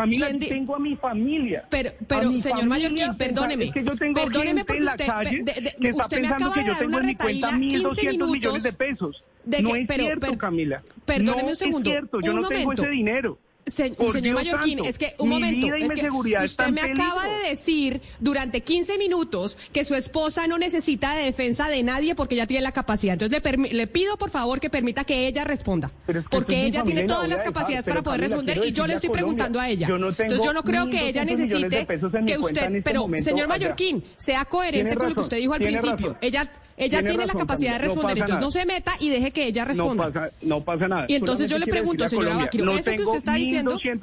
Camila, 0.00 0.28
tengo 0.38 0.76
a 0.76 0.78
mi 0.78 0.96
familia. 0.96 1.64
Pero, 1.70 1.90
pero 2.06 2.32
señor 2.36 2.66
Mallorquín, 2.66 3.16
perdóneme. 3.16 3.64
Es 3.64 3.72
que 3.72 3.84
yo 3.84 3.96
tengo 3.96 4.14
perdóneme 4.14 4.64
porque 4.64 4.82
usted, 4.82 5.06
calle 5.06 5.44
que 5.44 5.90
usted 5.92 6.16
pensando 6.16 6.52
que 6.52 6.64
yo 6.64 6.76
tengo 6.76 6.98
en 6.98 7.06
mi 7.06 7.14
cuenta 7.16 7.50
1.200 7.50 8.30
millones 8.30 8.62
de 8.62 8.72
pesos. 8.72 9.24
no 9.44 9.74
es 9.74 9.88
cierto, 9.88 10.38
Camila. 10.38 10.82
Perdóneme 11.04 11.42
no 11.42 11.48
un 11.48 11.56
segundo. 11.56 11.90
Es 11.90 11.94
cierto, 11.94 12.20
yo 12.20 12.30
un 12.30 12.36
no 12.36 12.42
momento. 12.42 12.58
tengo 12.58 12.72
ese 12.72 12.90
dinero 12.90 13.38
señor 13.70 14.34
Mallorquín, 14.34 14.84
es 14.84 14.98
que 14.98 15.14
un 15.18 15.28
momento, 15.28 15.66
es 15.74 15.94
que 15.94 16.08
usted 16.10 16.68
me 16.68 16.80
acaba 16.80 17.26
de 17.26 17.50
decir 17.50 18.00
durante 18.20 18.60
15 18.60 18.98
minutos 18.98 19.56
que 19.72 19.84
su 19.84 19.94
esposa 19.94 20.46
no 20.46 20.58
necesita 20.58 21.14
de 21.14 21.24
defensa 21.24 21.68
de 21.68 21.82
nadie 21.82 22.14
porque 22.14 22.34
ella 22.34 22.46
tiene 22.46 22.62
la 22.62 22.72
capacidad. 22.72 23.14
Entonces 23.14 23.42
le, 23.42 23.72
le 23.72 23.86
pido 23.86 24.16
por 24.16 24.30
favor 24.30 24.60
que 24.60 24.70
permita 24.70 25.04
que 25.04 25.26
ella 25.26 25.44
responda, 25.44 25.90
porque 26.30 26.66
ella 26.66 26.82
tiene 26.84 27.04
todas 27.04 27.28
las 27.28 27.42
capacidades 27.42 27.84
para 27.84 28.02
poder 28.02 28.20
responder 28.22 28.60
y 28.64 28.72
yo 28.72 28.86
le 28.86 28.94
estoy 28.94 29.10
preguntando 29.10 29.60
a 29.60 29.68
ella. 29.68 29.88
Entonces 29.88 30.40
yo 30.44 30.52
no 30.52 30.62
creo 30.62 30.88
que 30.90 31.08
ella 31.08 31.24
necesite 31.24 31.86
que 32.26 32.38
usted, 32.38 32.74
este 32.74 32.82
pero 32.82 33.08
señor 33.18 33.48
Mallorquín, 33.48 34.04
sea 34.16 34.44
coherente 34.44 34.96
con 34.96 35.08
lo 35.10 35.14
que 35.14 35.20
usted 35.20 35.36
dijo 35.38 35.54
al 35.54 35.60
principio. 35.60 36.16
Ella 36.20 36.50
ella 36.78 37.02
tiene 37.02 37.26
la 37.26 37.34
capacidad 37.34 37.72
de 37.72 37.78
responder, 37.78 38.18
entonces 38.18 38.40
no 38.40 38.50
se 38.50 38.64
meta 38.64 38.92
y 39.00 39.08
deje 39.08 39.32
que 39.32 39.46
ella 39.46 39.64
responda. 39.64 40.06
No 40.06 40.12
pasa, 40.12 40.30
no 40.42 40.64
pasa 40.64 40.88
nada. 40.88 41.06
Y 41.08 41.14
entonces 41.16 41.50
yo 41.50 41.58
le 41.58 41.66
pregunto, 41.66 42.08
señora 42.08 42.36
Vaquiro, 42.36 42.70
eso 42.72 42.92
que 42.92 43.02
usted 43.02 43.18
está 43.18 43.34
diciendo... 43.34 43.57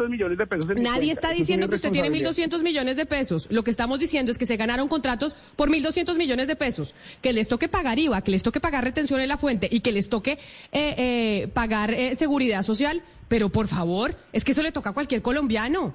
millones 0.09 0.37
de 0.37 0.47
pesos 0.47 0.65
nadie 0.77 1.11
está 1.11 1.31
diciendo 1.31 1.69
que 1.69 1.75
usted 1.75 1.91
tiene 1.91 2.09
1.200 2.09 2.61
millones 2.63 2.95
de 2.97 3.05
pesos. 3.05 3.47
Lo 3.51 3.63
que 3.63 3.71
estamos 3.71 3.99
diciendo 3.99 4.31
es 4.31 4.37
que 4.37 4.45
se 4.45 4.57
ganaron 4.57 4.87
contratos 4.87 5.35
por 5.55 5.69
1.200 5.69 6.17
millones 6.17 6.47
de 6.47 6.55
pesos. 6.55 6.95
Que 7.21 7.33
les 7.33 7.47
toque 7.47 7.67
pagar 7.67 7.99
IVA, 7.99 8.21
que 8.21 8.31
les 8.31 8.43
toque 8.43 8.59
pagar 8.59 8.83
retención 8.83 9.19
en 9.19 9.27
la 9.27 9.37
fuente 9.37 9.67
y 9.71 9.81
que 9.81 9.91
les 9.91 10.09
toque 10.09 10.33
eh, 10.71 10.95
eh, 10.97 11.47
pagar 11.53 11.91
eh, 11.91 12.15
seguridad 12.15 12.63
social. 12.63 13.01
Pero 13.27 13.49
por 13.49 13.67
favor, 13.67 14.15
es 14.33 14.43
que 14.43 14.51
eso 14.51 14.61
le 14.61 14.71
toca 14.71 14.91
a 14.91 14.93
cualquier 14.93 15.21
colombiano. 15.21 15.93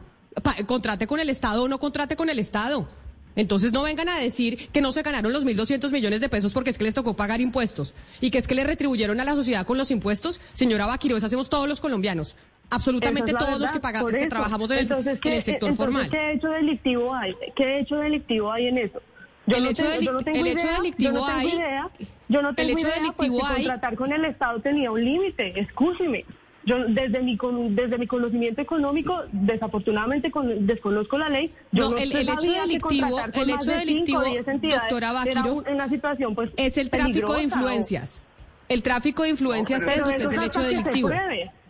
contrate 0.66 1.06
con 1.06 1.20
el 1.20 1.30
Estado 1.30 1.64
o 1.64 1.68
no 1.68 1.78
contrate 1.78 2.16
con 2.16 2.28
el 2.28 2.38
Estado. 2.38 2.88
Entonces 3.36 3.72
no 3.72 3.82
vengan 3.82 4.08
a 4.08 4.18
decir 4.18 4.68
que 4.72 4.80
no 4.80 4.92
se 4.92 5.02
ganaron 5.02 5.32
los 5.32 5.46
1.200 5.46 5.92
millones 5.92 6.20
de 6.20 6.28
pesos 6.28 6.52
porque 6.52 6.70
es 6.70 6.78
que 6.78 6.84
les 6.84 6.94
tocó 6.94 7.14
pagar 7.14 7.40
impuestos 7.40 7.94
y 8.20 8.30
que 8.30 8.38
es 8.38 8.48
que 8.48 8.54
le 8.54 8.64
retribuyeron 8.64 9.20
a 9.20 9.24
la 9.24 9.36
sociedad 9.36 9.64
con 9.64 9.78
los 9.78 9.90
impuestos. 9.90 10.40
Señora 10.52 10.86
Baquiro, 10.86 11.16
eso 11.16 11.26
hacemos 11.26 11.48
todos 11.48 11.68
los 11.68 11.80
colombianos. 11.80 12.36
Absolutamente 12.70 13.32
todos 13.32 13.58
los 13.58 13.72
que, 13.72 13.80
pagamos, 13.80 14.12
que 14.12 14.26
trabajamos 14.28 14.70
en 14.70 14.78
el, 14.78 14.82
entonces, 14.84 15.18
en 15.22 15.32
el 15.32 15.42
sector 15.42 15.74
formal. 15.74 16.08
¿Qué 16.08 16.32
hecho 16.32 16.48
delictivo 16.48 17.12
hay? 17.12 17.34
¿Qué 17.56 17.80
hecho 17.80 17.96
delictivo 17.96 18.52
hay 18.52 18.68
en 18.68 18.78
eso? 18.78 19.02
Yo 19.46 19.56
el, 19.56 19.64
no 19.64 19.70
hecho, 19.70 19.84
tengo, 19.84 20.00
yo 20.00 20.12
no 20.12 20.20
tengo 20.20 20.38
el 20.38 20.46
idea, 20.46 20.52
hecho 20.52 20.72
delictivo 20.76 21.10
yo 21.10 21.18
no 21.18 21.26
tengo 21.26 21.38
hay. 21.38 21.48
Idea, 21.48 21.90
yo 22.28 22.42
no 22.42 22.54
tengo 22.54 22.68
el 22.68 22.76
hecho 22.76 22.86
idea, 22.86 22.98
delictivo 23.00 23.38
pues, 23.38 23.50
hay. 23.50 23.64
contratar 23.64 23.96
con 23.96 24.12
el 24.12 24.24
Estado 24.24 24.60
tenía 24.60 24.90
un 24.92 25.04
límite. 25.04 25.60
Escúcheme. 25.60 26.24
Yo 26.62 26.84
desde 26.84 27.22
mi 27.22 27.38
desde 27.70 27.98
mi 27.98 28.06
conocimiento 28.06 28.60
económico, 28.60 29.22
desafortunadamente 29.32 30.30
con, 30.30 30.66
desconozco 30.66 31.18
la 31.18 31.30
ley. 31.30 31.52
Yo 31.72 31.90
no, 31.90 31.96
el, 31.96 32.14
el 32.14 32.28
hecho 32.28 32.52
delictivo, 32.52 33.18
el 33.32 33.50
hecho 33.50 33.70
delictivo, 33.70 34.22
doctora 34.22 35.12
Baquiro, 35.12 35.64
una 35.66 35.88
situación 35.88 36.34
pues 36.34 36.50
es 36.56 36.76
el 36.76 36.90
tráfico 36.90 37.34
de 37.34 37.44
influencias. 37.44 38.22
O... 38.24 38.30
El 38.68 38.82
tráfico 38.82 39.22
de 39.24 39.30
influencias 39.30 39.82
es 39.82 39.96
lo 39.98 40.06
que 40.08 40.22
es 40.22 40.32
el 40.32 40.42
hecho 40.44 40.62
delictivo. 40.62 41.10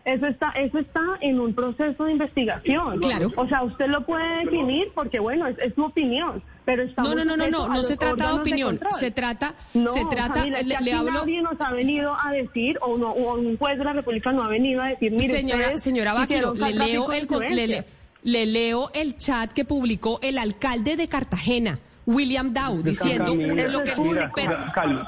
Eso 0.04 0.26
está, 0.26 0.50
eso 0.52 0.78
está 0.78 1.02
en 1.20 1.38
un 1.40 1.54
proceso 1.54 2.04
de 2.04 2.12
investigación. 2.12 3.00
Claro. 3.00 3.30
O 3.36 3.46
sea, 3.46 3.62
usted 3.62 3.86
lo 3.86 4.04
puede 4.06 4.44
definir 4.44 4.90
porque, 4.94 5.20
bueno, 5.20 5.46
es, 5.46 5.58
es 5.58 5.74
su 5.74 5.84
opinión. 5.84 6.42
Pero 6.64 6.84
no, 6.96 7.14
no, 7.14 7.24
no, 7.24 7.36
no, 7.36 7.48
no, 7.48 7.68
no 7.68 7.82
se 7.82 7.96
trata 7.96 8.28
de 8.28 8.40
opinión. 8.40 8.78
Se 8.98 9.10
trata, 9.10 9.54
no, 9.74 9.90
se 9.90 10.04
trata, 10.06 10.34
Camila, 10.34 10.62
le, 10.62 10.76
le 10.80 10.92
hablo. 10.92 11.12
Nadie 11.12 11.42
nos 11.42 11.60
ha 11.60 11.72
venido 11.72 12.14
a 12.14 12.30
decir, 12.32 12.78
o, 12.80 12.96
no, 12.96 13.10
o 13.10 13.38
un 13.38 13.56
juez 13.56 13.78
de 13.78 13.84
la 13.84 13.92
República 13.92 14.32
no 14.32 14.42
ha 14.42 14.48
venido 14.48 14.80
a 14.82 14.88
decir, 14.88 15.12
mire, 15.12 15.34
señora, 15.34 15.76
señora 15.78 16.14
Baquiro, 16.14 16.54
le 16.54 16.72
leo 16.72 17.12
el, 17.12 17.26
le, 17.54 17.84
le 18.22 18.46
leo 18.46 18.90
el 18.94 19.16
chat 19.16 19.52
que 19.52 19.64
publicó 19.64 20.18
el 20.22 20.38
alcalde 20.38 20.96
de 20.96 21.08
Cartagena. 21.08 21.78
William 22.14 22.52
Dow 22.52 22.82
diciendo 22.82 23.34
lo 23.34 23.84
que 23.84 23.92
per, 24.34 24.50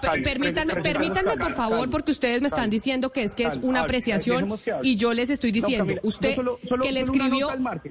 per, 0.00 0.22
permítanme 0.22 0.74
permítanme 0.76 1.36
por 1.36 1.52
favor 1.52 1.90
porque 1.90 2.12
ustedes 2.12 2.40
me 2.40 2.48
están 2.48 2.70
diciendo 2.70 3.10
que 3.10 3.22
es 3.24 3.34
que 3.34 3.44
es 3.44 3.56
una 3.62 3.80
A 3.80 3.82
ver, 3.82 3.90
apreciación 3.90 4.48
y 4.82 4.96
yo 4.96 5.12
les 5.12 5.30
estoy 5.30 5.52
diciendo 5.52 5.94
usted 6.02 6.36
que 6.82 6.92
le 6.92 7.00
escribió 7.00 7.48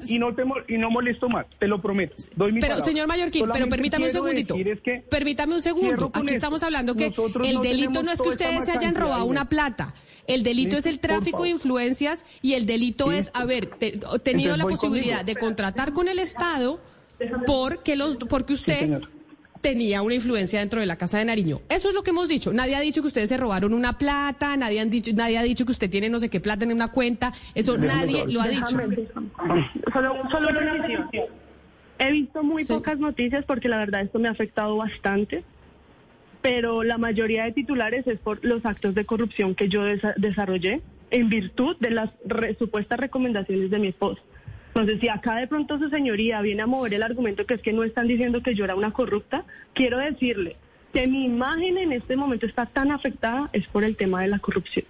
y 0.08 0.20
no 0.20 0.34
te 0.34 0.44
y 0.68 0.78
no 0.78 0.90
molesto 0.90 1.30
más, 1.30 1.46
te 1.60 1.68
lo 1.68 1.82
prometo. 1.82 2.16
Doy 2.36 2.52
mi 2.54 2.60
pero 2.60 2.72
palabra. 2.74 2.86
señor 2.86 3.08
Mallorquín, 3.08 3.50
pero 3.52 3.68
permítame 3.70 4.06
un 4.06 4.12
segundito. 4.12 4.54
decir 4.56 4.72
es 4.74 4.82
que 4.82 5.04
Permítame 5.10 5.56
un 5.56 5.62
segundo. 5.62 6.10
Aquí 6.14 6.26
esto. 6.28 6.34
estamos 6.34 6.64
hablando 6.64 6.96
que 6.96 7.10
Nosotros 7.10 7.48
el 7.48 7.56
no 7.56 7.62
delito 7.62 8.04
no 8.04 8.12
es 8.12 8.22
que 8.22 8.30
ustedes 8.30 8.66
se 8.66 8.72
hayan 8.72 8.96
robado 8.96 9.26
una 9.26 9.46
plata. 9.50 9.94
El 10.28 10.44
delito 10.44 10.78
es 10.78 10.86
el 10.86 11.00
tráfico 11.00 11.44
de 11.44 11.50
influencias 11.50 12.26
y 12.42 12.54
el 12.54 12.66
delito 12.66 13.12
es 13.12 13.32
haber 13.34 13.66
te- 13.68 13.92
tenido 14.24 14.54
Entonces 14.54 14.58
la 14.58 14.64
posibilidad 14.66 15.18
conmigo. 15.20 15.26
de 15.26 15.36
contratar 15.36 15.94
con 15.94 16.08
el 16.08 16.20
Estado 16.20 16.80
porque 17.46 17.96
los 17.96 18.16
porque 18.18 18.54
usted 18.54 19.00
tenía 19.62 20.02
una 20.02 20.16
influencia 20.16 20.60
dentro 20.60 20.80
de 20.80 20.86
la 20.88 20.96
Casa 20.96 21.20
de 21.20 21.26
Nariño. 21.26 21.62
Eso 21.70 21.90
es 21.90 21.94
lo 21.96 22.02
que 22.02 22.10
hemos 22.10 22.28
dicho. 22.28 22.52
Nadie 22.52 22.76
ha 22.76 22.80
dicho 22.80 23.02
que 23.02 23.08
ustedes 23.08 23.30
se 23.30 23.38
robaron 23.38 23.74
una 23.76 23.98
plata, 23.98 24.58
nadie, 24.58 24.80
han 24.80 24.90
dicho, 24.90 25.12
nadie 25.14 25.38
ha 25.38 25.44
dicho 25.44 25.66
que 25.66 25.72
usted 25.72 25.90
tiene 25.90 26.10
no 26.10 26.20
sé 26.20 26.30
qué 26.30 26.40
plata 26.40 26.66
en 26.66 26.72
una 26.74 26.88
cuenta. 26.92 27.32
Eso 27.54 27.78
nadie 27.78 28.26
lo 28.28 28.42
ha 28.42 28.48
dicho. 28.48 28.76
Déjame. 28.76 29.08
Solo, 29.94 30.16
solo. 30.32 30.50
He 32.00 32.12
visto 32.12 32.42
muy 32.44 32.64
Sí. 32.66 32.74
pocas 32.74 32.98
noticias 32.98 33.46
porque 33.46 33.70
la 33.70 33.78
verdad 33.78 34.02
esto 34.02 34.18
me 34.18 34.28
ha 34.28 34.32
afectado 34.32 34.76
bastante, 34.78 35.44
pero 36.42 36.82
la 36.82 36.98
mayoría 36.98 37.44
de 37.44 37.52
titulares 37.52 38.08
es 38.08 38.18
por 38.20 38.44
los 38.44 38.66
actos 38.66 38.96
de 38.96 39.06
corrupción 39.06 39.54
que 39.54 39.70
yo 39.70 39.84
desa- 39.86 40.16
desarrollé 40.18 40.82
en 41.12 41.30
virtud 41.30 41.76
de 41.80 41.92
las 41.92 42.10
re- 42.26 42.56
supuestas 42.58 43.00
recomendaciones 43.00 43.70
de 43.70 43.78
mi 43.78 43.90
esposo. 43.90 44.20
Entonces, 44.74 45.00
si 45.02 45.10
acá 45.10 45.36
de 45.36 45.48
pronto 45.48 45.78
su 45.78 45.90
señoría 45.90 46.42
viene 46.42 46.62
a 46.62 46.68
mover 46.68 46.94
el 46.94 47.04
argumento 47.04 47.46
que 47.46 47.56
es 47.56 47.62
que 47.62 47.74
no 47.74 47.84
están 47.84 48.08
diciendo 48.08 48.42
que 48.42 48.56
yo 48.56 48.64
era 48.64 48.76
una 48.76 48.92
corrupta, 48.92 49.44
quiero 49.74 49.98
decirle 49.98 50.56
que 50.94 51.08
mi 51.08 51.26
imagen 51.26 51.78
en 51.78 51.92
este 51.92 52.16
momento 52.16 52.46
está 52.46 52.66
tan 52.66 52.92
afectada 52.92 53.50
es 53.52 53.68
por 53.68 53.84
el 53.84 53.98
tema 53.98 54.22
de 54.22 54.30
la 54.30 54.40
corrupción. 54.40 54.86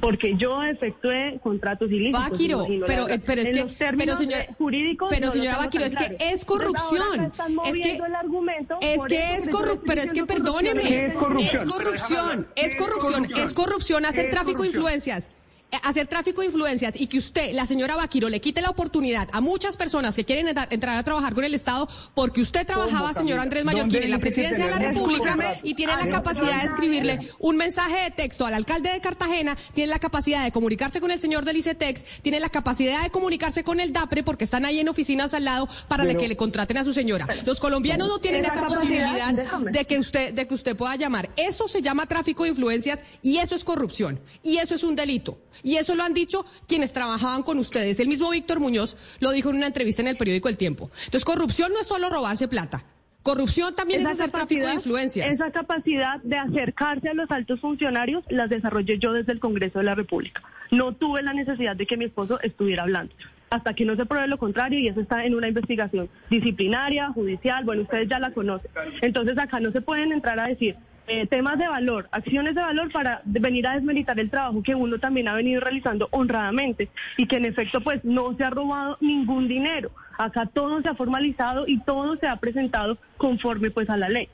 Porque 0.00 0.34
yo 0.36 0.62
efectué 0.62 1.40
contratos 1.42 1.90
ilícitos. 1.90 2.30
Baquiro, 2.30 2.58
imagino, 2.58 2.86
pero, 2.86 3.06
es 3.06 3.48
En 3.48 3.52
que, 3.52 3.60
los 3.60 3.72
pero 3.96 4.16
señor, 4.16 4.46
jurídicos. 4.58 5.08
pero 5.10 5.26
no 5.26 5.26
lo 5.26 5.32
señora 5.32 5.70
tan 5.70 5.82
es 5.82 5.96
que 5.96 6.16
es 6.20 6.44
corrupción. 6.44 7.32
Es 7.32 7.50
moviendo 7.50 8.04
que, 8.04 8.08
el 8.08 8.14
argumento, 8.14 8.78
es 8.82 9.06
que 9.06 9.34
es 9.36 9.48
corrupción, 9.48 9.82
pero 9.86 10.02
es 10.02 10.12
que 10.12 10.24
perdóneme. 10.26 11.06
Es 11.06 11.14
corrupción. 11.14 11.56
es 11.56 11.64
corrupción, 11.64 12.46
es 12.56 12.76
corrupción, 12.76 13.26
es 13.36 13.54
corrupción 13.54 14.04
hacer 14.04 14.30
tráfico 14.30 14.62
de 14.62 14.68
influencias. 14.68 15.32
Eh, 15.72 15.76
Hacer 15.82 16.06
tráfico 16.06 16.40
de 16.42 16.46
influencias 16.46 16.94
y 17.00 17.08
que 17.08 17.18
usted, 17.18 17.52
la 17.52 17.66
señora 17.66 17.96
Baquiro, 17.96 18.28
le 18.28 18.40
quite 18.40 18.60
la 18.60 18.70
oportunidad 18.70 19.28
a 19.32 19.40
muchas 19.40 19.76
personas 19.76 20.14
que 20.14 20.24
quieren 20.24 20.46
entra- 20.46 20.68
entrar 20.70 20.96
a 20.96 21.02
trabajar 21.02 21.34
con 21.34 21.42
el 21.44 21.54
Estado 21.54 21.88
porque 22.14 22.40
usted 22.40 22.64
trabajaba, 22.66 23.08
¿Cómo, 23.08 23.20
señor? 23.20 23.40
Andrés 23.40 23.64
¿Dónde 23.64 23.76
Mallorquín, 23.82 24.02
en 24.04 24.10
la 24.12 24.18
presidencia 24.20 24.64
de 24.64 24.70
la 24.70 24.78
República 24.78 25.36
y 25.64 25.74
tiene 25.74 25.92
la 25.96 26.04
Ah, 26.04 26.08
capacidad 26.08 26.60
de 26.62 26.68
escribirle 26.68 27.18
un 27.40 27.56
mensaje 27.56 28.00
de 28.04 28.10
texto 28.12 28.46
al 28.46 28.54
alcalde 28.54 28.90
de 28.92 29.00
Cartagena, 29.00 29.56
tiene 29.74 29.90
la 29.90 29.98
capacidad 29.98 30.44
de 30.44 30.52
comunicarse 30.52 31.00
con 31.00 31.10
el 31.10 31.20
señor 31.20 31.44
del 31.44 31.56
ICETEX, 31.56 32.04
tiene 32.22 32.38
la 32.38 32.48
capacidad 32.48 33.02
de 33.02 33.10
comunicarse 33.10 33.64
con 33.64 33.80
el 33.80 33.92
DAPRE 33.92 34.22
porque 34.22 34.44
están 34.44 34.64
ahí 34.66 34.78
en 34.78 34.88
oficinas 34.88 35.34
al 35.34 35.44
lado 35.44 35.68
para 35.88 36.04
Pero- 36.04 36.20
que 36.20 36.28
le 36.28 36.36
contraten 36.36 36.78
a 36.78 36.84
su 36.84 36.92
señora. 36.92 37.26
Los 37.44 37.58
colombianos 37.58 38.06
no 38.08 38.18
tienen 38.20 38.44
Esa 38.44 38.64
posibilidad 38.66 39.32
de 39.34 39.84
que 39.84 39.98
usted 39.98 40.32
de 40.32 40.46
que 40.46 40.54
usted 40.54 40.76
pueda 40.76 40.94
llamar. 40.96 41.28
Eso 41.36 41.66
se 41.66 41.82
llama 41.82 42.06
tráfico 42.06 42.44
de 42.44 42.50
influencias 42.50 43.04
y 43.22 43.38
eso 43.38 43.54
es 43.56 43.64
corrupción 43.64 44.20
y 44.44 44.58
eso 44.58 44.74
es 44.76 44.84
un 44.84 44.94
delito. 44.94 45.38
Y 45.62 45.76
eso 45.76 45.94
lo 45.94 46.02
han 46.02 46.14
dicho 46.14 46.44
quienes 46.66 46.92
trabajaban 46.92 47.42
con 47.42 47.58
ustedes. 47.58 48.00
El 48.00 48.08
mismo 48.08 48.30
Víctor 48.30 48.60
Muñoz 48.60 48.96
lo 49.20 49.32
dijo 49.32 49.50
en 49.50 49.56
una 49.56 49.66
entrevista 49.66 50.02
en 50.02 50.08
el 50.08 50.16
periódico 50.16 50.48
El 50.48 50.56
Tiempo. 50.56 50.90
Entonces, 51.04 51.24
corrupción 51.24 51.72
no 51.72 51.80
es 51.80 51.86
solo 51.86 52.08
robarse 52.10 52.48
plata. 52.48 52.84
Corrupción 53.26 53.74
también 53.74 54.02
es 54.02 54.06
hacer 54.06 54.30
tráfico 54.30 54.66
de 54.66 54.74
influencias. 54.74 55.28
Esa 55.28 55.50
capacidad 55.50 56.22
de 56.22 56.38
acercarse 56.38 57.08
a 57.08 57.14
los 57.14 57.28
altos 57.28 57.58
funcionarios 57.58 58.22
las 58.28 58.48
desarrollé 58.48 59.00
yo 59.00 59.12
desde 59.12 59.32
el 59.32 59.40
Congreso 59.40 59.80
de 59.80 59.84
la 59.84 59.96
República. 59.96 60.42
No 60.70 60.92
tuve 60.92 61.24
la 61.24 61.32
necesidad 61.32 61.74
de 61.74 61.86
que 61.86 61.96
mi 61.96 62.04
esposo 62.04 62.38
estuviera 62.40 62.84
hablando. 62.84 63.12
Hasta 63.50 63.74
que 63.74 63.84
no 63.84 63.96
se 63.96 64.06
pruebe 64.06 64.28
lo 64.28 64.38
contrario, 64.38 64.78
y 64.78 64.86
eso 64.86 65.00
está 65.00 65.24
en 65.24 65.34
una 65.34 65.48
investigación 65.48 66.08
disciplinaria, 66.30 67.08
judicial, 67.08 67.64
bueno, 67.64 67.82
ustedes 67.82 68.08
ya 68.08 68.20
la 68.20 68.30
conocen. 68.30 68.70
Entonces 69.02 69.36
acá 69.38 69.58
no 69.58 69.72
se 69.72 69.80
pueden 69.80 70.12
entrar 70.12 70.38
a 70.38 70.46
decir 70.46 70.76
eh, 71.08 71.26
temas 71.26 71.58
de 71.58 71.68
valor, 71.68 72.08
acciones 72.10 72.54
de 72.54 72.60
valor 72.60 72.90
para 72.92 73.22
venir 73.24 73.66
a 73.66 73.74
desmeritar 73.74 74.18
el 74.18 74.28
trabajo 74.30 74.62
que 74.62 74.74
uno 74.74 74.98
también 74.98 75.28
ha 75.28 75.34
venido 75.34 75.60
realizando 75.60 76.08
honradamente 76.10 76.88
y 77.16 77.26
que 77.26 77.36
en 77.36 77.44
efecto 77.44 77.80
pues 77.80 78.04
no 78.04 78.36
se 78.36 78.44
ha 78.44 78.50
robado 78.50 78.96
ningún 79.00 79.46
dinero. 79.48 79.90
Acá 80.18 80.46
todo 80.46 80.80
se 80.82 80.88
ha 80.88 80.94
formalizado 80.94 81.66
y 81.68 81.78
todo 81.80 82.16
se 82.16 82.26
ha 82.26 82.36
presentado 82.36 82.98
conforme 83.16 83.70
pues 83.70 83.88
a 83.90 83.96
la 83.96 84.08
ley. 84.08 84.28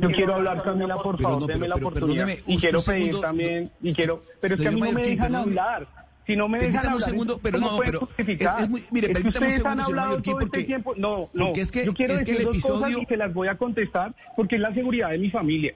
Yo 0.00 0.10
quiero 0.12 0.36
hablar, 0.36 0.62
Camila, 0.62 0.96
por 0.96 1.20
favor, 1.20 1.40
no, 1.40 1.46
pero- 1.48 1.58
la 1.66 1.74
pero 1.74 1.88
oportunidad. 1.88 2.28
y 2.46 2.56
quiero 2.58 2.78
pedir 2.80 3.02
segundo. 3.02 3.20
también, 3.20 3.70
y 3.82 3.92
quiero, 3.92 4.22
pero 4.40 4.54
es 4.54 4.60
que 4.60 4.68
a 4.68 4.70
mí 4.70 4.80
no 4.80 4.92
me 4.92 5.02
dejan 5.02 5.32
perdóneme. 5.32 5.60
hablar. 5.60 5.97
Si 6.28 6.36
no 6.36 6.46
me 6.46 6.58
dejan 6.58 6.72
Permítame 6.74 6.88
un 6.96 7.02
hablar, 7.02 7.10
segundo, 7.10 7.40
pero 7.42 7.58
¿cómo 7.58 7.70
no, 7.70 7.78
pero 7.78 8.08
es- 8.18 8.28
es 8.58 8.68
muy- 8.68 8.82
mire, 8.92 9.06
que 9.06 9.14
permítame 9.14 9.22
un 9.22 9.28
ustedes 9.28 9.52
segundo, 9.54 9.70
han 9.70 9.80
hablado 9.80 10.08
Mallorquín, 10.08 10.32
todo 10.34 10.40
este 10.44 10.62
tiempo. 10.64 10.94
No, 10.98 11.30
no. 11.32 11.46
porque 11.46 11.60
es 11.62 11.72
que- 11.72 11.84
yo 11.86 11.94
quiero 11.94 12.12
es 12.12 12.18
que 12.22 12.32
decir 12.32 12.46
el 12.46 12.52
dos 12.52 12.62
cosas 12.62 12.90
y 12.98 13.04
se 13.06 13.16
las 13.16 13.32
voy 13.32 13.48
a 13.48 13.56
contestar 13.56 14.14
porque 14.36 14.56
es 14.56 14.60
la 14.60 14.74
seguridad 14.74 15.08
de 15.08 15.16
mi 15.16 15.30
familia. 15.30 15.72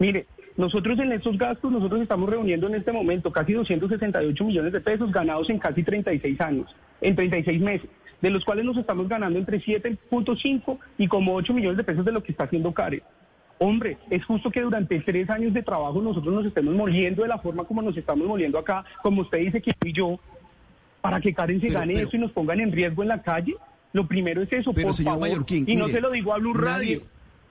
Mire, 0.00 0.26
nosotros 0.56 0.98
en 0.98 1.12
estos 1.12 1.38
gastos, 1.38 1.70
nosotros 1.70 2.00
estamos 2.02 2.28
reuniendo 2.28 2.66
en 2.66 2.74
este 2.74 2.90
momento 2.90 3.30
casi 3.30 3.52
268 3.52 4.44
millones 4.44 4.72
de 4.72 4.80
pesos 4.80 5.12
ganados 5.12 5.48
en 5.50 5.60
casi 5.60 5.84
36 5.84 6.40
años, 6.40 6.74
en 7.00 7.14
36 7.14 7.60
meses, 7.60 7.88
de 8.20 8.30
los 8.30 8.44
cuales 8.44 8.64
nos 8.64 8.76
estamos 8.76 9.08
ganando 9.08 9.38
entre 9.38 9.60
7.5 9.60 10.80
y 10.98 11.06
como 11.06 11.32
8 11.36 11.54
millones 11.54 11.76
de 11.76 11.84
pesos 11.84 12.04
de 12.04 12.10
lo 12.10 12.24
que 12.24 12.32
está 12.32 12.42
haciendo 12.42 12.74
Karen. 12.74 13.02
Hombre, 13.62 13.96
es 14.10 14.24
justo 14.24 14.50
que 14.50 14.60
durante 14.60 14.98
tres 15.00 15.28
años 15.30 15.52
de 15.54 15.62
trabajo 15.62 16.00
nosotros 16.02 16.34
nos 16.34 16.44
estemos 16.46 16.74
moliendo 16.74 17.22
de 17.22 17.28
la 17.28 17.38
forma 17.38 17.64
como 17.64 17.80
nos 17.82 17.96
estamos 17.96 18.26
moliendo 18.26 18.58
acá, 18.58 18.84
como 19.02 19.22
usted 19.22 19.38
dice 19.38 19.62
que 19.62 19.72
y 19.84 19.92
yo, 19.92 20.18
para 21.00 21.20
que 21.20 21.32
Karen 21.32 21.60
se 21.60 21.68
Pero- 21.68 21.80
gane 21.80 21.94
pero- 21.94 22.08
eso 22.08 22.16
y 22.16 22.20
nos 22.20 22.32
pongan 22.32 22.60
en 22.60 22.72
riesgo 22.72 23.02
en 23.02 23.08
la 23.08 23.22
calle. 23.22 23.54
Lo 23.92 24.06
primero 24.08 24.42
es 24.42 24.52
eso, 24.52 24.72
Pero, 24.72 24.88
por 24.88 24.96
señor 24.96 25.12
favor. 25.14 25.28
Mallorquín, 25.28 25.64
y 25.68 25.74
no 25.76 25.86
se 25.88 26.00
lo 26.00 26.10
digo 26.10 26.32
a 26.34 26.38
Blue 26.38 26.54
nadie- 26.54 26.96
Radio. 26.96 27.00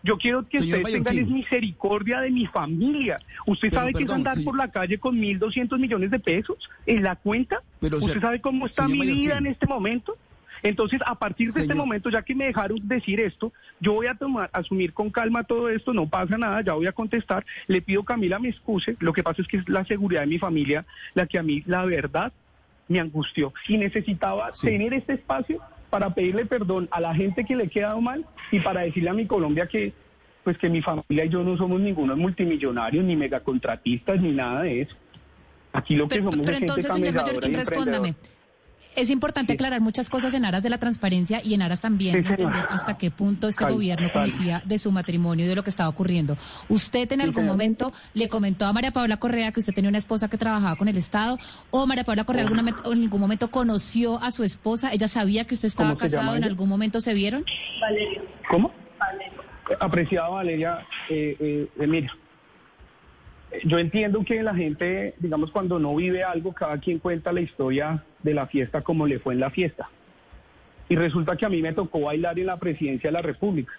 Yo 0.04 0.18
quiero 0.18 0.48
que 0.50 0.58
ustedes 0.58 0.84
tengan 0.84 1.04
Mallorquín. 1.14 1.34
misericordia 1.36 2.22
de 2.22 2.32
mi 2.32 2.48
familia. 2.48 3.20
¿Usted 3.46 3.70
Pero, 3.70 3.82
sabe 3.82 3.92
que 3.94 4.00
es 4.00 4.06
perdón, 4.06 4.18
andar 4.18 4.34
señor- 4.34 4.46
por 4.46 4.58
la 4.58 4.68
calle 4.72 4.98
con 4.98 5.20
1.200 5.20 5.80
millones 5.80 6.10
de 6.10 6.20
pesos 6.20 6.58
en 6.88 7.04
la 7.04 7.16
cuenta? 7.18 7.62
Pero, 7.80 7.98
¿Usted 7.98 8.20
sabe 8.20 8.42
cómo 8.42 8.66
está 8.66 8.88
mi 8.88 9.00
vida 9.00 9.38
en 9.38 9.46
este 9.46 9.68
momento? 9.68 10.18
Entonces, 10.64 11.00
a 11.06 11.16
partir 11.16 11.52
de 11.52 11.62
este 11.62 11.74
momento, 11.74 12.10
ya 12.10 12.22
que 12.22 12.36
me 12.36 12.46
dejaron 12.46 12.80
decir 12.84 13.20
esto, 13.20 13.52
yo 13.80 13.94
voy 13.94 14.08
a 14.08 14.16
tomar, 14.16 14.50
asumir 14.54 14.94
con 14.94 15.10
calma 15.10 15.44
todo 15.44 15.70
esto, 15.70 15.94
no 15.94 16.08
pasa 16.08 16.38
nada, 16.38 16.62
ya 16.62 16.74
voy 16.74 16.88
a 16.88 16.92
contestar. 16.92 17.46
Le 17.68 17.82
pido 17.82 18.04
Camila 18.04 18.40
me 18.40 18.50
excuse, 18.50 18.96
lo 19.00 19.14
que 19.14 19.24
pasa 19.24 19.42
es 19.42 19.48
que 19.48 19.58
es 19.58 19.68
la 19.68 19.84
seguridad 19.86 20.22
de 20.22 20.28
mi 20.28 20.38
familia 20.40 20.86
la 21.14 21.26
que 21.26 21.40
a 21.40 21.44
mí, 21.44 21.64
la 21.66 21.86
verdad, 21.86 22.32
me 22.88 23.00
angustió. 23.00 23.54
Y 23.68 23.78
necesitaba 23.78 24.54
Sí. 24.54 24.68
tener 24.68 24.94
este 24.94 25.14
espacio 25.14 25.60
para 25.90 26.14
pedirle 26.14 26.46
perdón 26.46 26.88
a 26.92 27.02
la 27.02 27.14
gente 27.14 27.44
que 27.44 27.56
le 27.56 27.66
he 27.66 27.70
quedado 27.70 28.00
mal 28.02 28.26
y 28.52 28.60
para 28.60 28.82
decirle 28.82 29.10
a 29.10 29.14
mi 29.14 29.26
Colombia 29.26 29.68
que 29.68 29.94
pues 30.44 30.58
que 30.58 30.70
mi 30.70 30.82
familia 30.82 31.26
y 31.26 31.30
yo 31.30 31.44
no 31.44 31.56
somos 31.56 31.80
ningunos 31.80 32.18
multimillonarios, 32.18 33.06
ni 33.06 33.16
megacontratistas, 33.16 34.20
ni 34.20 34.32
nada 34.32 34.64
de 34.64 34.82
eso. 34.82 34.96
Aquí 35.72 35.96
lo 35.96 36.08
que 36.08 36.16
Pero, 36.16 36.32
somos 36.32 36.46
pero 36.46 36.54
es 36.54 36.60
gente 36.60 36.82
entonces, 36.82 36.94
señor 36.94 37.14
Mallorquín, 37.14 37.52
y 37.52 37.56
respóndame. 37.56 38.16
Es 38.96 39.10
importante 39.10 39.54
aclarar 39.54 39.80
muchas 39.80 40.10
cosas 40.10 40.34
en 40.34 40.44
aras 40.44 40.64
de 40.64 40.70
la 40.70 40.78
transparencia 40.78 41.42
y 41.44 41.54
en 41.54 41.62
aras 41.62 41.80
también 41.80 42.22
de 42.24 42.30
entender 42.30 42.66
hasta 42.70 42.98
qué 42.98 43.10
punto 43.10 43.48
este 43.48 43.66
gobierno 43.66 44.12
conocía 44.12 44.62
de 44.66 44.78
su 44.78 44.92
matrimonio 44.92 45.46
y 45.46 45.48
de 45.48 45.56
lo 45.56 45.64
que 45.64 45.70
estaba 45.70 45.90
ocurriendo. 45.90 46.38
¿Usted 46.68 47.12
en 47.12 47.22
algún 47.22 47.46
momento 47.46 47.94
le 48.14 48.28
comentó 48.28 48.66
a 48.66 48.74
María 48.74 48.92
Paula 48.92 49.18
Correa 49.18 49.52
que 49.52 49.62
usted 49.62 49.74
tenía 49.74 49.90
una 49.90 49.98
esposa 49.98 50.30
que 50.30 50.38
trabajaba 50.38 50.76
con 50.76 50.90
el 50.90 50.98
Estado? 50.98 51.38
¿O 51.70 51.88
María 51.88 52.04
Paula 52.04 52.26
Correa 52.26 52.44
en 52.44 52.58
algún 52.58 53.20
momento 53.20 53.50
conoció 53.50 54.22
a 54.22 54.32
su 54.32 54.44
esposa? 54.44 54.92
¿Ella 54.92 55.08
sabía 55.08 55.46
que 55.46 55.56
usted 55.56 55.68
estaba 55.68 55.98
casado? 55.98 56.36
¿En 56.36 56.44
algún 56.44 56.68
momento 56.68 57.00
se 57.00 57.14
vieron? 57.14 57.46
Valeria. 57.80 58.22
¿Cómo? 58.50 58.72
Valeria. 59.00 59.32
Apreciada 59.80 60.28
Valeria, 60.30 60.86
eh, 61.10 61.70
eh, 61.80 61.88
mira, 61.88 62.14
yo 63.64 63.80
entiendo 63.80 64.24
que 64.24 64.42
la 64.44 64.56
gente, 64.56 65.14
digamos, 65.20 65.52
cuando 65.52 65.78
no 65.80 65.96
vive 65.96 66.24
algo, 66.24 66.54
cada 66.54 66.78
quien 66.80 67.00
cuenta 67.00 67.34
la 67.34 67.42
historia 67.42 68.04
de 68.24 68.34
la 68.34 68.48
fiesta 68.48 68.82
como 68.82 69.08
le 69.08 69.20
fue 69.20 69.34
en 69.34 69.40
la 69.40 69.50
fiesta. 69.50 69.90
Y 70.90 70.96
resulta 70.96 71.36
que 71.36 71.46
a 71.46 71.50
mí 71.50 71.62
me 71.62 71.74
tocó 71.74 72.02
bailar 72.02 72.40
en 72.40 72.48
la 72.48 72.58
presidencia 72.58 73.10
de 73.10 73.14
la 73.14 73.22
República. 73.22 73.74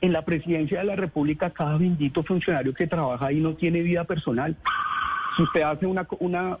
En 0.00 0.12
la 0.12 0.22
presidencia 0.24 0.78
de 0.78 0.84
la 0.84 0.96
República, 0.96 1.50
cada 1.50 1.78
bendito 1.78 2.22
funcionario 2.22 2.74
que 2.74 2.86
trabaja 2.86 3.26
ahí 3.26 3.40
no 3.40 3.54
tiene 3.54 3.82
vida 3.82 4.04
personal. 4.04 4.56
Si 5.36 5.42
usted 5.42 5.62
hace 5.62 5.86
una, 5.86 6.06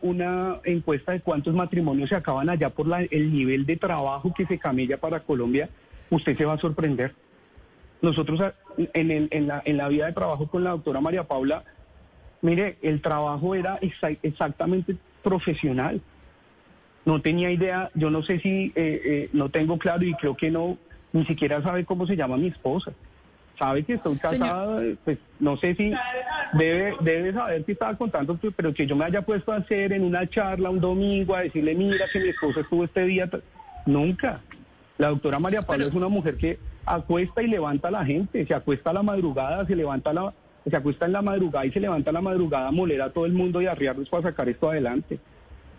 una, 0.00 0.56
encuesta 0.64 1.12
de 1.12 1.20
cuántos 1.20 1.54
matrimonios 1.54 2.08
se 2.08 2.16
acaban 2.16 2.48
allá 2.48 2.70
por 2.70 2.86
el 3.10 3.32
nivel 3.32 3.66
de 3.66 3.76
trabajo 3.76 4.32
que 4.34 4.46
se 4.46 4.58
camella 4.58 4.98
para 4.98 5.20
Colombia, 5.20 5.68
usted 6.10 6.36
se 6.36 6.44
va 6.44 6.54
a 6.54 6.58
sorprender. 6.58 7.14
Nosotros 8.02 8.40
en, 8.76 9.10
el, 9.10 9.28
en, 9.30 9.46
la, 9.46 9.62
en 9.64 9.76
la 9.76 9.88
vida 9.88 10.06
de 10.06 10.12
trabajo 10.12 10.48
con 10.48 10.64
la 10.64 10.70
doctora 10.70 11.00
María 11.00 11.24
Paula, 11.24 11.64
Mire, 12.44 12.76
el 12.82 13.00
trabajo 13.00 13.54
era 13.54 13.78
exactamente 14.22 14.94
profesional. 15.22 16.02
No 17.06 17.22
tenía 17.22 17.50
idea, 17.50 17.90
yo 17.94 18.10
no 18.10 18.22
sé 18.22 18.38
si, 18.38 18.66
eh, 18.66 18.72
eh, 18.76 19.30
no 19.32 19.48
tengo 19.48 19.78
claro 19.78 20.04
y 20.04 20.12
creo 20.12 20.36
que 20.36 20.50
no, 20.50 20.76
ni 21.14 21.24
siquiera 21.24 21.62
sabe 21.62 21.86
cómo 21.86 22.06
se 22.06 22.16
llama 22.16 22.36
mi 22.36 22.48
esposa. 22.48 22.92
Sabe 23.58 23.82
que 23.84 23.94
estoy 23.94 24.16
casada, 24.16 24.78
pues 25.06 25.16
no 25.40 25.56
sé 25.56 25.74
si 25.74 25.94
debe, 26.52 26.94
debe 27.00 27.32
saber 27.32 27.64
que 27.64 27.72
estaba 27.72 27.96
contando, 27.96 28.36
pues, 28.36 28.52
pero 28.54 28.74
que 28.74 28.86
yo 28.86 28.94
me 28.94 29.06
haya 29.06 29.22
puesto 29.22 29.50
a 29.50 29.56
hacer 29.56 29.94
en 29.94 30.04
una 30.04 30.28
charla 30.28 30.68
un 30.68 30.80
domingo 30.80 31.34
a 31.34 31.44
decirle, 31.44 31.74
mira 31.74 32.04
que 32.12 32.20
mi 32.20 32.28
esposa 32.28 32.60
estuvo 32.60 32.84
este 32.84 33.06
día. 33.06 33.30
Nunca. 33.86 34.42
La 34.98 35.08
doctora 35.08 35.38
María 35.38 35.62
Pablo 35.62 35.86
es 35.86 35.94
una 35.94 36.08
mujer 36.08 36.36
que 36.36 36.58
acuesta 36.84 37.42
y 37.42 37.46
levanta 37.46 37.88
a 37.88 37.92
la 37.92 38.04
gente, 38.04 38.44
se 38.44 38.52
acuesta 38.52 38.90
a 38.90 38.92
la 38.92 39.02
madrugada, 39.02 39.64
se 39.64 39.74
levanta 39.74 40.10
a 40.10 40.12
la 40.12 40.34
se 40.70 40.76
acuesta 40.76 41.06
en 41.06 41.12
la 41.12 41.22
madrugada 41.22 41.66
y 41.66 41.72
se 41.72 41.80
levanta 41.80 42.10
en 42.10 42.14
la 42.14 42.20
madrugada 42.20 42.68
a 42.68 42.72
moler 42.72 43.02
a 43.02 43.10
todo 43.10 43.26
el 43.26 43.32
mundo 43.32 43.60
y 43.60 43.66
a 43.66 43.72
arriarlos 43.72 44.08
para 44.08 44.22
sacar 44.24 44.48
esto 44.48 44.70
adelante. 44.70 45.18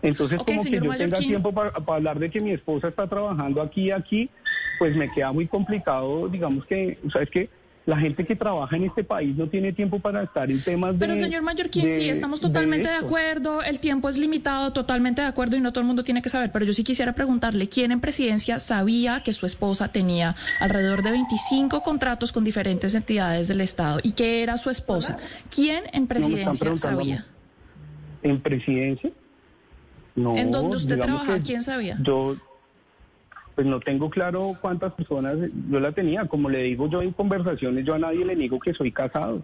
Entonces, 0.02 0.38
como 0.38 0.62
que 0.62 0.80
yo 0.80 0.96
tenga 0.96 1.18
tiempo 1.18 1.52
para, 1.52 1.72
hablar 1.86 2.18
de 2.18 2.30
que 2.30 2.40
mi 2.40 2.52
esposa 2.52 2.88
está 2.88 3.06
trabajando 3.08 3.60
aquí 3.62 3.84
y 3.86 3.90
aquí, 3.90 4.30
pues 4.78 4.94
me 4.94 5.10
queda 5.10 5.32
muy 5.32 5.46
complicado, 5.46 6.28
digamos 6.28 6.64
que, 6.66 6.98
o 7.06 7.10
sea, 7.10 7.22
es 7.22 7.30
que 7.30 7.48
la 7.86 7.96
gente 7.98 8.26
que 8.26 8.34
trabaja 8.34 8.76
en 8.76 8.84
este 8.84 9.04
país 9.04 9.36
no 9.36 9.48
tiene 9.48 9.72
tiempo 9.72 10.00
para 10.00 10.24
estar 10.24 10.50
en 10.50 10.60
temas 10.60 10.94
de... 10.94 10.98
Pero 10.98 11.16
señor 11.16 11.42
Mallorquín, 11.42 11.90
sí, 11.92 12.08
estamos 12.08 12.40
totalmente 12.40 12.88
de, 12.88 12.96
acuerdo, 12.96 13.62
el 13.62 13.78
tiempo 13.78 14.08
es 14.08 14.18
limitado, 14.18 14.72
totalmente 14.72 15.22
de 15.22 15.28
acuerdo 15.28 15.56
y 15.56 15.60
no 15.60 15.72
todo 15.72 15.82
el 15.82 15.86
mundo 15.86 16.02
tiene 16.02 16.20
que 16.20 16.28
saber, 16.28 16.50
pero 16.50 16.64
yo 16.64 16.72
sí 16.72 16.82
quisiera 16.82 17.12
preguntarle, 17.12 17.68
¿quién 17.68 17.92
en 17.92 18.00
presidencia 18.00 18.58
sabía 18.58 19.22
que 19.22 19.32
su 19.32 19.46
esposa 19.46 19.92
tenía 19.92 20.34
alrededor 20.58 21.02
de 21.02 21.12
25 21.12 21.82
contratos 21.82 22.32
con 22.32 22.42
diferentes 22.42 22.92
entidades 22.96 23.46
del 23.46 23.60
Estado 23.60 24.00
y 24.02 24.12
que 24.12 24.42
era 24.42 24.58
su 24.58 24.68
esposa? 24.68 25.18
¿Quién 25.54 25.84
en 25.92 26.08
presidencia 26.08 26.76
sabía? 26.76 27.24
¿En 28.22 28.40
presidencia? 28.40 29.10
No. 30.16 30.36
¿En 30.36 30.50
donde 30.50 30.76
usted 30.76 30.98
trabaja, 30.98 31.38
quién 31.40 31.62
sabía? 31.62 31.98
Yo, 32.02 32.36
pues 33.56 33.66
no 33.66 33.80
tengo 33.80 34.10
claro 34.10 34.56
cuántas 34.60 34.92
personas 34.92 35.36
yo 35.70 35.80
la 35.80 35.90
tenía. 35.90 36.26
Como 36.26 36.48
le 36.48 36.62
digo 36.62 36.88
yo 36.88 37.02
en 37.02 37.12
conversaciones, 37.12 37.84
yo 37.84 37.94
a 37.94 37.98
nadie 37.98 38.24
le 38.24 38.36
digo 38.36 38.60
que 38.60 38.74
soy 38.74 38.92
casado. 38.92 39.42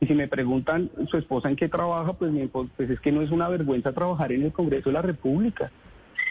Y 0.00 0.06
si 0.06 0.14
me 0.14 0.28
preguntan 0.28 0.90
su 1.10 1.18
esposa 1.18 1.50
en 1.50 1.56
qué 1.56 1.68
trabaja, 1.68 2.12
pues, 2.12 2.32
pues 2.76 2.88
es 2.88 3.00
que 3.00 3.10
no 3.10 3.20
es 3.20 3.32
una 3.32 3.48
vergüenza 3.48 3.92
trabajar 3.92 4.30
en 4.32 4.44
el 4.44 4.52
Congreso 4.52 4.88
de 4.88 4.94
la 4.94 5.02
República. 5.02 5.72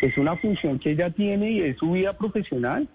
Es 0.02 0.18
una 0.18 0.38
función 0.38 0.80
que 0.80 0.92
ella 0.92 1.10
tiene 1.10 1.52
y 1.52 1.62
es 1.62 1.78
su 1.78 1.92
vida 1.92 2.14
profesional. 2.18 2.88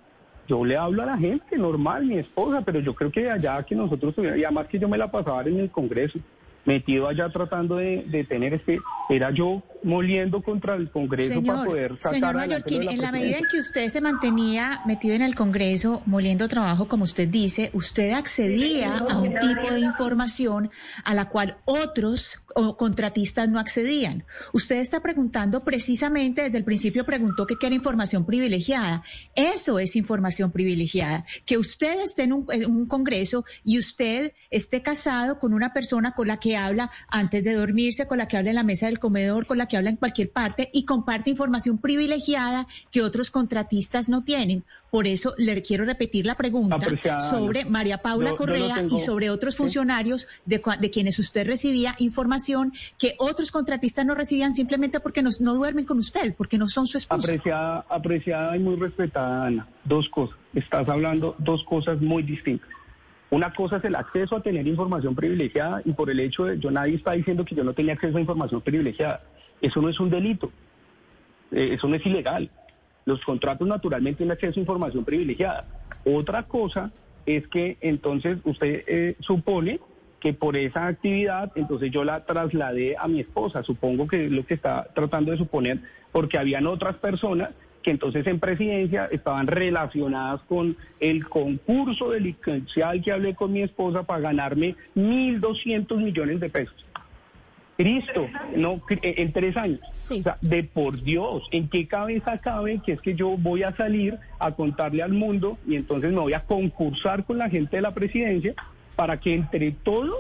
Yo 0.49 0.64
le 0.64 0.76
hablo 0.76 1.03
a 1.03 1.07
la 1.07 1.18
gente, 1.18 1.59
normal, 1.59 2.07
mi 2.07 2.16
esposa, 2.16 2.62
pero 2.62 2.80
yo 2.80 2.95
creo 2.95 3.12
que 3.12 3.30
allá 3.30 3.62
que 3.62 3.74
nosotros 3.74 4.14
tuviéramos, 4.14 4.41
y 4.41 4.45
además 4.45 4.66
que 4.66 4.78
yo 4.78 4.89
me 4.89 4.99
la 4.99 5.11
pasaba 5.11 5.43
en 5.43 5.61
el 5.61 5.70
Congreso 5.70 6.18
metido 6.64 7.09
allá 7.09 7.28
tratando 7.28 7.76
de, 7.76 8.26
tener 8.28 8.55
este, 8.55 8.80
era 9.09 9.30
yo 9.30 9.62
moliendo 9.85 10.43
contra 10.43 10.74
el 10.74 10.91
Congreso 10.91 11.43
para 11.43 11.64
poder 11.64 11.97
sacar 12.01 12.12
Señor 12.12 12.35
Mallorquín, 12.35 12.89
en 12.89 13.01
la 13.01 13.12
medida 13.12 13.39
en 13.39 13.47
que 13.47 13.59
usted 13.59 13.89
se 13.89 14.01
mantenía 14.01 14.80
metido 14.87 15.14
en 15.14 15.22
el 15.22 15.35
Congreso, 15.35 16.03
moliendo 16.07 16.49
trabajo, 16.49 16.89
como 16.89 17.05
usted 17.05 17.28
dice, 17.28 17.70
usted 17.74 18.12
accedía 18.12 18.99
a 18.99 19.18
un 19.18 19.35
tipo 19.39 19.72
de 19.72 19.80
información 19.80 20.70
a 21.05 21.14
la 21.14 21.28
cual 21.28 21.59
otros 21.64 22.39
contratistas 22.76 23.49
no 23.49 23.59
accedían. 23.59 24.24
Usted 24.53 24.76
está 24.76 25.01
preguntando 25.01 25.64
precisamente, 25.64 26.43
desde 26.43 26.59
el 26.59 26.64
principio 26.64 27.05
preguntó 27.05 27.47
que 27.47 27.57
qué 27.57 27.66
era 27.66 27.74
información 27.74 28.26
privilegiada. 28.26 29.03
Eso 29.35 29.78
es 29.78 29.97
información 29.97 30.53
privilegiada. 30.53 31.24
Que 31.47 31.59
usted 31.59 32.01
esté 32.01 32.24
en 32.24 32.33
un, 32.33 32.47
en 32.51 32.70
un 32.70 32.87
Congreso 32.87 33.45
y 33.64 33.78
usted 33.78 34.33
esté 34.51 34.83
casado 34.83 35.39
con 35.39 35.55
una 35.55 35.72
persona 35.72 36.12
con 36.12 36.28
la 36.28 36.39
que 36.39 36.57
habla 36.57 36.91
antes 37.09 37.45
de 37.45 37.55
dormirse, 37.55 38.07
con 38.07 38.18
la 38.18 38.28
que 38.28 38.37
habla 38.37 38.51
en 38.51 38.57
la 38.57 38.64
mesa 38.64 38.87
del 38.87 38.99
comedor, 38.99 39.47
con 39.47 39.59
la 39.59 39.66
que 39.66 39.72
habla 39.77 39.91
en 39.91 39.97
cualquier 39.97 40.31
parte 40.31 40.70
y 40.73 40.85
comparte 40.85 41.31
información 41.31 41.79
privilegiada 41.79 42.66
que 42.91 43.03
otros 43.03 43.31
contratistas 43.31 44.09
no 44.09 44.25
tienen. 44.25 44.64
Por 44.91 45.07
eso 45.07 45.35
le 45.39 45.62
quiero 45.62 45.85
repetir 45.85 46.27
la 46.27 46.35
pregunta 46.35 46.79
sobre 47.20 47.64
María 47.64 47.99
Paula 47.99 48.35
Correa 48.35 48.75
y 48.91 48.99
sobre 48.99 49.31
otros 49.31 49.57
funcionarios 49.57 50.29
de, 50.45 50.62
de, 50.81 50.91
quienes 50.91 51.18
usted 51.18 51.47
recibía 51.47 51.95
información 51.99 52.73
que 52.99 53.14
otros 53.18 53.51
contratistas 53.51 54.05
no 54.05 54.14
recibían 54.14 54.55
simplemente 54.55 55.01
porque 55.01 55.23
no, 55.23 55.31
no 55.41 55.55
duermen 55.55 55.85
con 55.85 55.99
usted, 55.99 56.35
porque 56.37 56.59
no 56.59 56.68
son 56.68 56.87
su 56.87 56.99
esposa. 56.99 57.27
Apreciada, 57.27 57.87
apreciada 57.89 58.57
y 58.57 58.61
muy 58.61 58.77
respetada, 58.77 59.47
Ana. 59.47 59.68
Dos 59.85 60.09
cosas. 60.09 60.37
Estás 60.55 60.89
hablando 60.89 61.35
dos 61.39 61.64
cosas 61.64 62.01
muy 62.01 62.23
distintas. 62.23 62.68
Una 63.33 63.51
cosa 63.55 63.79
es 63.79 63.85
el 63.85 63.95
acceso 63.95 64.37
a 64.37 64.43
tener 64.43 64.66
información 64.66 65.14
privilegiada 65.14 65.81
y 65.87 65.93
por 65.93 66.11
el 66.11 66.20
hecho 66.20 66.45
de, 66.45 66.59
yo 66.59 66.70
nadie 66.70 66.97
está 66.97 67.12
diciendo 67.12 67.47
que 67.47 67.55
yo 67.55 67.64
no 67.64 67.73
tenía 67.73 67.95
acceso 67.95 68.18
a 68.18 68.20
información 68.20 68.61
privilegiada. 68.61 69.23
Eso 69.63 69.81
no 69.81 69.89
es 69.89 69.99
un 69.99 70.11
delito, 70.11 70.53
eh, 71.53 71.71
eso 71.73 71.89
no 71.89 71.95
es 71.95 72.05
ilegal. 72.05 72.51
Los 73.07 73.25
contratos 73.25 73.67
naturalmente 73.67 74.19
tienen 74.19 74.33
acceso 74.33 74.61
a 74.61 74.63
información 74.63 75.05
privilegiada. 75.05 75.65
Otra 76.05 76.43
cosa 76.43 76.91
es 77.25 77.47
que 77.49 77.79
entonces 77.81 78.39
usted 78.45 78.85
eh, 78.87 79.17
supone 79.21 79.81
que 80.21 80.35
por 80.35 80.57
esa 80.57 80.87
actividad, 80.87 81.51
entonces 81.57 81.91
yo 81.91 82.05
la 82.05 82.25
trasladé 82.25 82.97
a 82.97 83.09
mi 83.09 83.21
esposa. 83.21 83.63
Supongo 83.63 84.07
que 84.07 84.27
es 84.27 84.31
lo 84.31 84.45
que 84.47 84.55
está 84.55 84.89
tratando 84.95 85.33
de 85.33 85.39
suponer, 85.39 85.81
porque 86.13 86.39
habían 86.39 86.67
otras 86.67 86.97
personas 86.97 87.51
que 87.83 87.91
entonces 87.91 88.25
en 88.29 88.39
presidencia 88.39 89.07
estaban 89.07 89.49
relacionadas 89.49 90.41
con 90.43 90.77
el 91.01 91.29
concurso 91.29 92.11
delincuencial 92.11 93.03
que 93.03 93.11
hablé 93.11 93.35
con 93.35 93.53
mi 93.53 93.63
esposa 93.63 94.05
para 94.05 94.21
ganarme 94.21 94.77
1.200 94.95 95.97
millones 95.97 96.39
de 96.39 96.49
pesos. 96.49 96.87
Cristo, 97.77 98.29
no, 98.57 98.81
en 98.91 99.33
tres 99.33 99.57
años. 99.57 99.81
O 99.91 99.95
sea, 99.95 100.37
de 100.41 100.64
por 100.64 101.01
Dios, 101.03 101.49
¿en 101.51 101.68
qué 101.68 101.87
cabeza 101.87 102.39
cabe 102.39 102.81
que 102.85 102.93
es 102.93 103.01
que 103.01 103.14
yo 103.14 103.37
voy 103.39 103.62
a 103.62 103.75
salir 103.77 104.18
a 104.39 104.53
contarle 104.53 105.03
al 105.03 105.12
mundo 105.12 105.59
y 105.66 105.77
entonces 105.77 106.12
me 106.12 106.20
voy 106.20 106.35
a 106.35 106.45
concursar 106.45 107.25
con 107.25 107.39
la 107.39 107.49
gente 107.49 107.77
de 107.77 107.83
la 107.83 107.95
presidencia 107.95 108.55
para 108.95 109.18
que 109.18 109.35
entre 109.35 109.73
todos 109.73 110.14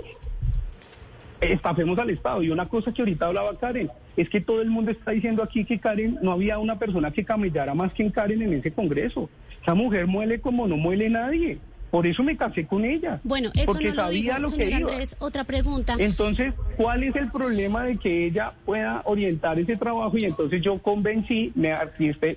estafemos 1.40 1.98
al 1.98 2.10
Estado? 2.10 2.42
Y 2.42 2.50
una 2.50 2.68
cosa 2.68 2.92
que 2.92 3.02
ahorita 3.02 3.26
hablaba 3.26 3.58
Karen, 3.58 3.90
es 4.16 4.28
que 4.28 4.40
todo 4.40 4.62
el 4.62 4.70
mundo 4.70 4.90
está 4.90 5.10
diciendo 5.10 5.42
aquí 5.42 5.64
que 5.64 5.78
Karen, 5.78 6.18
no 6.22 6.32
había 6.32 6.58
una 6.58 6.78
persona 6.78 7.10
que 7.10 7.24
camellara 7.24 7.74
más 7.74 7.92
que 7.92 8.02
en 8.02 8.10
Karen 8.10 8.42
en 8.42 8.54
ese 8.54 8.72
Congreso. 8.72 9.28
Esa 9.62 9.74
mujer 9.74 10.06
muele 10.06 10.40
como 10.40 10.66
no 10.66 10.76
muele 10.76 11.08
nadie. 11.08 11.58
Por 11.92 12.06
eso 12.06 12.22
me 12.22 12.38
casé 12.38 12.66
con 12.66 12.86
ella. 12.86 13.20
Bueno, 13.22 13.50
eso 13.54 13.66
porque 13.66 13.90
no 13.90 13.96
lo 13.96 14.02
sabía 14.04 14.38
lo 14.38 14.50
que 14.50 14.74
Andrés. 14.74 15.14
Otra 15.18 15.44
pregunta. 15.44 15.94
Entonces, 15.98 16.54
¿cuál 16.78 17.02
es 17.02 17.14
el 17.16 17.30
problema 17.30 17.84
de 17.84 17.98
que 17.98 18.24
ella 18.24 18.54
pueda 18.64 19.02
orientar 19.04 19.58
ese 19.58 19.76
trabajo? 19.76 20.16
Y 20.16 20.24
entonces 20.24 20.62
yo 20.62 20.78
convencí, 20.78 21.52
me 21.54 21.74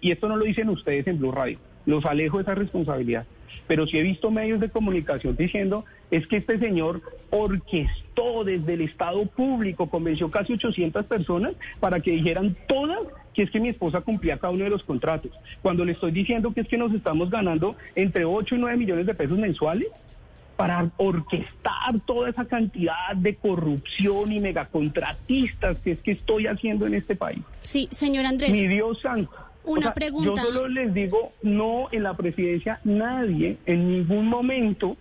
y 0.01 0.11
esto 0.11 0.27
no 0.27 0.35
lo 0.35 0.43
dicen 0.43 0.67
ustedes 0.67 1.07
en 1.07 1.19
Blue 1.19 1.31
Radio, 1.31 1.57
los 1.85 2.03
alejo 2.03 2.35
de 2.35 2.43
esa 2.43 2.53
responsabilidad. 2.53 3.25
Pero 3.65 3.87
sí 3.87 3.97
he 3.97 4.03
visto 4.03 4.29
medios 4.29 4.59
de 4.59 4.67
comunicación 4.67 5.37
diciendo 5.37 5.85
es 6.11 6.27
que 6.27 6.35
este 6.35 6.59
señor 6.59 7.01
orquestó 7.29 8.43
desde 8.43 8.73
el 8.73 8.81
Estado 8.81 9.25
público, 9.25 9.89
convenció 9.89 10.29
casi 10.29 10.51
800 10.51 11.05
personas 11.05 11.53
para 11.79 12.01
que 12.01 12.11
dijeran 12.11 12.57
todas 12.67 12.99
que 13.35 13.43
es 13.43 13.51
que 13.51 13.59
mi 13.59 13.69
esposa 13.69 14.01
cumplía 14.01 14.37
cada 14.37 14.53
uno 14.53 14.63
de 14.63 14.69
los 14.69 14.83
contratos. 14.83 15.31
Cuando 15.61 15.85
le 15.85 15.91
estoy 15.91 16.11
diciendo 16.11 16.53
que 16.53 16.61
es 16.61 16.67
que 16.67 16.77
nos 16.77 16.93
estamos 16.93 17.29
ganando 17.29 17.75
entre 17.95 18.25
8 18.25 18.55
y 18.55 18.57
9 18.57 18.77
millones 18.77 19.05
de 19.05 19.13
pesos 19.13 19.37
mensuales 19.37 19.87
para 20.55 20.89
orquestar 20.97 21.99
toda 22.05 22.29
esa 22.29 22.45
cantidad 22.45 23.13
de 23.15 23.35
corrupción 23.35 24.31
y 24.31 24.39
megacontratistas 24.39 25.77
que 25.79 25.91
es 25.91 25.99
que 25.99 26.11
estoy 26.11 26.47
haciendo 26.47 26.87
en 26.87 26.93
este 26.93 27.15
país. 27.15 27.41
Sí, 27.61 27.89
señor 27.91 28.25
Andrés. 28.25 28.51
Mi 28.51 28.67
Dios 28.67 29.01
santo. 29.01 29.31
Una 29.65 29.93
pregunta. 29.93 30.41
Yo 30.43 30.51
solo 30.51 30.67
les 30.67 30.93
digo, 30.93 31.33
no 31.41 31.87
en 31.91 32.03
la 32.03 32.15
presidencia, 32.15 32.79
nadie, 32.83 33.57
en 33.65 33.89
ningún 33.91 34.27
momento, 34.27 34.95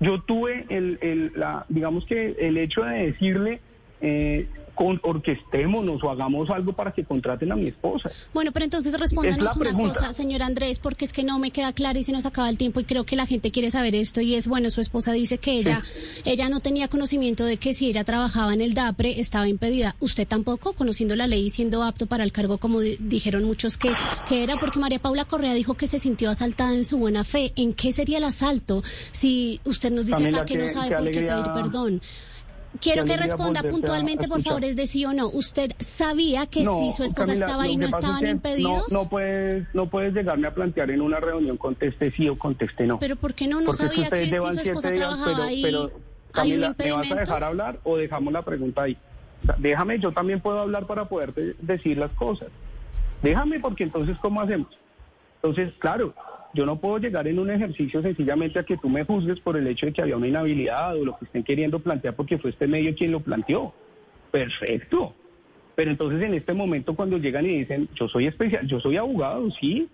yo 0.00 0.20
tuve 0.22 0.64
el, 0.70 0.98
el 1.02 1.32
la, 1.36 1.66
digamos 1.68 2.06
que 2.06 2.34
el 2.40 2.56
hecho 2.56 2.84
de 2.84 3.06
decirle, 3.06 3.60
eh, 4.00 4.48
con, 4.78 5.00
orquestémonos 5.02 6.04
o 6.04 6.10
hagamos 6.10 6.48
algo 6.50 6.72
para 6.72 6.92
que 6.92 7.04
contraten 7.04 7.50
a 7.50 7.56
mi 7.56 7.66
esposa. 7.66 8.12
Bueno, 8.32 8.52
pero 8.52 8.64
entonces 8.64 8.98
respóndanos 8.98 9.56
una 9.56 9.72
cosa, 9.72 10.12
señor 10.12 10.44
Andrés, 10.44 10.78
porque 10.78 11.04
es 11.04 11.12
que 11.12 11.24
no 11.24 11.40
me 11.40 11.50
queda 11.50 11.72
claro 11.72 11.98
y 11.98 12.04
se 12.04 12.12
nos 12.12 12.26
acaba 12.26 12.48
el 12.48 12.56
tiempo 12.56 12.78
y 12.78 12.84
creo 12.84 13.04
que 13.04 13.16
la 13.16 13.26
gente 13.26 13.50
quiere 13.50 13.72
saber 13.72 13.96
esto 13.96 14.20
y 14.20 14.36
es, 14.36 14.46
bueno, 14.46 14.70
su 14.70 14.80
esposa 14.80 15.12
dice 15.12 15.38
que 15.38 15.58
ella, 15.58 15.82
ella 16.24 16.48
no 16.48 16.60
tenía 16.60 16.86
conocimiento 16.86 17.44
de 17.44 17.56
que 17.56 17.74
si 17.74 17.88
ella 17.88 18.04
trabajaba 18.04 18.54
en 18.54 18.60
el 18.60 18.74
DAPRE 18.74 19.18
estaba 19.18 19.48
impedida. 19.48 19.96
¿Usted 19.98 20.28
tampoco, 20.28 20.74
conociendo 20.74 21.16
la 21.16 21.26
ley 21.26 21.46
y 21.46 21.50
siendo 21.50 21.82
apto 21.82 22.06
para 22.06 22.22
el 22.22 22.30
cargo, 22.30 22.58
como 22.58 22.78
dijeron 22.78 23.42
muchos 23.42 23.78
que, 23.78 23.92
que 24.28 24.44
era? 24.44 24.58
Porque 24.60 24.78
María 24.78 25.00
Paula 25.00 25.24
Correa 25.24 25.54
dijo 25.54 25.74
que 25.74 25.88
se 25.88 25.98
sintió 25.98 26.30
asaltada 26.30 26.72
en 26.72 26.84
su 26.84 26.98
buena 26.98 27.24
fe. 27.24 27.52
¿En 27.56 27.72
qué 27.72 27.92
sería 27.92 28.18
el 28.18 28.24
asalto? 28.24 28.84
Si 29.10 29.60
usted 29.64 29.90
nos 29.90 30.06
dice 30.06 30.28
acá 30.28 30.44
que, 30.44 30.56
no 30.56 30.68
sabe 30.68 30.96
por 30.96 31.10
qué 31.10 31.22
pedir 31.22 31.46
perdón. 31.52 32.00
Quiero 32.80 33.04
que 33.04 33.16
responda 33.16 33.62
puntualmente, 33.62 34.28
por 34.28 34.42
favor, 34.42 34.64
es 34.64 34.76
de 34.76 34.86
sí 34.86 35.04
o 35.04 35.12
no. 35.12 35.28
¿Usted 35.28 35.72
sabía 35.78 36.46
que 36.46 36.64
si 36.64 36.92
su 36.92 37.04
esposa 37.04 37.32
estaba 37.32 37.64
ahí 37.64 37.76
no 37.76 37.86
estaban 37.86 38.26
impedidos? 38.26 38.90
No, 38.90 39.08
puedes, 39.08 39.66
no 39.74 39.88
puedes 39.88 40.14
llegarme 40.14 40.46
a 40.48 40.54
plantear 40.54 40.90
en 40.90 41.00
una 41.00 41.18
reunión 41.20 41.56
conteste 41.56 42.12
sí 42.12 42.28
o 42.28 42.36
conteste 42.36 42.86
no. 42.86 42.98
¿Pero 42.98 43.16
por 43.16 43.34
qué 43.34 43.48
no? 43.48 43.60
¿No 43.60 43.72
sabía 43.72 44.10
que, 44.10 44.24
si 44.24 44.30
su 44.30 44.60
esposa 44.60 44.92
trabajaba 44.92 45.46
ahí 45.46 45.62
pero, 45.62 45.90
Camila, 46.32 46.74
¿me 46.78 46.92
vas 46.92 47.10
a 47.10 47.14
dejar 47.14 47.44
hablar 47.44 47.80
o 47.84 47.96
dejamos 47.96 48.32
la 48.32 48.42
pregunta 48.42 48.82
ahí? 48.82 48.96
déjame, 49.58 49.98
yo 49.98 50.12
también 50.12 50.40
puedo 50.40 50.58
hablar 50.58 50.86
para 50.86 51.08
poderte 51.08 51.54
decir 51.60 51.96
las 51.96 52.10
cosas. 52.12 52.48
Déjame 53.22 53.60
porque 53.60 53.84
entonces, 53.84 54.16
¿cómo 54.20 54.40
hacemos? 54.40 54.68
Entonces, 55.36 55.72
claro, 55.78 56.14
yo 56.54 56.66
no 56.66 56.80
puedo 56.80 56.98
llegar 56.98 57.28
en 57.28 57.38
un 57.38 57.50
ejercicio 57.50 58.02
sencillamente 58.02 58.58
a 58.58 58.62
que 58.62 58.76
tú 58.76 58.88
me 58.88 59.04
juzgues 59.04 59.40
por 59.40 59.56
el 59.56 59.66
hecho 59.66 59.86
de 59.86 59.92
que 59.92 60.02
había 60.02 60.16
una 60.16 60.28
inhabilidad 60.28 60.96
o 60.96 61.04
lo 61.04 61.18
que 61.18 61.26
estén 61.26 61.42
queriendo 61.42 61.78
plantear 61.78 62.14
porque 62.14 62.38
fue 62.38 62.50
este 62.50 62.66
medio 62.66 62.94
quien 62.94 63.12
lo 63.12 63.20
planteó. 63.20 63.74
Perfecto. 64.30 65.14
Pero 65.74 65.90
entonces 65.90 66.22
en 66.22 66.34
este 66.34 66.54
momento 66.54 66.94
cuando 66.96 67.18
llegan 67.18 67.46
y 67.46 67.58
dicen, 67.58 67.88
yo 67.94 68.08
soy 68.08 68.26
especial, 68.26 68.66
yo 68.66 68.80
soy 68.80 68.96
abogado, 68.96 69.50
sí, 69.52 69.88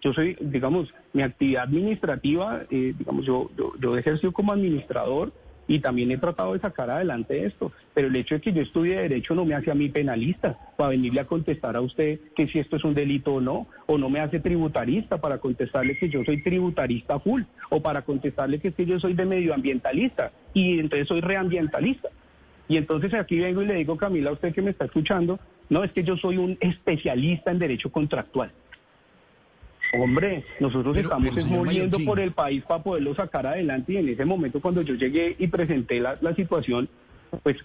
yo 0.00 0.12
soy, 0.12 0.36
digamos, 0.40 0.92
mi 1.12 1.22
actividad 1.22 1.64
administrativa, 1.64 2.62
eh, 2.70 2.94
digamos, 2.96 3.26
yo, 3.26 3.50
yo, 3.56 3.98
yo 3.98 4.32
como 4.32 4.52
administrador, 4.52 5.32
y 5.68 5.80
también 5.80 6.10
he 6.10 6.18
tratado 6.18 6.52
de 6.52 6.60
sacar 6.60 6.90
adelante 6.90 7.44
esto. 7.44 7.72
Pero 7.94 8.08
el 8.08 8.16
hecho 8.16 8.36
de 8.36 8.40
que 8.40 8.52
yo 8.52 8.62
estudie 8.62 8.96
Derecho 8.96 9.34
no 9.34 9.44
me 9.44 9.54
hace 9.54 9.70
a 9.70 9.74
mí 9.74 9.88
penalista 9.88 10.58
para 10.76 10.90
venirle 10.90 11.20
a 11.20 11.26
contestar 11.26 11.76
a 11.76 11.80
usted 11.80 12.20
que 12.34 12.48
si 12.48 12.58
esto 12.58 12.76
es 12.76 12.84
un 12.84 12.94
delito 12.94 13.34
o 13.34 13.40
no, 13.40 13.66
o 13.86 13.98
no 13.98 14.08
me 14.08 14.20
hace 14.20 14.40
tributarista 14.40 15.18
para 15.20 15.38
contestarle 15.38 15.98
que 15.98 16.08
yo 16.08 16.24
soy 16.24 16.42
tributarista 16.42 17.18
full, 17.18 17.42
o 17.70 17.80
para 17.80 18.02
contestarle 18.02 18.58
que, 18.58 18.68
es 18.68 18.74
que 18.74 18.86
yo 18.86 19.00
soy 19.00 19.14
de 19.14 19.24
medioambientalista 19.24 20.32
y 20.54 20.78
entonces 20.78 21.08
soy 21.08 21.20
reambientalista. 21.20 22.08
Y 22.68 22.76
entonces 22.76 23.14
aquí 23.14 23.38
vengo 23.38 23.62
y 23.62 23.66
le 23.66 23.74
digo, 23.74 23.96
Camila, 23.96 24.30
a 24.30 24.32
usted 24.32 24.52
que 24.52 24.62
me 24.62 24.70
está 24.70 24.86
escuchando, 24.86 25.38
no, 25.68 25.84
es 25.84 25.92
que 25.92 26.04
yo 26.04 26.16
soy 26.16 26.36
un 26.36 26.56
especialista 26.60 27.50
en 27.50 27.58
derecho 27.58 27.90
contractual. 27.90 28.50
Hombre, 29.98 30.44
nosotros 30.60 30.96
estamos 30.96 31.46
muriendo 31.46 31.98
por 32.04 32.20
el 32.20 32.32
país 32.32 32.62
para 32.64 32.82
poderlo 32.82 33.14
sacar 33.14 33.46
adelante 33.46 33.92
y 33.92 33.96
en 33.96 34.08
ese 34.08 34.24
momento 34.24 34.60
cuando 34.60 34.82
yo 34.82 34.94
llegué 34.94 35.36
y 35.38 35.46
presenté 35.46 36.00
la, 36.00 36.34
situación, 36.34 36.88
pues 37.42 37.56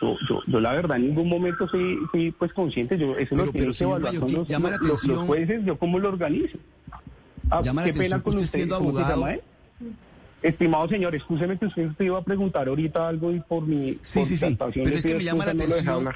yo, 0.00 0.16
yo, 0.46 0.60
la 0.60 0.72
verdad 0.72 0.96
en 0.96 1.08
ningún 1.08 1.28
momento 1.28 1.68
fui, 1.68 1.98
fui 2.10 2.30
pues 2.32 2.52
consciente, 2.52 2.98
yo 2.98 3.16
eso 3.16 3.36
lo 3.36 3.50
tiene 3.50 3.72
que 3.72 3.84
evaluar 3.84 4.16
con 4.18 4.32
los, 4.32 5.18
jueces, 5.26 5.64
yo 5.64 5.78
cómo 5.78 5.98
lo 5.98 6.08
organizo. 6.08 6.58
Ah, 7.50 7.62
qué 7.84 7.92
pena 7.92 8.22
con 8.22 8.36
usted, 8.36 8.68
¿cómo 8.68 8.98
se 8.98 9.08
llama 9.08 9.34
Estimado 10.42 10.88
señor, 10.88 11.14
escúcheme 11.14 11.58
que 11.58 11.66
usted 11.66 11.88
iba 12.00 12.18
a 12.18 12.22
preguntar 12.22 12.68
ahorita 12.68 13.08
algo 13.08 13.32
y 13.32 13.40
por 13.40 13.66
mi 13.66 13.98
sí, 14.02 14.24
sí, 14.26 14.36
sí, 14.36 14.56
pero 14.74 14.96
es 14.96 15.06
que 15.06 15.14
me 15.14 15.24
llama 15.24 15.46
la 15.46 15.52
atención 15.52 16.08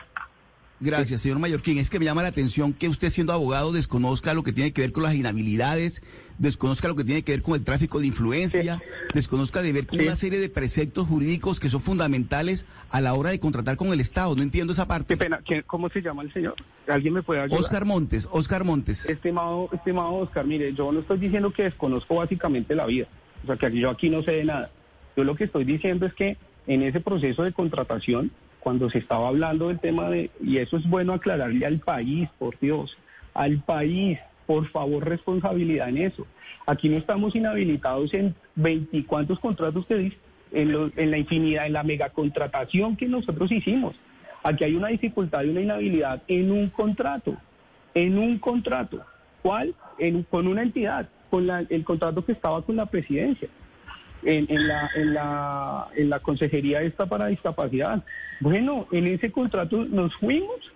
Gracias, 0.81 1.22
señor 1.22 1.41
Mallorquín. 1.41 1.79
Es 1.79 1.91
que 1.91 1.99
me 1.99 2.05
llama 2.05 2.22
la 2.22 2.29
atención 2.29 2.72
que 2.72 2.89
usted 2.89 3.09
siendo 3.11 3.33
abogado 3.33 3.72
desconozca 3.72 4.33
lo 4.33 4.45
que 4.45 4.53
tiene 4.53 4.72
que 4.72 4.83
ver 4.83 4.93
con 4.93 5.03
las 5.03 5.14
inhabilidades, 5.14 6.05
desconozca 6.39 6.87
lo 6.87 6.95
que 6.95 7.03
tiene 7.03 7.22
que 7.22 7.33
ver 7.33 7.43
con 7.43 7.55
el 7.55 7.64
tráfico 7.64 7.99
de 7.99 8.07
influencia, 8.07 8.81
desconozca 9.12 9.61
de 9.61 9.72
ver 9.72 9.89
con 9.89 10.01
una 10.01 10.14
serie 10.14 10.39
de 10.39 10.49
preceptos 10.49 11.09
jurídicos 11.09 11.59
que 11.59 11.68
son 11.68 11.81
fundamentales 11.81 12.66
a 12.91 13.01
la 13.01 13.14
hora 13.14 13.31
de 13.31 13.41
contratar 13.41 13.76
con 13.76 13.89
el 13.89 13.99
Estado. 13.99 14.37
No 14.37 14.43
entiendo 14.43 14.72
esa 14.72 14.87
parte. 14.87 15.14
Qué 15.14 15.18
pena. 15.18 15.41
¿Cómo 15.66 15.89
se 15.89 16.01
llama 16.01 16.22
el 16.22 16.33
señor? 16.33 16.55
¿Alguien 16.87 17.14
me 17.14 17.22
puede 17.22 17.41
ayudar? 17.41 17.59
Oscar 17.59 17.85
Montes, 17.85 18.29
Oscar 18.31 18.64
Montes. 18.64 19.09
Estimado, 19.09 19.68
estimado 19.72 20.14
Oscar, 20.14 20.47
mire, 20.47 20.72
yo 20.74 20.93
no 20.93 21.01
estoy 21.01 21.18
diciendo 21.18 21.53
que 21.53 21.64
desconozco 21.64 22.14
básicamente 22.14 22.76
la 22.76 22.87
vida. 22.87 23.09
O 23.43 23.47
sea, 23.47 23.57
que 23.57 23.76
yo 23.76 23.91
aquí 23.91 24.11
no 24.11 24.22
sé 24.22 24.33
de 24.33 24.45
nada. 24.45 24.70
Yo 25.16 25.24
lo 25.24 25.35
que 25.35 25.45
estoy 25.45 25.64
diciendo 25.64 26.07
es 26.07 26.14
que 26.14 26.37
en 26.68 26.83
ese 26.83 27.01
proceso 27.01 27.43
de 27.43 27.53
contratación 27.53 28.31
cuando 28.68 28.90
se 28.90 28.98
estaba 28.98 29.28
hablando 29.28 29.68
del 29.68 29.78
tema 29.78 30.10
de, 30.10 30.30
y 30.44 30.58
eso 30.58 30.76
es 30.76 30.86
bueno 30.86 31.14
aclararle 31.14 31.64
al 31.64 31.78
país, 31.78 32.28
por 32.38 32.58
Dios, 32.58 32.98
al 33.32 33.62
país, 33.62 34.18
por 34.46 34.68
favor, 34.68 35.08
responsabilidad 35.08 35.88
en 35.88 35.96
eso. 35.96 36.26
Aquí 36.66 36.90
no 36.90 36.98
estamos 36.98 37.34
inhabilitados 37.34 38.12
en 38.12 38.34
veinticuantos 38.56 39.40
contratos 39.40 39.86
que 39.86 39.94
dice, 39.94 40.18
en, 40.52 40.92
en 40.98 41.10
la 41.10 41.16
infinidad, 41.16 41.64
en 41.64 41.72
la 41.72 41.82
megacontratación 41.82 42.94
que 42.94 43.08
nosotros 43.08 43.50
hicimos. 43.50 43.96
Aquí 44.42 44.64
hay 44.64 44.74
una 44.74 44.88
dificultad 44.88 45.44
y 45.44 45.48
una 45.48 45.62
inhabilidad 45.62 46.22
en 46.28 46.50
un 46.50 46.68
contrato, 46.68 47.38
en 47.94 48.18
un 48.18 48.38
contrato. 48.38 49.00
¿Cuál? 49.40 49.74
En, 49.98 50.24
con 50.24 50.46
una 50.46 50.60
entidad, 50.60 51.08
con 51.30 51.48
el 51.48 51.84
contrato 51.84 52.22
que 52.22 52.32
estaba 52.32 52.60
con 52.60 52.76
la 52.76 52.84
presidencia 52.84 53.48
en, 54.22 54.68
la, 54.68 54.90
en, 54.94 55.14
la, 55.14 55.88
en 55.94 56.10
la 56.10 56.20
consejería 56.20 56.82
esta 56.82 57.06
para 57.06 57.26
discapacidad. 57.26 58.04
Bueno, 58.40 58.86
en 58.92 59.06
ese 59.06 59.30
contrato 59.30 59.84
nos 59.84 60.14
fuimos 60.16 60.72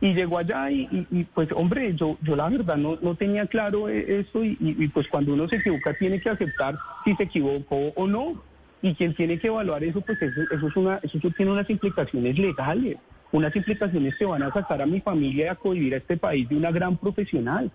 y 0.00 0.14
llegó 0.14 0.38
allá 0.38 0.70
y, 0.70 1.26
pues 1.34 1.50
hombre, 1.52 1.94
yo, 1.94 2.16
yo 2.22 2.34
la 2.34 2.48
verdad 2.48 2.76
no, 2.76 2.98
no 3.02 3.14
tenía 3.16 3.46
claro 3.46 3.88
e, 3.88 4.20
eso 4.20 4.42
y, 4.44 4.88
pues 4.88 5.08
cuando 5.08 5.34
uno 5.34 5.46
se 5.48 5.56
equivoca 5.56 5.92
tiene 5.94 6.20
que 6.20 6.30
aceptar 6.30 6.78
si 7.04 7.14
se 7.16 7.24
equivocó 7.24 7.92
o 7.96 8.06
no. 8.06 8.42
Y 8.82 8.94
quien 8.94 9.14
tiene 9.14 9.38
que 9.38 9.48
evaluar 9.48 9.84
eso, 9.84 10.00
pues 10.00 10.20
eso, 10.22 10.40
eso, 10.50 10.68
es 10.68 10.76
una, 10.76 11.00
eso 11.02 11.18
tiene 11.36 11.52
unas 11.52 11.68
implicaciones 11.68 12.38
legales, 12.38 12.96
unas 13.30 13.54
implicaciones 13.54 14.16
que 14.16 14.24
van 14.24 14.42
a 14.42 14.50
sacar 14.54 14.80
a 14.80 14.86
mi 14.86 15.02
familia 15.02 15.44
y 15.44 15.48
a 15.48 15.54
cohibir 15.54 15.92
a 15.92 15.98
este 15.98 16.16
país 16.16 16.48
de 16.48 16.56
una 16.56 16.70
gran 16.70 16.96
profesional. 16.96 17.70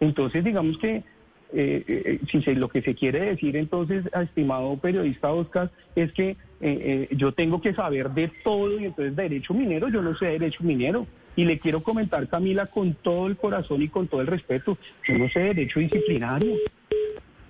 Entonces, 0.00 0.42
digamos 0.42 0.78
que 0.78 1.04
eh, 1.52 1.84
eh, 1.86 2.20
si 2.30 2.42
se, 2.42 2.54
lo 2.54 2.68
que 2.68 2.82
se 2.82 2.94
quiere 2.94 3.20
decir 3.20 3.56
entonces, 3.56 4.04
estimado 4.12 4.76
periodista 4.76 5.32
Oscar, 5.32 5.70
es 5.96 6.12
que 6.12 6.36
eh, 6.60 7.08
yo 7.12 7.32
tengo 7.32 7.60
que 7.60 7.74
saber 7.74 8.10
de 8.10 8.30
todo 8.44 8.78
y 8.78 8.84
entonces 8.84 9.16
derecho 9.16 9.54
minero, 9.54 9.88
yo 9.88 10.02
no 10.02 10.16
sé 10.16 10.26
derecho 10.26 10.62
minero. 10.62 11.06
Y 11.36 11.44
le 11.44 11.58
quiero 11.58 11.82
comentar, 11.82 12.28
Camila, 12.28 12.66
con 12.66 12.94
todo 12.94 13.26
el 13.26 13.36
corazón 13.36 13.82
y 13.82 13.88
con 13.88 14.08
todo 14.08 14.20
el 14.20 14.26
respeto, 14.26 14.76
yo 15.06 15.16
no 15.16 15.28
sé 15.28 15.40
derecho 15.40 15.80
disciplinario. 15.80 16.56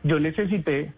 Yo 0.02 0.20
necesité... 0.20 0.92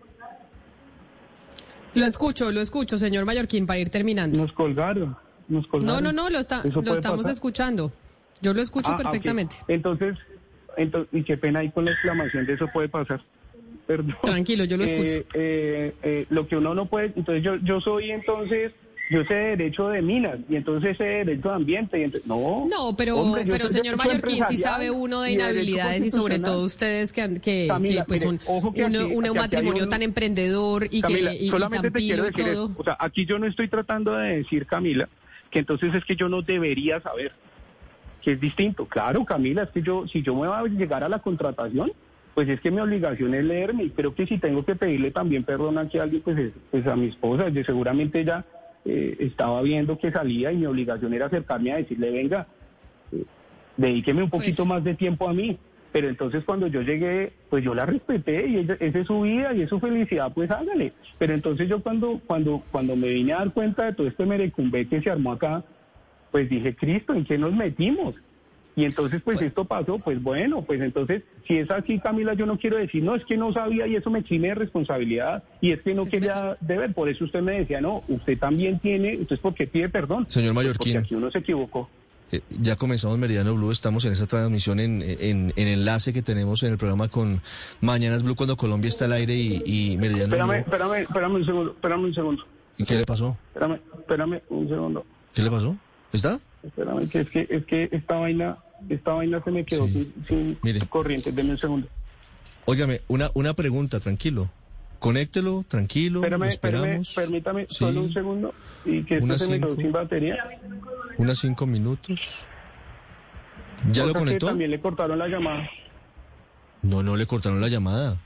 Lo 1.95 2.07
escucho, 2.07 2.51
lo 2.51 2.61
escucho, 2.61 2.99
señor 2.99 3.25
Mallorquín, 3.25 3.67
para 3.67 3.79
ir 3.79 3.91
terminando. 3.91 4.39
Nos 4.39 4.53
colgaron, 4.53 5.17
nos 5.49 5.67
colgaron. 5.67 6.03
No, 6.03 6.13
no, 6.13 6.23
no, 6.23 6.31
lo, 6.31 6.39
está, 6.39 6.63
lo 6.65 6.95
estamos 6.95 7.27
escuchando. 7.29 7.93
Yo 8.41 8.55
lo 8.55 8.63
escucho 8.63 8.93
ah, 8.93 8.97
perfectamente. 8.97 9.57
Entonces, 9.69 10.17
entonces, 10.77 11.09
y 11.13 11.23
qué 11.23 11.37
pena 11.37 11.61
ahí 11.61 11.71
con 11.71 11.85
la 11.85 11.93
exclamación 11.93 12.47
de 12.47 12.55
eso 12.55 12.69
puede 12.73 12.89
pasar. 12.89 13.21
Perdón. 13.87 14.17
Tranquilo, 14.23 14.65
yo 14.65 14.77
lo 14.77 14.85
escucho. 14.85 15.15
Eh, 15.15 15.27
eh, 15.35 15.95
eh, 16.03 16.27
lo 16.31 16.47
que 16.47 16.57
uno 16.57 16.75
no 16.75 16.87
puede, 16.87 17.13
entonces 17.17 17.43
yo, 17.43 17.57
yo 17.57 17.81
soy 17.81 18.11
entonces 18.11 18.73
yo 19.13 19.25
sé 19.25 19.35
derecho 19.35 19.89
de 19.89 20.01
minas 20.01 20.39
y 20.49 20.57
entonces 20.57 20.97
sé 20.97 21.05
derecho 21.05 21.51
de 21.51 21.55
ambiente. 21.55 22.01
Y 22.01 22.05
entonces, 22.05 22.27
no, 22.27 22.67
no, 22.69 22.97
pero, 22.97 23.35
pero 23.49 23.69
señor 23.69 23.97
Mallorquín, 23.97 24.43
si 24.49 24.57
sabe 24.57 24.91
uno 24.91 25.21
de 25.23 25.33
inhabilidades 25.33 26.05
y 26.05 26.11
sobre 26.11 26.39
todo 26.39 26.63
ustedes 26.65 27.13
que, 27.13 27.39
que, 27.41 27.69
pues 28.07 28.25
un, 28.25 28.41
un, 28.47 29.37
matrimonio 29.37 29.89
tan 29.89 30.03
emprendedor 30.03 30.89
y 30.91 31.03
que 31.03 31.37
y, 31.41 31.49
solamente 31.49 31.91
te 31.91 31.99
quiero 31.99 32.25
decir 32.25 32.45
o 32.57 32.85
sea, 32.85 32.97
aquí 32.99 33.27
yo 33.27 33.39
no 33.39 33.47
estoy 33.47 33.69
tratando 33.69 34.17
de 34.17 34.39
decir, 34.39 34.67
Camila, 34.67 35.09
que 35.51 35.59
entonces 35.59 35.95
es 35.95 36.05
que 36.05 36.17
yo 36.17 36.29
no 36.29 36.43
debería 36.43 37.01
saber 37.01 37.33
que 38.23 38.33
es 38.33 38.41
distinto. 38.41 38.87
Claro, 38.87 39.25
Camila, 39.25 39.65
es 39.65 39.71
que 39.71 39.83
yo, 39.83 40.07
si 40.09 40.23
yo 40.23 40.35
me 40.35 40.49
voy 40.49 40.57
a 40.57 40.65
llegar 40.65 41.05
a 41.05 41.09
la 41.09 41.19
contratación, 41.19 41.93
pues 42.35 42.49
es 42.49 42.61
que 42.61 42.71
mi 42.71 42.81
obligación 42.81 43.35
es 43.35 43.45
leerme 43.45 43.85
y 43.85 43.91
creo 43.91 44.15
que 44.15 44.27
si 44.27 44.39
tengo 44.39 44.65
que 44.65 44.75
pedirle 44.75 45.11
también 45.11 45.45
perdón 45.45 45.79
aquí 45.79 45.99
a 45.99 46.05
alguien, 46.05 46.23
pues, 46.23 46.53
pues 46.71 46.87
a 46.87 46.97
mi 46.97 47.09
esposa, 47.09 47.49
yo 47.51 47.63
seguramente 47.65 48.21
ella 48.21 48.45
eh, 48.85 49.17
estaba 49.21 49.61
viendo 49.63 49.99
que 49.99 50.11
salía 50.11 50.51
y 50.53 50.57
mi 50.57 50.67
obligación 50.67 51.13
era 51.13 51.27
acercarme 51.27 51.73
a 51.73 51.77
decirle, 51.77 52.11
venga, 52.11 52.47
eh, 53.13 53.25
dedíqueme 53.77 54.23
un 54.23 54.31
poquito 54.31 54.65
pues 54.65 54.69
más 54.69 54.85
de 54.85 54.95
tiempo 54.95 55.29
a 55.29 55.33
mí. 55.33 55.59
Pero 55.93 56.09
entonces 56.09 56.43
cuando 56.45 56.69
yo 56.69 56.81
llegué, 56.81 57.35
pues 57.51 57.63
yo 57.63 57.75
la 57.75 57.85
respeté 57.85 58.49
y 58.49 58.57
esa, 58.57 58.73
es 58.81 59.07
su 59.07 59.21
vida 59.21 59.53
y 59.53 59.61
es 59.61 59.69
su 59.69 59.79
felicidad, 59.79 60.33
pues 60.33 60.51
hágale. 60.51 60.95
Pero 61.19 61.35
entonces 61.35 61.69
yo 61.69 61.83
cuando, 61.83 62.19
cuando, 62.27 62.63
cuando 62.73 62.97
me 62.97 63.09
vine 63.09 63.35
a 63.35 63.41
dar 63.41 63.53
cuenta 63.53 63.85
de 63.85 63.93
todo 63.93 64.07
este 64.07 64.25
merecumbe 64.25 64.89
que 64.89 65.03
se 65.03 65.11
armó 65.11 65.33
acá, 65.33 65.63
pues 66.33 66.49
dije, 66.49 66.75
Cristo, 66.75 67.15
¿en 67.15 67.25
qué 67.25 67.39
nos 67.39 67.53
metimos? 67.53 68.17
Y 68.75 68.85
entonces, 68.87 69.21
pues, 69.23 69.37
pues 69.37 69.49
esto 69.49 69.67
pasó, 69.67 69.99
pues 69.99 70.23
bueno, 70.23 70.63
pues 70.63 70.81
entonces, 70.81 71.23
si 71.47 71.59
es 71.59 71.71
así, 71.71 71.99
Camila, 71.99 72.33
yo 72.33 72.47
no 72.47 72.59
quiero 72.59 72.79
decir, 72.79 73.03
no, 73.03 73.15
es 73.15 73.25
que 73.27 73.37
no 73.37 73.53
sabía 73.53 73.87
y 73.87 73.97
eso 73.97 74.09
me 74.09 74.21
exime 74.21 74.49
de 74.49 74.55
responsabilidad 74.55 75.45
y 75.61 75.73
es 75.73 75.83
que 75.83 75.93
no 75.93 76.07
quería 76.07 76.57
deber. 76.61 76.95
Por 76.95 77.11
eso 77.11 77.25
usted 77.25 77.43
me 77.43 77.59
decía, 77.59 77.83
no, 77.83 78.03
usted 78.09 78.39
también 78.39 78.79
tiene, 78.79 79.11
entonces, 79.13 79.41
¿por 79.41 79.55
qué 79.55 79.67
pide 79.67 79.91
perdón? 79.91 80.25
Señor 80.29 80.55
Mallorquín. 80.55 80.95
porque 80.95 81.07
aquí 81.07 81.15
uno 81.15 81.31
se 81.31 81.39
equivocó. 81.39 81.91
Eh, 82.33 82.41
ya 82.49 82.77
comenzamos 82.77 83.19
Meridiano 83.19 83.55
Blue, 83.55 83.71
estamos 83.71 84.07
en 84.07 84.13
esa 84.13 84.27
transmisión 84.27 84.81
en, 84.81 85.03
en, 85.03 85.53
enlace 85.55 86.15
que 86.15 86.23
tenemos 86.23 86.63
en 86.63 86.73
el 86.73 86.79
programa 86.79 87.09
con 87.09 87.43
Mañanas 87.83 88.23
Blue 88.23 88.37
cuando 88.37 88.57
Colombia 88.57 88.89
está 88.89 89.05
al 89.05 89.13
aire 89.13 89.35
y, 89.35 89.63
y 89.67 89.99
Meridiano 89.99 90.35
espérame, 90.35 90.49
Blue. 90.49 90.57
Espérame, 90.57 90.95
espérame 91.03 91.35
un 91.35 91.45
segundo, 91.45 91.71
espérame 91.73 92.05
un 92.05 92.15
segundo. 92.15 92.45
¿Y 92.79 92.85
qué 92.85 92.95
le 92.95 93.05
pasó? 93.05 93.37
Espérame, 93.49 93.81
espérame 93.99 94.41
un 94.49 94.67
segundo. 94.67 95.05
¿Qué 95.35 95.43
le 95.43 95.51
pasó? 95.51 95.77
¿Está? 96.13 96.41
Espérame, 96.63 97.09
que 97.09 97.21
es 97.21 97.31
que, 97.31 97.47
es 97.49 97.65
que 97.65 97.89
esta 97.91 98.17
vaina, 98.17 98.59
esta 98.89 99.13
vaina 99.13 99.43
se 99.43 99.51
me 99.51 99.65
quedó 99.65 99.87
sin, 99.89 100.13
sin 100.29 100.59
corriente. 100.89 101.33
Denme 101.33 101.53
un 101.53 101.59
segundo. 101.59 101.89
Óigame, 102.65 103.01
una, 103.09 103.31
una 103.35 103.55
pregunta, 103.55 104.01
tranquilo. 104.01 104.51
Conéctelo, 104.99 105.65
tranquilo, 105.67 106.21
espérame, 106.21 106.45
esperamos. 106.45 107.15
permítame, 107.17 107.67
solo 107.69 108.03
un 108.03 108.13
segundo. 108.13 108.55
Y 108.85 109.03
que 109.03 109.19
esto 109.19 109.39
se 109.39 109.49
me 109.49 109.59
quedó 109.59 109.75
sin 109.75 109.91
batería. 109.91 110.37
Unas 111.19 111.39
cinco 111.39 111.67
minutos. 111.67 112.45
¿Ya 113.91 114.07
lo 114.07 114.15
conectó? 114.15 114.47
también 114.47 114.71
le 114.71 114.81
cortaron 114.81 115.19
la 115.19 115.27
llamada. 115.27 115.69
No, 116.83 117.03
no 117.03 117.17
le 117.17 117.27
cortaron 117.27 117.61
la 117.61 117.69
llamada. 117.69 118.21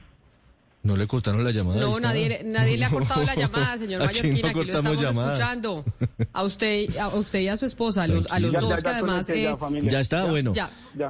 No 0.87 0.97
le 0.97 1.09
cortaron 1.09 1.43
la 1.43 1.51
llamada. 1.51 1.81
No, 1.81 1.99
nadie, 1.99 2.43
nadie 2.45 2.77
le 2.77 2.85
ha 2.85 2.91
cortado 2.97 3.25
la 3.25 3.35
llamada, 3.35 3.77
señor 3.77 4.07
Mallorquín. 4.07 4.47
Aquí, 4.47 4.55
lo 4.55 4.63
estamos 4.63 5.03
escuchando. 5.03 5.85
A 6.33 6.45
usted, 6.45 6.97
a 6.97 7.09
usted 7.09 7.41
y 7.41 7.49
a 7.49 7.57
su 7.57 7.67
esposa, 7.67 8.05
a 8.05 8.07
los, 8.07 8.31
a 8.31 8.39
los 8.39 8.53
dos 8.53 8.81
que 8.81 8.89
además... 8.89 9.27
ya, 9.83 9.99
está, 10.01 10.27
bueno. 10.27 10.53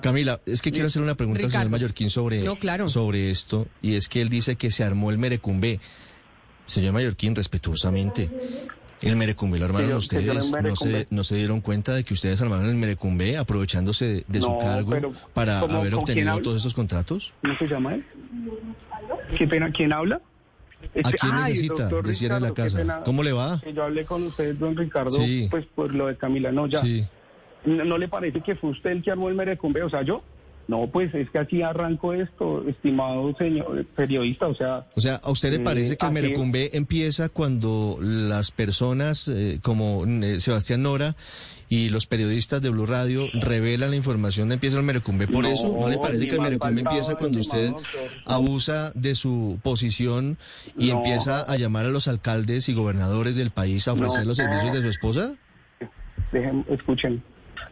Camila, 0.00 0.40
es 0.46 0.62
que 0.62 0.72
quiero 0.72 0.86
hacer 0.86 1.02
una 1.02 1.14
pregunta 1.14 1.44
al 1.44 1.50
señor 1.50 1.68
Mallorquín 1.68 2.08
sobre, 2.08 2.42
sobre 2.88 3.30
esto. 3.30 3.68
Y 3.82 3.96
es 3.96 4.08
que 4.08 4.22
él 4.22 4.30
dice 4.30 4.56
que 4.56 4.70
se 4.70 4.82
armó 4.82 5.10
el 5.10 5.18
Merecumbe. 5.18 5.78
Señor 6.64 6.94
Mallorquín, 6.94 7.34
respetuosamente, 7.34 8.30
el 9.02 9.16
Merecumbe 9.16 9.58
lo 9.58 9.66
armaron 9.66 9.92
ustedes. 9.92 10.50
No 10.50 10.74
se, 10.74 11.06
¿No 11.10 11.22
se 11.22 11.36
dieron 11.36 11.60
cuenta 11.60 11.94
de 11.94 12.02
que 12.02 12.14
ustedes 12.14 12.40
armaron 12.40 12.66
el 12.66 12.76
Merecumbe 12.76 13.36
aprovechándose 13.36 14.24
de, 14.26 14.40
su 14.40 14.58
cargo 14.58 15.12
para 15.34 15.60
haber 15.60 15.94
obtenido 15.94 16.40
todos 16.40 16.56
esos 16.56 16.72
contratos? 16.72 17.34
¿Cómo 17.42 17.58
se 17.58 17.66
llama 17.66 17.94
él? 17.94 18.06
Qué 19.36 19.46
pena, 19.46 19.70
¿quién 19.70 19.92
habla? 19.92 20.20
¿A 21.04 21.12
quién 21.12 21.34
necesita? 21.36 21.88
Decían 22.02 22.32
en 22.36 22.42
la 22.42 22.54
casa. 22.54 23.02
¿Cómo 23.04 23.22
le 23.22 23.32
va? 23.32 23.60
yo 23.74 23.84
hablé 23.84 24.04
con 24.04 24.24
usted, 24.24 24.54
don 24.56 24.76
Ricardo, 24.76 25.18
pues 25.50 25.66
por 25.74 25.94
lo 25.94 26.06
de 26.06 26.16
Camila. 26.16 26.52
No, 26.52 26.66
ya. 26.66 26.82
¿No, 27.64 27.98
le 27.98 28.08
parece 28.08 28.40
que 28.40 28.54
fue 28.54 28.70
usted 28.70 28.90
el 28.90 29.02
que 29.02 29.10
armó 29.10 29.28
el 29.28 29.34
Merecumbe? 29.34 29.82
O 29.82 29.90
sea, 29.90 30.02
yo. 30.02 30.22
No, 30.68 30.88
pues 30.88 31.14
es 31.14 31.30
que 31.30 31.38
así 31.38 31.62
arranco 31.62 32.12
esto, 32.12 32.66
estimado 32.66 33.32
señor 33.36 33.86
periodista, 33.94 34.48
o 34.48 34.54
sea... 34.54 34.84
O 34.96 35.00
sea, 35.00 35.20
¿a 35.22 35.30
usted 35.30 35.52
le 35.52 35.60
parece 35.60 35.92
eh, 35.92 35.96
que 35.96 36.06
el 36.06 36.12
Merecumbe 36.12 36.70
empieza 36.72 37.28
cuando 37.28 37.98
las 38.00 38.50
personas 38.50 39.28
eh, 39.28 39.60
como 39.62 40.04
eh, 40.04 40.40
Sebastián 40.40 40.82
Nora 40.82 41.14
y 41.68 41.88
los 41.88 42.06
periodistas 42.06 42.62
de 42.62 42.70
Blue 42.70 42.86
Radio 42.86 43.26
revelan 43.34 43.90
la 43.90 43.96
información, 43.96 44.52
empieza 44.52 44.78
el 44.78 44.84
Merecumbe. 44.84 45.26
Por 45.26 45.46
eso? 45.46 45.76
¿No 45.78 45.88
le 45.88 45.98
parece 45.98 46.28
que 46.28 46.36
el 46.36 46.40
Merecumbe 46.40 46.82
empieza 46.82 47.16
cuando 47.16 47.40
usted 47.40 47.72
abusa 48.24 48.92
de 48.94 49.14
su 49.14 49.58
posición 49.62 50.38
y 50.78 50.90
empieza 50.90 51.40
a 51.40 51.56
llamar 51.56 51.86
a 51.86 51.88
los 51.88 52.08
alcaldes 52.08 52.68
y 52.68 52.74
gobernadores 52.74 53.36
del 53.36 53.50
país 53.50 53.88
a 53.88 53.94
ofrecer 53.94 54.26
los 54.26 54.36
servicios 54.36 54.72
de 54.72 54.82
su 54.82 54.88
esposa? 54.88 55.34
Dejen, 56.32 56.64
escuchen. 56.68 57.22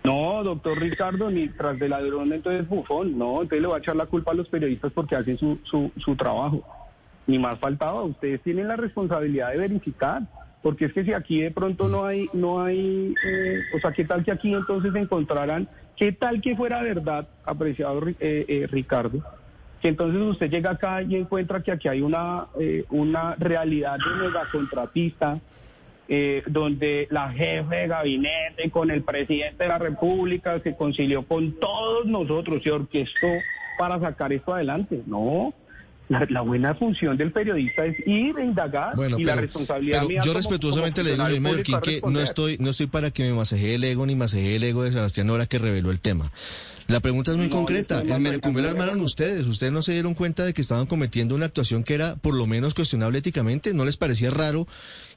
No, 0.02 0.42
doctor 0.44 0.78
Ricardo, 0.78 1.30
ni 1.30 1.48
tras 1.48 1.78
de 1.78 1.88
ladrón 1.88 2.32
entonces 2.32 2.68
bufón, 2.68 3.16
no, 3.16 3.40
entonces 3.40 3.62
le 3.62 3.68
va 3.68 3.76
a 3.76 3.78
echar 3.78 3.96
la 3.96 4.06
culpa 4.06 4.32
a 4.32 4.34
los 4.34 4.48
periodistas 4.48 4.92
porque 4.92 5.16
hacen 5.16 5.38
su, 5.38 5.58
su, 5.64 5.90
su 5.96 6.14
trabajo. 6.14 6.62
Ni 7.26 7.38
más 7.38 7.58
faltaba, 7.58 8.02
ustedes 8.02 8.42
tienen 8.42 8.68
la 8.68 8.76
responsabilidad 8.76 9.52
de 9.52 9.58
verificar, 9.58 10.22
porque 10.64 10.86
es 10.86 10.94
que 10.94 11.04
si 11.04 11.12
aquí 11.12 11.42
de 11.42 11.50
pronto 11.50 11.88
no 11.88 12.06
hay, 12.06 12.26
no 12.32 12.62
hay, 12.62 13.14
eh, 13.28 13.60
o 13.76 13.80
sea, 13.80 13.92
¿qué 13.92 14.06
tal 14.06 14.24
que 14.24 14.32
aquí 14.32 14.54
entonces 14.54 14.94
encontraran, 14.94 15.68
qué 15.94 16.10
tal 16.10 16.40
que 16.40 16.56
fuera 16.56 16.82
verdad, 16.82 17.28
apreciado 17.44 18.00
eh, 18.08 18.14
eh, 18.18 18.66
Ricardo, 18.70 19.22
que 19.82 19.88
entonces 19.88 20.22
usted 20.22 20.50
llega 20.50 20.70
acá 20.70 21.02
y 21.02 21.16
encuentra 21.16 21.62
que 21.62 21.70
aquí 21.70 21.86
hay 21.86 22.00
una, 22.00 22.46
una 22.88 23.34
realidad 23.34 23.98
de 23.98 24.24
megacontratista, 24.24 25.38
eh, 26.08 26.42
donde 26.46 27.08
la 27.10 27.30
jefe 27.30 27.76
de 27.76 27.88
gabinete 27.88 28.70
con 28.70 28.90
el 28.90 29.02
presidente 29.02 29.64
de 29.64 29.68
la 29.68 29.78
República 29.78 30.60
se 30.60 30.74
concilió 30.76 31.26
con 31.26 31.52
todos 31.60 32.06
nosotros 32.06 32.60
y 32.64 32.70
orquestó 32.70 33.26
para 33.78 34.00
sacar 34.00 34.32
esto 34.32 34.54
adelante. 34.54 35.02
No, 35.04 35.52
la, 36.08 36.40
buena 36.42 36.74
función 36.74 37.16
del 37.16 37.32
periodista 37.32 37.84
es 37.84 37.96
ir 38.06 38.36
a 38.36 38.44
indagar 38.44 38.94
y 39.18 39.24
la 39.24 39.36
responsabilidad 39.36 40.02
pero 40.06 40.22
yo 40.22 40.34
respetuosamente 40.34 41.02
le 41.02 41.12
digo, 41.12 41.26
señor 41.26 41.40
Mallorquín, 41.40 41.80
que 41.80 42.00
no 42.06 42.20
estoy, 42.20 42.58
no 42.58 42.70
estoy 42.70 42.86
para 42.86 43.10
que 43.10 43.22
me 43.22 43.32
masajee 43.32 43.76
el 43.76 43.84
ego 43.84 44.04
ni 44.06 44.14
masajee 44.14 44.56
el 44.56 44.64
ego 44.64 44.82
de 44.82 44.92
Sebastián 44.92 45.28
Nora 45.28 45.46
que 45.46 45.58
reveló 45.58 45.90
el 45.90 46.00
tema. 46.00 46.30
La 46.86 47.00
pregunta 47.00 47.30
es 47.30 47.36
muy 47.36 47.48
concreta. 47.48 48.02
El 48.02 48.20
Merecumbe 48.20 48.60
lo 48.60 48.68
armaron 48.68 49.00
ustedes. 49.00 49.46
¿Ustedes 49.46 49.72
no 49.72 49.82
se 49.82 49.92
dieron 49.92 50.14
cuenta 50.14 50.44
de 50.44 50.52
que 50.52 50.60
estaban 50.60 50.86
cometiendo 50.86 51.34
una 51.34 51.46
actuación 51.46 51.82
que 51.82 51.94
era 51.94 52.16
por 52.16 52.34
lo 52.34 52.46
menos 52.46 52.74
cuestionable 52.74 53.18
éticamente? 53.18 53.72
¿No 53.72 53.84
les 53.84 53.96
parecía 53.96 54.30
raro 54.30 54.66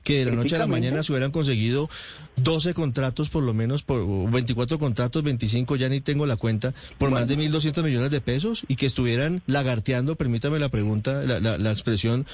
que 0.03 0.19
de 0.19 0.25
la 0.25 0.31
noche 0.31 0.55
a 0.55 0.59
la 0.59 0.67
mañana 0.67 1.03
se 1.03 1.11
hubieran 1.11 1.31
conseguido 1.31 1.89
12 2.37 2.73
contratos, 2.73 3.29
por 3.29 3.43
lo 3.43 3.53
menos, 3.53 3.83
por 3.83 4.31
24 4.31 4.79
contratos, 4.79 5.21
25, 5.21 5.75
ya 5.75 5.89
ni 5.89 5.99
tengo 5.99 6.25
la 6.25 6.37
cuenta, 6.37 6.73
por 6.97 7.11
más 7.11 7.27
de 7.27 7.37
1.200 7.37 7.83
millones 7.83 8.11
de 8.11 8.21
pesos 8.21 8.63
y 8.69 8.77
que 8.77 8.85
estuvieran 8.85 9.41
lagarteando, 9.47 10.15
permítame 10.15 10.59
la 10.59 10.69
pregunta, 10.69 11.23
la, 11.23 11.71
expresión, 11.71 12.25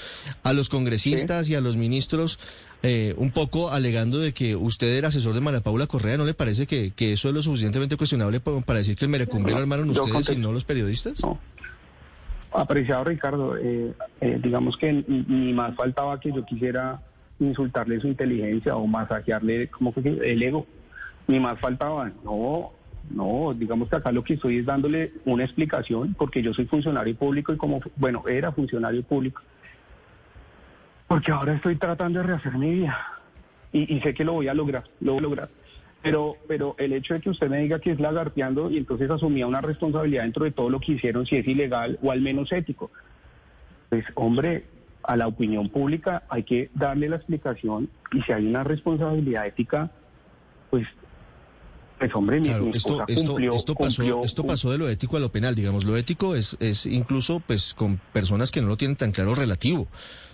a 0.44 0.54
los 0.54 0.70
congresistas 0.70 1.50
y 1.50 1.56
a 1.56 1.62
los 1.62 1.76
ministros 1.76 2.38
eh, 2.86 3.16
un 3.18 3.32
poco 3.32 3.72
alegando 3.72 4.20
de 4.20 4.34
que 4.34 4.58
usted 4.58 4.98
era 4.98 5.08
asesor 5.08 5.34
de 5.34 5.40
María 5.40 5.62
Paula 5.62 5.88
Correa, 5.88 6.18
¿no 6.18 6.26
le 6.26 6.34
parece 6.34 6.68
que, 6.68 6.92
eso 7.14 7.30
es 7.30 7.34
lo 7.34 7.42
suficientemente 7.42 7.96
cuestionable 7.96 8.42
para, 8.42 8.80
decir 8.80 8.98
que 8.98 9.06
el 9.06 9.12
Merecumbe 9.12 9.52
lo 9.52 9.58
armaron 9.60 9.90
ustedes 9.90 10.30
y 10.32 10.36
no 10.36 10.52
los 10.52 10.66
periodistas? 10.66 11.24
No. 11.24 11.40
Apreciado 12.52 13.06
Ricardo, 13.06 13.56
eh, 13.56 13.94
eh, 14.20 14.40
digamos 14.44 14.76
que 14.76 14.92
ni 15.08 15.54
más 15.54 15.76
faltaba 15.76 16.20
que 16.20 16.34
yo 16.34 16.46
quisiera 16.46 17.02
insultarle 17.40 18.02
su 18.02 18.08
inteligencia 18.10 18.76
o 18.76 18.86
masajearle 18.86 19.70
como 19.70 19.94
que 19.94 20.02
el 20.02 20.44
ego, 20.44 20.68
ni 21.28 21.40
más 21.40 21.58
faltaba. 21.62 22.12
No, 22.26 22.74
no, 23.10 23.56
digamos 23.58 23.88
que 23.88 23.96
acá 23.96 24.12
lo 24.12 24.26
que 24.26 24.34
estoy 24.34 24.58
es 24.58 24.66
dándole 24.66 25.14
una 25.24 25.46
explicación 25.46 26.16
porque 26.18 26.44
yo 26.44 26.54
soy 26.54 26.66
funcionario 26.66 27.16
público 27.16 27.54
y 27.54 27.58
como, 27.58 27.80
bueno, 27.96 28.24
era 28.28 28.52
funcionario 28.52 29.04
público 29.04 29.42
porque 31.14 31.32
ahora 31.32 31.54
estoy 31.54 31.76
tratando 31.76 32.22
de 32.22 32.26
rehacer 32.26 32.58
mi 32.58 32.74
vida 32.74 32.98
y, 33.72 34.00
sé 34.00 34.16
que 34.16 34.24
lo 34.24 34.34
voy 34.34 34.48
a 34.48 34.54
lograr, 34.56 34.86
lo 35.00 35.12
voy 35.12 35.20
a 35.20 35.22
lograr. 35.22 35.50
Pero, 36.02 36.38
pero 36.48 36.74
el 36.80 36.92
hecho 36.92 37.14
de 37.14 37.22
que 37.22 37.30
usted 37.30 37.50
me 37.50 37.60
diga 37.60 37.78
que 37.78 37.92
es 37.92 38.00
lagarteando 38.00 38.72
y 38.72 38.78
entonces 38.78 39.12
asumía 39.12 39.46
una 39.46 39.62
responsabilidad 39.62 40.24
dentro 40.24 40.46
de 40.46 40.50
todo 40.50 40.72
lo 40.72 40.80
que 40.80 40.94
hicieron, 40.94 41.28
si 41.28 41.36
es 41.36 41.48
ilegal 41.48 42.00
o 42.02 42.10
al 42.10 42.22
menos 42.22 42.52
ético, 42.52 42.90
pues 43.90 44.04
hombre, 44.16 44.66
a 45.04 45.16
la 45.16 45.28
opinión 45.28 45.70
pública 45.70 46.24
hay 46.30 46.46
que 46.46 46.72
darle 46.74 47.08
la 47.10 47.18
explicación 47.18 47.92
y 48.12 48.24
si 48.24 48.32
hay 48.32 48.48
una 48.48 48.64
responsabilidad 48.64 49.46
ética, 49.46 49.92
pues 50.72 50.88
pues 52.00 52.14
hombre, 52.16 52.40
esto, 52.74 53.06
esto, 53.08 53.76
pasó, 53.76 54.24
esto 54.24 54.46
pasó 54.48 54.72
de 54.72 54.80
lo 54.80 54.90
ético 54.90 55.18
a 55.18 55.20
lo 55.20 55.32
penal, 55.32 55.54
digamos, 55.54 55.86
lo 55.86 55.96
ético 55.96 56.34
es, 56.34 56.58
es 56.60 56.88
incluso 56.88 57.40
pues 57.40 57.76
con 57.76 58.02
personas 58.12 58.50
que 58.50 58.62
no 58.62 58.68
lo 58.68 58.78
tienen 58.78 58.98
tan 58.98 59.12
claro 59.12 59.36
relativo. 59.36 59.88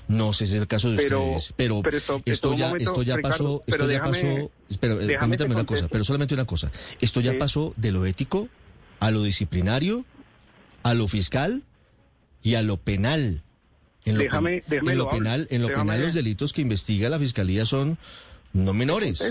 No 0.09 0.33
sé 0.33 0.47
si 0.47 0.55
es 0.55 0.61
el 0.61 0.67
caso 0.67 0.89
de 0.89 0.95
ustedes, 0.95 1.53
pero, 1.55 1.83
esto, 2.25 2.55
ya, 2.55 2.73
esto 2.79 3.03
ya 3.03 3.19
pasó, 3.19 3.63
esto 3.67 3.91
ya 3.91 4.01
pasó, 4.01 4.51
pero 4.79 4.99
eh, 4.99 5.17
permítame 5.19 5.53
una 5.53 5.67
cosa, 5.67 5.87
pero 5.87 6.03
solamente 6.03 6.33
una 6.33 6.45
cosa. 6.45 6.71
Esto 6.99 7.21
ya 7.21 7.37
pasó 7.37 7.75
de 7.77 7.91
lo 7.91 8.07
ético 8.07 8.49
a 8.99 9.11
lo 9.11 9.21
disciplinario, 9.21 10.05
a 10.81 10.95
lo 10.95 11.07
fiscal 11.07 11.61
y 12.41 12.55
a 12.55 12.63
lo 12.63 12.77
penal. 12.77 13.43
En 14.03 14.17
lo, 14.17 14.23
en 14.23 14.97
lo 14.97 15.09
penal, 15.11 15.47
en 15.51 15.61
lo 15.61 15.67
penal 15.67 16.01
los 16.01 16.15
delitos 16.15 16.53
que 16.53 16.61
investiga 16.61 17.07
la 17.09 17.19
fiscalía 17.19 17.67
son 17.67 17.99
no 18.51 18.73
menores. 18.73 19.23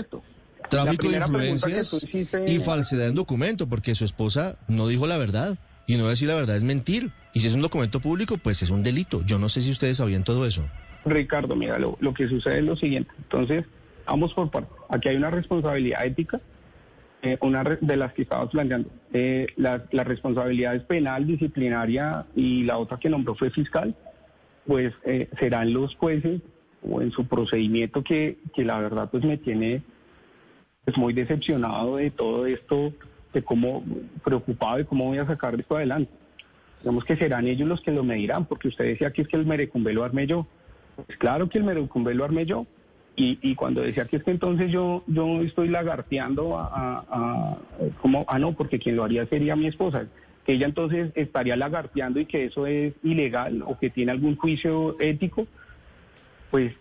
Tráfico 0.69 1.09
de 1.09 1.17
influencias 1.17 2.05
y 2.47 2.59
falsedad 2.59 3.07
en 3.07 3.15
documento, 3.15 3.67
porque 3.67 3.95
su 3.95 4.05
esposa 4.05 4.57
no 4.69 4.87
dijo 4.87 5.07
la 5.07 5.17
verdad. 5.17 5.57
Y 5.87 5.97
no 5.97 6.07
decir 6.07 6.29
la 6.29 6.35
verdad 6.35 6.55
es 6.55 6.63
mentir. 6.63 7.11
Y 7.33 7.41
si 7.41 7.47
es 7.47 7.53
un 7.53 7.61
documento 7.61 7.99
público, 7.99 8.37
pues 8.37 8.61
es 8.63 8.69
un 8.69 8.83
delito. 8.83 9.23
Yo 9.25 9.37
no 9.37 9.49
sé 9.49 9.61
si 9.61 9.71
ustedes 9.71 9.97
sabían 9.97 10.23
todo 10.23 10.45
eso. 10.45 10.65
Ricardo, 11.05 11.55
mira, 11.55 11.77
lo, 11.79 12.13
que 12.13 12.27
sucede 12.27 12.59
es 12.59 12.65
lo 12.65 12.75
siguiente. 12.75 13.11
Entonces, 13.17 13.65
ambos 14.05 14.33
por 14.33 14.49
parte. 14.49 14.71
Aquí 14.89 15.09
hay 15.09 15.17
una 15.17 15.29
responsabilidad 15.29 16.05
ética, 16.05 16.41
eh, 17.21 17.37
una 17.41 17.63
de 17.63 17.97
las 17.97 18.13
que 18.13 18.23
estabas 18.23 18.49
planteando. 18.49 18.89
Eh, 19.13 19.47
la, 19.57 19.77
responsabilidad 20.03 20.75
es 20.75 20.83
penal, 20.83 21.27
disciplinaria 21.27 22.25
y 22.35 22.63
la 22.63 22.77
otra 22.77 22.97
que 22.97 23.09
nombró 23.09 23.35
fue 23.35 23.51
fiscal. 23.51 23.95
Pues 24.65 24.93
eh, 25.05 25.29
serán 25.39 25.73
los 25.73 25.95
jueces 25.95 26.41
o 26.81 27.01
en 27.01 27.11
su 27.11 27.25
procedimiento 27.25 28.03
que, 28.03 28.37
que 28.53 28.63
la 28.63 28.79
verdad 28.79 29.09
pues 29.09 29.23
me 29.23 29.37
tiene 29.37 29.81
pues 30.85 30.97
muy 30.97 31.13
decepcionado 31.13 31.97
de 31.97 32.09
todo 32.11 32.45
esto 32.45 32.93
de 33.33 33.43
cómo 33.43 33.83
preocupado 34.23 34.77
de 34.77 34.85
cómo 34.85 35.05
voy 35.05 35.17
a 35.17 35.25
sacar 35.25 35.59
esto 35.59 35.75
adelante. 35.75 36.11
Digamos 36.81 37.03
que 37.03 37.17
serán 37.17 37.47
ellos 37.47 37.67
los 37.67 37.81
que 37.81 37.91
lo 37.91 38.03
medirán, 38.03 38.45
porque 38.45 38.69
usted 38.69 38.85
decía 38.85 39.11
que 39.11 39.23
es 39.23 39.27
que 39.27 39.37
el 39.37 39.45
Merecumbe 39.45 39.93
lo 39.93 40.03
armé 40.03 40.27
yo. 40.27 40.47
Pues 40.95 41.17
claro 41.17 41.49
que 41.49 41.57
el 41.57 41.63
Merecumbe 41.63 42.13
lo 42.13 42.23
armé 42.23 42.45
yo. 42.45 42.65
Y, 43.15 43.37
y, 43.41 43.55
cuando 43.55 43.81
decía 43.81 44.05
que 44.05 44.15
es 44.17 44.23
que 44.23 44.31
entonces 44.31 44.71
yo 44.71 45.03
yo 45.07 45.41
estoy 45.41 45.67
lagarteando 45.67 46.57
a, 46.57 47.05
a, 47.09 47.57
como 48.01 48.23
ah 48.29 48.39
no 48.39 48.53
porque 48.53 48.79
quien 48.79 48.95
lo 48.95 49.03
haría 49.03 49.25
sería 49.25 49.57
mi 49.57 49.67
esposa 49.67 50.05
que 50.45 50.53
ella 50.53 50.67
entonces 50.67 51.11
estaría 51.15 51.57
lagarteando 51.57 52.21
y 52.21 52.25
que 52.25 52.45
eso 52.45 52.65
es 52.65 52.93
ilegal 53.03 53.61
o 53.67 53.77
que 53.77 53.89
tiene 53.89 54.13
algún 54.13 54.37
juicio 54.37 54.95
ético 55.01 55.47
pues 56.49 56.73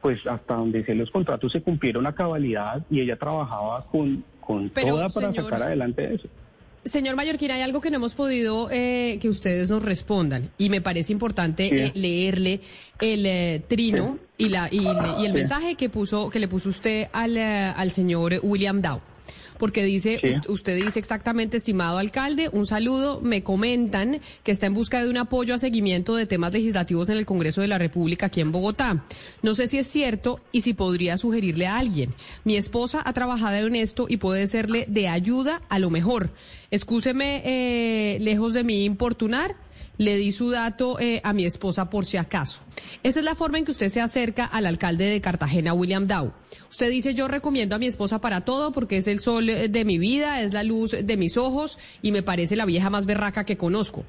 pues 0.00 0.26
hasta 0.26 0.54
donde 0.54 0.82
sé 0.84 0.94
los 0.94 1.10
contratos 1.10 1.52
se 1.52 1.60
cumplieron 1.60 2.06
a 2.06 2.14
cabalidad 2.14 2.82
y 2.88 3.00
ella 3.00 3.16
trabajaba 3.16 3.84
con 3.84 4.24
con 4.40 4.70
toda 4.70 5.10
para 5.10 5.34
sacar 5.34 5.62
adelante 5.62 6.14
eso 6.14 6.28
Señor 6.84 7.14
Mallorquín, 7.14 7.52
hay 7.52 7.62
algo 7.62 7.80
que 7.80 7.90
no 7.90 7.96
hemos 7.96 8.14
podido 8.14 8.68
eh, 8.70 9.18
que 9.20 9.28
ustedes 9.28 9.70
nos 9.70 9.84
respondan 9.84 10.50
y 10.58 10.68
me 10.68 10.80
parece 10.80 11.12
importante 11.12 11.66
eh, 11.66 11.92
leerle 11.94 12.60
el 13.00 13.24
eh, 13.24 13.62
trino 13.68 14.18
y, 14.36 14.48
la, 14.48 14.68
y, 14.70 14.84
el 15.24 15.32
mensaje 15.32 15.76
que 15.76 15.88
puso 15.88 16.28
que 16.28 16.40
le 16.40 16.48
puso 16.48 16.70
usted 16.70 17.08
al, 17.12 17.38
al 17.38 17.92
señor 17.92 18.40
William 18.42 18.82
Dow 18.82 19.00
porque 19.62 19.84
dice, 19.84 20.18
usted 20.48 20.74
dice 20.74 20.98
exactamente, 20.98 21.56
estimado 21.56 21.98
alcalde, 21.98 22.50
un 22.52 22.66
saludo, 22.66 23.20
me 23.20 23.44
comentan 23.44 24.20
que 24.42 24.50
está 24.50 24.66
en 24.66 24.74
busca 24.74 25.00
de 25.00 25.08
un 25.08 25.16
apoyo 25.16 25.54
a 25.54 25.58
seguimiento 25.60 26.16
de 26.16 26.26
temas 26.26 26.52
legislativos 26.52 27.08
en 27.10 27.18
el 27.18 27.26
Congreso 27.26 27.60
de 27.60 27.68
la 27.68 27.78
República 27.78 28.26
aquí 28.26 28.40
en 28.40 28.50
Bogotá. 28.50 29.04
No 29.40 29.54
sé 29.54 29.68
si 29.68 29.78
es 29.78 29.86
cierto 29.86 30.40
y 30.50 30.62
si 30.62 30.74
podría 30.74 31.16
sugerirle 31.16 31.68
a 31.68 31.78
alguien. 31.78 32.12
Mi 32.42 32.56
esposa 32.56 33.02
ha 33.04 33.12
trabajado 33.12 33.68
en 33.68 33.76
esto 33.76 34.06
y 34.08 34.16
puede 34.16 34.48
serle 34.48 34.84
de 34.88 35.06
ayuda 35.06 35.62
a 35.68 35.78
lo 35.78 35.90
mejor. 35.90 36.32
Excúseme, 36.72 37.42
eh, 37.44 38.18
lejos 38.18 38.54
de 38.54 38.64
mí 38.64 38.82
importunar 38.82 39.54
le 40.02 40.16
di 40.16 40.32
su 40.32 40.50
dato 40.50 40.98
eh, 40.98 41.20
a 41.24 41.32
mi 41.32 41.44
esposa 41.44 41.88
por 41.88 42.04
si 42.04 42.16
acaso. 42.16 42.62
Esa 43.02 43.20
es 43.20 43.24
la 43.24 43.34
forma 43.34 43.58
en 43.58 43.64
que 43.64 43.70
usted 43.70 43.88
se 43.88 44.00
acerca 44.00 44.44
al 44.44 44.66
alcalde 44.66 45.04
de 45.06 45.20
Cartagena, 45.20 45.72
William 45.72 46.06
Dow. 46.06 46.32
Usted 46.70 46.90
dice, 46.90 47.14
yo 47.14 47.28
recomiendo 47.28 47.76
a 47.76 47.78
mi 47.78 47.86
esposa 47.86 48.20
para 48.20 48.42
todo 48.42 48.72
porque 48.72 48.98
es 48.98 49.06
el 49.06 49.18
sol 49.18 49.48
eh, 49.48 49.68
de 49.68 49.84
mi 49.84 49.98
vida, 49.98 50.42
es 50.42 50.52
la 50.52 50.64
luz 50.64 50.96
de 51.02 51.16
mis 51.16 51.36
ojos 51.36 51.78
y 52.02 52.12
me 52.12 52.22
parece 52.22 52.56
la 52.56 52.66
vieja 52.66 52.90
más 52.90 53.06
berraca 53.06 53.44
que 53.44 53.56
conozco. 53.56 54.04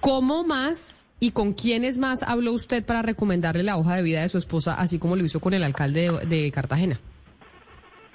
¿Cómo 0.00 0.44
más 0.44 1.04
y 1.20 1.30
con 1.30 1.52
quiénes 1.52 1.98
más 1.98 2.24
habló 2.24 2.52
usted 2.52 2.84
para 2.84 3.02
recomendarle 3.02 3.62
la 3.62 3.76
hoja 3.76 3.94
de 3.94 4.02
vida 4.02 4.22
de 4.22 4.28
su 4.28 4.38
esposa, 4.38 4.74
así 4.74 4.98
como 4.98 5.14
lo 5.14 5.24
hizo 5.24 5.38
con 5.38 5.54
el 5.54 5.62
alcalde 5.62 6.10
de, 6.26 6.50
Cartagena? 6.50 6.98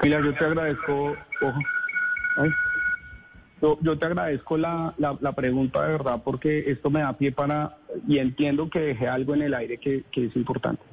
Pilar, 0.02 0.24
yo 0.24 0.34
te 0.36 0.44
agradezco. 0.44 1.16
Yo, 3.62 3.98
te 3.98 4.06
agradezco 4.06 4.56
la, 4.58 4.94
la, 4.98 5.32
pregunta 5.32 5.82
de 5.82 5.94
verdad 5.94 6.22
porque 6.24 6.70
esto 6.70 6.92
me 6.92 7.00
da 7.00 7.18
pie 7.18 7.32
para, 7.32 7.78
y 8.08 8.20
entiendo 8.20 8.70
que 8.70 8.80
dejé 8.80 9.08
algo 9.08 9.34
en 9.34 9.42
el 9.42 9.54
aire 9.56 9.80
que, 9.80 10.04
es 10.14 10.36
importante. 10.36 10.84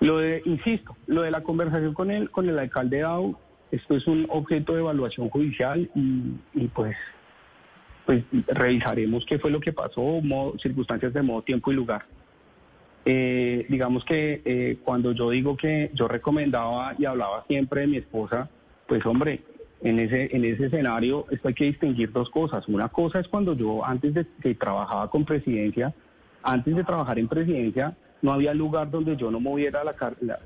Lo 0.00 0.18
de, 0.18 0.42
insisto, 0.44 0.96
lo 1.06 1.22
de 1.22 1.30
la 1.30 1.42
conversación 1.42 1.94
con 1.94 2.10
el, 2.10 2.30
con 2.30 2.48
el 2.48 2.58
alcalde 2.58 3.00
Dau, 3.00 3.36
esto 3.70 3.96
es 3.96 4.08
un 4.08 4.26
objeto 4.28 4.74
de 4.74 4.80
evaluación 4.80 5.30
judicial 5.30 5.88
y, 5.94 6.66
pues, 6.68 6.96
pues 8.06 8.24
revisaremos 8.48 9.24
qué 9.24 9.38
fue 9.38 9.52
lo 9.52 9.60
que 9.60 9.72
pasó, 9.72 10.20
circunstancias 10.60 11.12
de 11.14 11.22
modo, 11.22 11.42
tiempo 11.42 11.70
y 11.70 11.76
lugar. 11.76 12.06
Eh, 13.04 13.66
digamos 13.68 14.04
que 14.04 14.42
eh, 14.44 14.78
cuando 14.84 15.12
yo 15.12 15.30
digo 15.30 15.56
que 15.56 15.90
yo 15.94 16.08
recomendaba 16.08 16.94
y 16.98 17.04
hablaba 17.04 17.44
siempre 17.46 17.82
de 17.82 17.86
mi 17.86 17.96
esposa, 17.98 18.48
pues 18.86 19.06
hombre, 19.06 19.42
en 19.82 19.98
ese, 19.98 20.34
en 20.34 20.44
ese 20.44 20.66
escenario 20.66 21.26
esto 21.30 21.48
hay 21.48 21.54
que 21.54 21.64
distinguir 21.64 22.12
dos 22.12 22.30
cosas. 22.30 22.66
Una 22.68 22.88
cosa 22.88 23.20
es 23.20 23.28
cuando 23.28 23.54
yo 23.54 23.84
antes 23.84 24.14
de 24.14 24.26
que 24.40 24.54
trabajaba 24.54 25.10
con 25.10 25.24
presidencia, 25.24 25.92
antes 26.42 26.74
de 26.74 26.84
trabajar 26.84 27.18
en 27.18 27.28
presidencia, 27.28 27.96
no 28.20 28.32
había 28.32 28.54
lugar 28.54 28.90
donde 28.90 29.16
yo 29.16 29.30
no 29.30 29.40
moviera 29.40 29.82
la, 29.82 29.94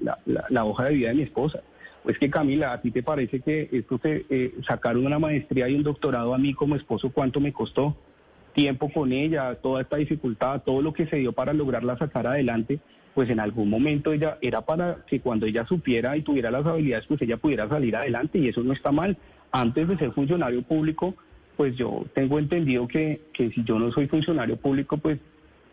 la, 0.01 0.19
la, 0.49 0.65
hoja 0.65 0.85
de 0.85 0.95
vida 0.95 1.09
de 1.09 1.15
mi 1.15 1.23
esposa. 1.23 1.61
Pues 2.03 2.19
que 2.19 2.31
Camila, 2.31 2.73
¿a 2.73 2.81
ti 2.81 2.91
te 2.91 3.03
parece 3.03 3.41
que 3.41 3.69
esto 3.73 3.99
se, 4.03 4.25
eh, 4.31 4.55
sacar 4.67 4.97
una 4.97 5.19
maestría 5.19 5.69
y 5.69 5.75
un 5.75 5.83
doctorado 5.83 6.35
a 6.35 6.39
mí 6.39 6.55
como 6.55 6.77
esposo, 6.77 7.11
cuánto 7.11 7.41
me 7.41 7.53
costó? 7.53 7.97
Tiempo 8.55 8.91
con 8.91 9.13
ella, 9.13 9.55
toda 9.57 9.83
esta 9.83 9.97
dificultad, 9.97 10.63
todo 10.65 10.81
lo 10.81 10.95
que 10.95 11.07
se 11.07 11.17
dio 11.17 11.33
para 11.33 11.53
lograrla 11.53 11.99
sacar 11.99 12.27
adelante 12.27 12.81
pues 13.17 13.31
en 13.31 13.41
algún 13.41 13.71
momento 13.71 14.13
ella 14.13 14.37
era 14.43 14.61
para 14.61 14.99
que 15.07 15.21
cuando 15.21 15.47
ella 15.47 15.65
supiera 15.67 16.19
y 16.19 16.21
tuviera 16.21 16.51
las 16.51 16.67
habilidades, 16.67 17.07
pues 17.07 17.23
ella 17.23 17.39
pudiera 17.39 17.67
salir 17.67 17.97
adelante 17.97 18.39
y 18.39 18.49
eso 18.49 18.63
no 18.63 18.75
está 18.75 18.93
mal. 18.93 19.17
Antes 19.51 19.89
de 19.89 19.97
ser 19.97 20.13
funcionario 20.13 20.61
público, 20.61 21.15
pues 21.57 21.75
yo 21.79 22.05
tengo 22.15 22.39
entendido 22.39 22.87
que, 22.87 23.23
que 23.33 23.49
si 23.53 23.65
yo 23.65 23.79
no 23.79 23.91
soy 23.91 24.07
funcionario 24.07 24.59
público, 24.59 24.99
pues 24.99 25.19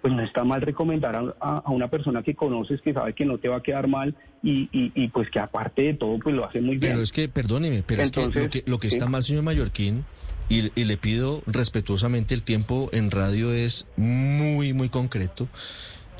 pues 0.01 0.13
no 0.13 0.23
está 0.23 0.45
mal 0.45 0.61
recomendar 0.61 1.35
a, 1.39 1.71
una 1.71 1.89
persona 1.89 2.23
que 2.23 2.33
conoces, 2.33 2.81
que 2.81 2.93
sabe 2.93 3.13
que 3.13 3.25
no 3.25 3.37
te 3.37 3.49
va 3.49 3.57
a 3.57 3.63
quedar 3.63 3.89
mal 3.89 4.15
y, 4.41 4.69
y, 4.71 5.07
pues 5.09 5.29
que 5.29 5.39
aparte 5.39 5.81
de 5.81 5.93
todo, 5.95 6.19
pues 6.19 6.35
lo 6.35 6.45
hace 6.45 6.61
muy 6.61 6.77
bien. 6.77 6.93
Pero 6.93 7.03
es 7.03 7.11
que, 7.11 7.27
perdóneme, 7.29 7.83
pero 7.85 8.03
es 8.03 8.11
que 8.11 8.21
lo 8.21 8.49
que, 8.49 8.63
lo 8.65 8.79
que 8.79 8.87
está 8.87 9.07
mal, 9.07 9.23
señor 9.23 9.43
Mallorquín, 9.43 10.03
y, 10.49 10.71
y, 10.75 10.83
le 10.83 10.97
pido 10.97 11.41
respetuosamente 11.47 12.33
el 12.35 12.43
tiempo 12.43 12.89
en 12.91 13.11
radio 13.11 13.53
es 13.53 13.85
muy, 13.95 14.73
muy 14.73 14.89
concreto. 14.89 15.47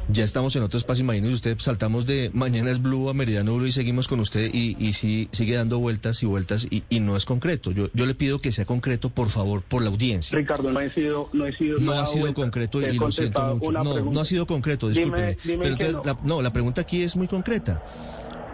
Ya 0.10 0.24
estamos 0.24 0.56
en 0.56 0.64
otro 0.64 0.78
espacio, 0.78 1.04
imagínese 1.04 1.34
usted, 1.34 1.60
saltamos 1.60 2.06
de 2.06 2.30
Mañana 2.34 2.72
es 2.72 2.82
Blue 2.82 3.10
a 3.10 3.14
Meridiano 3.14 3.56
Blue 3.56 3.68
y 3.68 3.72
seguimos 3.72 4.08
con 4.08 4.20
usted 4.20 4.50
y, 4.54 4.76
y 4.78 4.94
sigue 4.94 5.56
dando 5.56 5.80
vueltas 5.80 6.22
y 6.24 6.26
vueltas 6.26 6.68
y, 6.70 6.84
y, 6.90 7.00
no 7.00 7.16
es 7.16 7.26
concreto. 7.26 7.72
Yo, 7.72 7.90
yo 7.94 8.06
le 8.06 8.14
pido 8.14 8.40
que 8.40 8.52
sea 8.52 8.66
concreto, 8.66 9.10
por 9.10 9.30
favor, 9.30 9.62
por 9.62 9.82
la 9.82 9.90
audiencia. 9.90 10.38
Ricardo, 10.38 10.72
no 10.72 10.82
he 10.82 10.92
sido... 10.92 11.30
No, 11.32 11.46
he 11.46 11.56
sido 11.56 11.80
no 11.80 11.94
ha 11.94 12.06
sido 12.06 12.34
concreto 12.34 12.82
y 12.82 12.98
lo 12.98 13.12
siento 13.12 13.56
mucho. 13.56 13.72
No, 13.72 14.12
no 14.12 14.20
ha 14.20 14.26
sido 14.26 14.46
concreto, 14.46 14.90
discúlpeme. 14.90 15.38
Pero 15.44 15.66
entonces, 15.66 15.96
no. 15.96 16.04
La, 16.04 16.20
no, 16.24 16.42
la 16.42 16.52
pregunta 16.52 16.82
aquí 16.82 17.02
es 17.02 17.16
muy 17.16 17.28
concreta. 17.28 17.82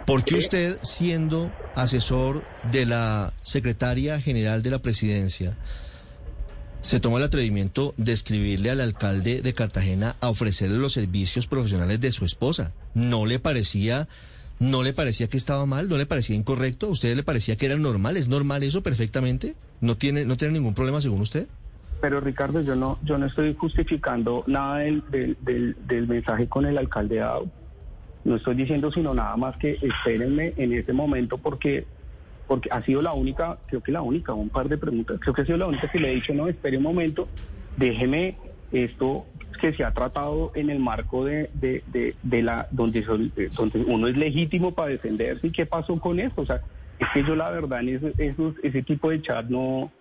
¿Por 0.06 0.24
qué 0.24 0.36
usted, 0.36 0.78
siendo 0.82 1.52
asesor 1.74 2.44
de 2.72 2.86
la 2.86 3.32
secretaria 3.42 4.20
general 4.20 4.62
de 4.62 4.70
la 4.70 4.80
presidencia, 4.80 5.56
se 6.82 6.98
tomó 6.98 7.18
el 7.18 7.24
atrevimiento 7.24 7.94
de 7.96 8.12
escribirle 8.12 8.70
al 8.70 8.80
alcalde 8.80 9.42
de 9.42 9.52
Cartagena 9.52 10.16
a 10.20 10.30
ofrecerle 10.30 10.78
los 10.78 10.94
servicios 10.94 11.46
profesionales 11.46 12.00
de 12.00 12.10
su 12.10 12.24
esposa. 12.24 12.72
¿No 12.94 13.26
le 13.26 13.38
parecía, 13.38 14.08
no 14.58 14.82
le 14.82 14.92
parecía 14.92 15.28
que 15.28 15.36
estaba 15.36 15.66
mal? 15.66 15.88
¿No 15.88 15.98
le 15.98 16.06
parecía 16.06 16.36
incorrecto? 16.36 16.86
¿A 16.86 16.90
usted 16.90 17.14
le 17.14 17.22
parecía 17.22 17.56
que 17.56 17.66
era 17.66 17.76
normal? 17.76 18.16
¿Es 18.16 18.28
normal 18.28 18.62
eso 18.62 18.82
perfectamente? 18.82 19.56
¿No 19.80 19.96
tiene, 19.96 20.24
no 20.24 20.36
tiene 20.36 20.54
ningún 20.54 20.74
problema 20.74 21.00
según 21.00 21.20
usted? 21.20 21.48
Pero 22.00 22.20
Ricardo, 22.20 22.62
yo 22.62 22.74
no, 22.74 22.98
yo 23.04 23.18
no 23.18 23.26
estoy 23.26 23.54
justificando 23.54 24.42
nada 24.46 24.78
del, 24.78 25.04
del, 25.10 25.76
del, 25.86 26.08
mensaje 26.08 26.48
con 26.48 26.64
el 26.64 26.78
alcalde 26.78 27.16
Dado. 27.16 27.46
No 28.24 28.36
estoy 28.36 28.54
diciendo 28.54 28.90
sino 28.90 29.12
nada 29.12 29.36
más 29.36 29.56
que 29.58 29.78
espérenme 29.82 30.54
en 30.56 30.72
ese 30.72 30.94
momento 30.94 31.36
porque 31.36 31.86
porque 32.50 32.68
ha 32.72 32.82
sido 32.82 33.00
la 33.00 33.12
única, 33.12 33.58
creo 33.68 33.80
que 33.80 33.92
la 33.92 34.02
única, 34.02 34.34
un 34.34 34.48
par 34.48 34.68
de 34.68 34.76
preguntas, 34.76 35.20
creo 35.20 35.32
que 35.32 35.42
ha 35.42 35.44
sido 35.44 35.56
la 35.56 35.68
única 35.68 35.86
que 35.86 36.00
le 36.00 36.10
he 36.10 36.14
dicho, 36.16 36.34
no, 36.34 36.48
espere 36.48 36.78
un 36.78 36.82
momento, 36.82 37.28
déjeme 37.76 38.38
esto 38.72 39.24
que 39.60 39.72
se 39.72 39.84
ha 39.84 39.94
tratado 39.94 40.50
en 40.56 40.68
el 40.68 40.80
marco 40.80 41.24
de, 41.24 41.48
de, 41.54 42.42
la 42.42 42.66
donde, 42.72 43.02
donde 43.02 43.84
uno 43.86 44.08
es 44.08 44.16
legítimo 44.16 44.72
para 44.72 44.88
defenderse 44.88 45.46
y 45.46 45.52
qué 45.52 45.64
pasó 45.64 46.00
con 46.00 46.18
esto. 46.18 46.40
O 46.40 46.46
sea, 46.46 46.60
es 46.98 47.06
que 47.14 47.22
yo 47.22 47.36
la 47.36 47.52
verdad 47.52 47.82
en 47.82 48.12
ese, 48.18 48.34
ese 48.64 48.82
tipo 48.82 49.10
de 49.10 49.22
chat 49.22 49.46
no, 49.46 49.92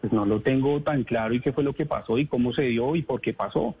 pues 0.00 0.10
no 0.10 0.24
lo 0.24 0.40
tengo 0.40 0.80
tan 0.80 1.04
claro 1.04 1.34
y 1.34 1.40
qué 1.40 1.52
fue 1.52 1.64
lo 1.64 1.74
que 1.74 1.84
pasó 1.84 2.16
y 2.16 2.24
cómo 2.24 2.54
se 2.54 2.62
dio 2.62 2.96
y 2.96 3.02
por 3.02 3.20
qué 3.20 3.34
pasó. 3.34 3.74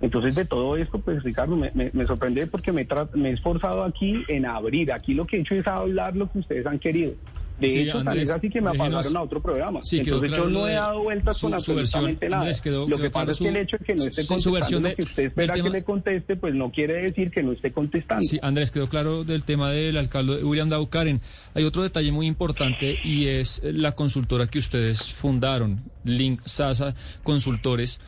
Entonces 0.00 0.34
de 0.34 0.44
todo 0.44 0.76
esto, 0.76 0.98
pues 0.98 1.22
Ricardo, 1.22 1.54
me, 1.54 1.70
me, 1.72 2.06
sorprende 2.08 2.48
porque 2.48 2.72
me, 2.72 2.84
me 3.14 3.30
he 3.30 3.32
esforzado 3.34 3.84
aquí 3.84 4.24
en 4.26 4.44
abrir. 4.44 4.92
Aquí 4.92 5.14
lo 5.14 5.24
que 5.24 5.36
he 5.36 5.40
hecho 5.42 5.54
es 5.54 5.68
hablar 5.68 6.16
lo 6.16 6.28
que 6.32 6.40
ustedes 6.40 6.66
han 6.66 6.80
querido. 6.80 7.12
De 7.60 7.68
sí, 7.68 7.80
hecho, 7.80 7.98
Andrés, 7.98 8.30
así 8.30 8.48
que 8.48 8.60
me 8.60 8.70
apagaron 8.70 9.16
a 9.16 9.22
otro 9.22 9.42
programa. 9.42 9.80
Sí, 9.82 9.98
Entonces 9.98 10.30
yo 10.30 10.48
no 10.48 10.68
he 10.68 10.72
dado 10.72 11.02
vueltas 11.02 11.40
con 11.40 11.54
absolutamente 11.54 12.28
nada. 12.28 12.50
lo 12.64 12.98
que 12.98 13.10
pasa 13.10 13.32
es 13.32 13.38
que 13.38 13.48
el 13.48 13.56
hecho 13.56 13.76
de 13.78 13.84
que 13.84 13.94
no 13.94 14.04
esté 14.04 14.26
contestando 14.26 14.88
lo 14.88 14.96
que 14.96 15.02
usted 15.02 15.22
espera 15.24 15.54
que 15.54 15.70
le 15.70 15.84
conteste, 15.84 16.36
pues 16.36 16.54
no 16.54 16.70
quiere 16.70 16.94
decir 16.94 17.30
que 17.30 17.42
no 17.42 17.52
esté 17.52 17.72
contestando. 17.72 18.24
Sí, 18.24 18.38
Andrés, 18.42 18.70
quedó 18.70 18.88
claro 18.88 19.24
del 19.24 19.44
tema 19.44 19.70
del 19.70 19.96
alcalde 19.96 20.42
William 20.44 20.68
Karen. 20.86 21.20
Hay 21.54 21.64
otro 21.64 21.82
detalle 21.82 22.12
muy 22.12 22.26
importante 22.26 22.98
y 23.04 23.26
es 23.26 23.60
la 23.64 23.92
consultora 23.92 24.46
que 24.46 24.58
ustedes 24.58 25.12
fundaron, 25.12 25.82
Link 26.04 26.40
Sasa 26.44 26.94
Consultores. 27.22 28.00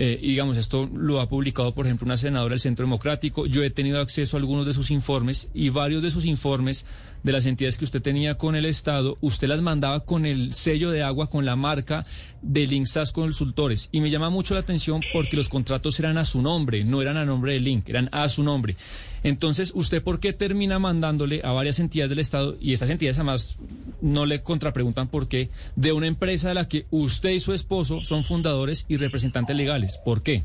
Eh, 0.00 0.16
y 0.22 0.28
digamos, 0.28 0.56
esto 0.56 0.88
lo 0.94 1.20
ha 1.20 1.28
publicado, 1.28 1.74
por 1.74 1.86
ejemplo, 1.86 2.04
una 2.04 2.16
senadora 2.16 2.52
del 2.52 2.60
Centro 2.60 2.84
Democrático. 2.84 3.46
Yo 3.46 3.64
he 3.64 3.70
tenido 3.70 4.00
acceso 4.00 4.36
a 4.36 4.40
algunos 4.40 4.64
de 4.64 4.74
sus 4.74 4.92
informes 4.92 5.50
y 5.54 5.70
varios 5.70 6.02
de 6.02 6.10
sus 6.10 6.24
informes 6.24 6.86
de 7.22 7.32
las 7.32 7.46
entidades 7.46 7.78
que 7.78 7.84
usted 7.84 8.02
tenía 8.02 8.36
con 8.36 8.54
el 8.54 8.64
Estado, 8.64 9.18
usted 9.20 9.48
las 9.48 9.60
mandaba 9.60 10.00
con 10.00 10.26
el 10.26 10.54
sello 10.54 10.90
de 10.90 11.02
agua, 11.02 11.30
con 11.30 11.44
la 11.44 11.56
marca 11.56 12.06
de 12.42 12.66
Linksas 12.66 13.12
Consultores. 13.12 13.88
Y 13.92 14.00
me 14.00 14.10
llama 14.10 14.30
mucho 14.30 14.54
la 14.54 14.60
atención 14.60 15.02
porque 15.12 15.36
los 15.36 15.48
contratos 15.48 15.98
eran 15.98 16.18
a 16.18 16.24
su 16.24 16.42
nombre, 16.42 16.84
no 16.84 17.02
eran 17.02 17.16
a 17.16 17.24
nombre 17.24 17.52
de 17.52 17.60
Link, 17.60 17.88
eran 17.88 18.08
a 18.12 18.28
su 18.28 18.42
nombre. 18.42 18.76
Entonces, 19.22 19.72
¿usted 19.74 20.02
por 20.02 20.20
qué 20.20 20.32
termina 20.32 20.78
mandándole 20.78 21.40
a 21.44 21.52
varias 21.52 21.80
entidades 21.80 22.10
del 22.10 22.20
Estado 22.20 22.56
y 22.60 22.72
estas 22.72 22.90
entidades 22.90 23.18
además 23.18 23.58
no 24.00 24.26
le 24.26 24.42
contrapreguntan 24.42 25.08
por 25.08 25.28
qué, 25.28 25.50
de 25.76 25.92
una 25.92 26.06
empresa 26.06 26.48
de 26.48 26.54
la 26.54 26.68
que 26.68 26.86
usted 26.90 27.30
y 27.30 27.40
su 27.40 27.52
esposo 27.52 28.02
son 28.04 28.24
fundadores 28.24 28.86
y 28.88 28.96
representantes 28.96 29.56
legales. 29.56 29.98
¿Por 30.04 30.22
qué? 30.22 30.44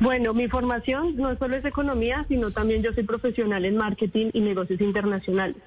Bueno, 0.00 0.32
mi 0.32 0.48
formación 0.48 1.14
no 1.16 1.36
solo 1.36 1.56
es 1.56 1.64
economía, 1.66 2.24
sino 2.26 2.50
también 2.50 2.82
yo 2.82 2.90
soy 2.94 3.02
profesional 3.02 3.66
en 3.66 3.76
marketing 3.76 4.30
y 4.32 4.40
negocios 4.40 4.80
internacionales. 4.80 5.58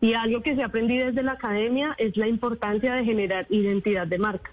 Y 0.00 0.14
algo 0.14 0.42
que 0.42 0.54
se 0.54 0.62
aprendí 0.62 0.96
desde 0.96 1.24
la 1.24 1.32
academia 1.32 1.96
es 1.98 2.16
la 2.16 2.28
importancia 2.28 2.94
de 2.94 3.04
generar 3.04 3.46
identidad 3.50 4.06
de 4.06 4.18
marca. 4.18 4.52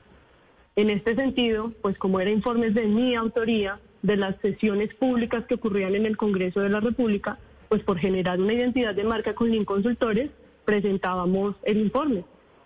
En 0.76 0.89
este 0.89 1.13
sentido, 1.13 1.72
pues 1.84 1.99
como 1.99 2.19
era 2.19 2.32
informes 2.32 2.74
de 2.74 2.88
mi 2.88 3.13
autoría, 3.13 3.80
de 4.01 4.17
las 4.17 4.36
sesiones 4.41 4.91
públicas 4.95 5.45
que 5.45 5.53
ocurrían 5.53 5.93
en 5.93 6.07
el 6.07 6.17
Congreso 6.17 6.61
de 6.61 6.69
la 6.69 6.80
República, 6.80 7.38
pues 7.69 7.84
por 7.84 7.99
generar 7.99 8.39
una 8.41 8.53
identidad 8.53 8.95
de 8.95 9.03
marca 9.03 9.36
con 9.36 9.51
Link 9.51 9.65
Consultores, 9.65 10.32
presentábamos 10.65 11.55
el 11.61 11.78
informe. 11.78 12.24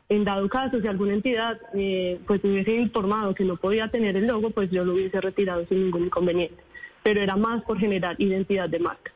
En 0.08 0.24
dado 0.24 0.48
caso, 0.50 0.80
si 0.80 0.88
alguna 0.88 1.14
entidad 1.14 1.60
eh, 1.74 2.20
pues 2.28 2.44
hubiese 2.44 2.76
informado 2.76 3.34
que 3.34 3.44
no 3.44 3.56
podía 3.58 3.88
tener 3.88 4.16
el 4.16 4.28
logo, 4.28 4.52
pues 4.52 4.70
yo 4.70 4.86
lo 4.86 4.94
hubiese 4.94 5.20
retirado 5.20 5.66
sin 5.66 5.86
ningún 5.86 6.06
inconveniente. 6.06 6.62
Pero 7.02 7.22
era 7.22 7.36
más 7.36 7.64
por 7.64 7.80
generar 7.80 8.16
identidad 8.20 8.70
de 8.70 8.80
marca. 8.80 9.12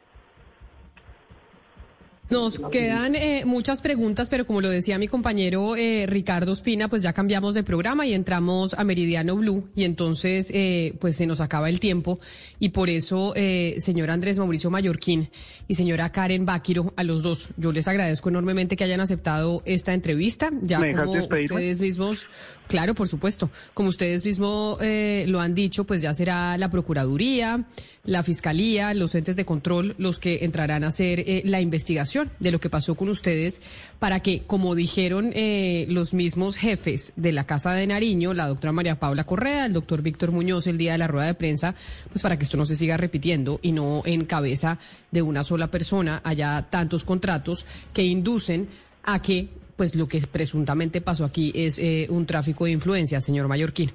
Nos 2.30 2.62
quedan 2.72 3.16
eh, 3.16 3.44
muchas 3.46 3.82
preguntas, 3.82 4.30
pero 4.30 4.46
como 4.46 4.62
lo 4.62 4.70
decía 4.70 5.00
mi 5.00 5.08
compañero 5.08 5.76
eh, 5.76 6.06
Ricardo 6.08 6.52
Espina, 6.52 6.88
pues 6.88 7.02
ya 7.02 7.12
cambiamos 7.12 7.56
de 7.56 7.64
programa 7.64 8.06
y 8.06 8.14
entramos 8.14 8.76
a 8.76 8.84
Meridiano 8.84 9.36
Blue 9.36 9.68
y 9.76 9.84
entonces 9.84 10.52
eh, 10.54 10.94
pues 11.00 11.16
se 11.16 11.26
nos 11.26 11.42
acaba 11.42 11.70
el 11.70 11.80
tiempo 11.80 12.20
y 12.60 12.70
por 12.70 12.90
eso, 12.90 13.34
eh, 13.36 13.76
señor 13.80 14.12
Andrés 14.12 14.38
Mauricio 14.38 14.70
Mallorquín 14.70 15.30
y 15.68 15.76
señora 15.76 16.12
Karen 16.12 16.46
Báquiro, 16.46 16.94
a 16.98 17.04
los 17.04 17.24
dos, 17.24 17.50
yo 17.58 17.72
les 17.72 17.88
agradezco 17.88 18.30
enormemente 18.30 18.76
que 18.76 18.84
hayan 18.84 19.02
aceptado 19.02 19.62
esta 19.66 19.94
entrevista. 19.94 20.52
Ya 20.62 20.80
como 20.96 21.14
ustedes 21.14 21.80
mismos, 21.80 22.28
claro, 22.68 22.96
por 22.96 23.08
supuesto, 23.08 23.50
como 23.74 23.90
ustedes 23.90 24.26
mismos 24.26 24.78
eh, 24.82 25.26
lo 25.28 25.40
han 25.40 25.56
dicho, 25.56 25.86
pues 25.86 26.02
ya 26.02 26.14
será 26.14 26.58
la 26.58 26.70
Procuraduría, 26.70 27.66
la 28.04 28.24
Fiscalía, 28.24 28.94
los 28.94 29.16
entes 29.16 29.36
de 29.36 29.46
control 29.46 29.96
los 29.98 30.20
que 30.20 30.44
entrarán 30.44 30.84
a 30.84 30.88
hacer 30.88 31.22
eh, 31.22 31.44
la 31.46 31.62
investigación 31.62 32.19
de 32.40 32.52
lo 32.52 32.60
que 32.60 32.70
pasó 32.70 32.96
con 32.96 33.10
ustedes 33.10 33.62
para 34.00 34.20
que, 34.20 34.44
como 34.44 34.76
dijeron 34.76 35.32
eh, 35.36 35.86
los 35.90 36.14
mismos 36.14 36.56
jefes 36.58 37.14
de 37.16 37.32
la 37.32 37.46
Casa 37.46 37.74
de 37.74 37.88
Nariño, 37.88 38.34
la 38.34 38.48
doctora 38.48 38.72
María 38.72 39.00
Paula 39.00 39.24
Correa, 39.24 39.66
el 39.66 39.74
doctor 39.74 40.02
Víctor 40.02 40.32
Muñoz 40.32 40.68
el 40.68 40.78
día 40.78 40.94
de 40.94 40.98
la 40.98 41.08
rueda 41.08 41.28
de 41.28 41.34
prensa, 41.34 41.76
pues 42.10 42.22
para 42.22 42.38
que 42.38 42.44
esto 42.44 42.58
no 42.58 42.66
se 42.66 42.76
siga 42.76 42.98
repitiendo 42.98 43.60
y 43.62 43.72
no 43.72 44.02
en 44.06 44.26
cabeza 44.26 44.80
de 45.12 45.22
una 45.22 45.44
sola 45.44 45.72
persona 45.72 46.22
haya 46.24 46.68
tantos 46.70 47.04
contratos 47.04 47.66
que 47.94 48.04
inducen 48.04 48.70
a 49.04 49.22
que 49.22 49.50
pues 49.76 49.96
lo 49.96 50.08
que 50.08 50.20
presuntamente 50.22 51.00
pasó 51.00 51.24
aquí 51.24 51.54
es 51.56 51.80
eh, 51.80 52.08
un 52.10 52.26
tráfico 52.26 52.66
de 52.66 52.72
influencia, 52.72 53.22
señor 53.22 53.48
Mallorquín. 53.48 53.94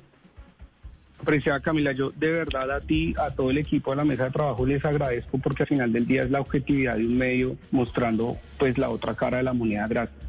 Apreciada 1.20 1.60
Camila, 1.60 1.92
yo 1.92 2.10
de 2.10 2.30
verdad 2.32 2.70
a 2.70 2.80
ti, 2.80 3.14
a 3.18 3.30
todo 3.30 3.50
el 3.50 3.58
equipo 3.58 3.90
de 3.90 3.96
la 3.96 4.04
mesa 4.04 4.24
de 4.24 4.30
trabajo 4.30 4.66
les 4.66 4.84
agradezco 4.84 5.38
porque 5.38 5.62
al 5.62 5.68
final 5.68 5.92
del 5.92 6.06
día 6.06 6.24
es 6.24 6.30
la 6.30 6.40
objetividad 6.40 6.96
de 6.96 7.06
un 7.06 7.16
medio 7.16 7.56
mostrando 7.70 8.36
pues 8.58 8.76
la 8.76 8.90
otra 8.90 9.14
cara 9.14 9.38
de 9.38 9.44
la 9.44 9.54
moneda. 9.54 9.86
Gracias. 9.88 10.24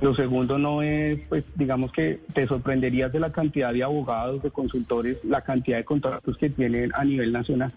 Lo 0.00 0.14
segundo 0.14 0.58
no 0.58 0.82
es, 0.82 1.20
pues 1.28 1.44
digamos 1.54 1.92
que 1.92 2.20
te 2.34 2.46
sorprenderías 2.46 3.12
de 3.12 3.20
la 3.20 3.32
cantidad 3.32 3.72
de 3.72 3.84
abogados, 3.84 4.42
de 4.42 4.50
consultores, 4.50 5.16
la 5.24 5.40
cantidad 5.40 5.78
de 5.78 5.84
contratos 5.84 6.36
que 6.36 6.50
tienen 6.50 6.90
a 6.94 7.04
nivel 7.04 7.32
nacional. 7.32 7.72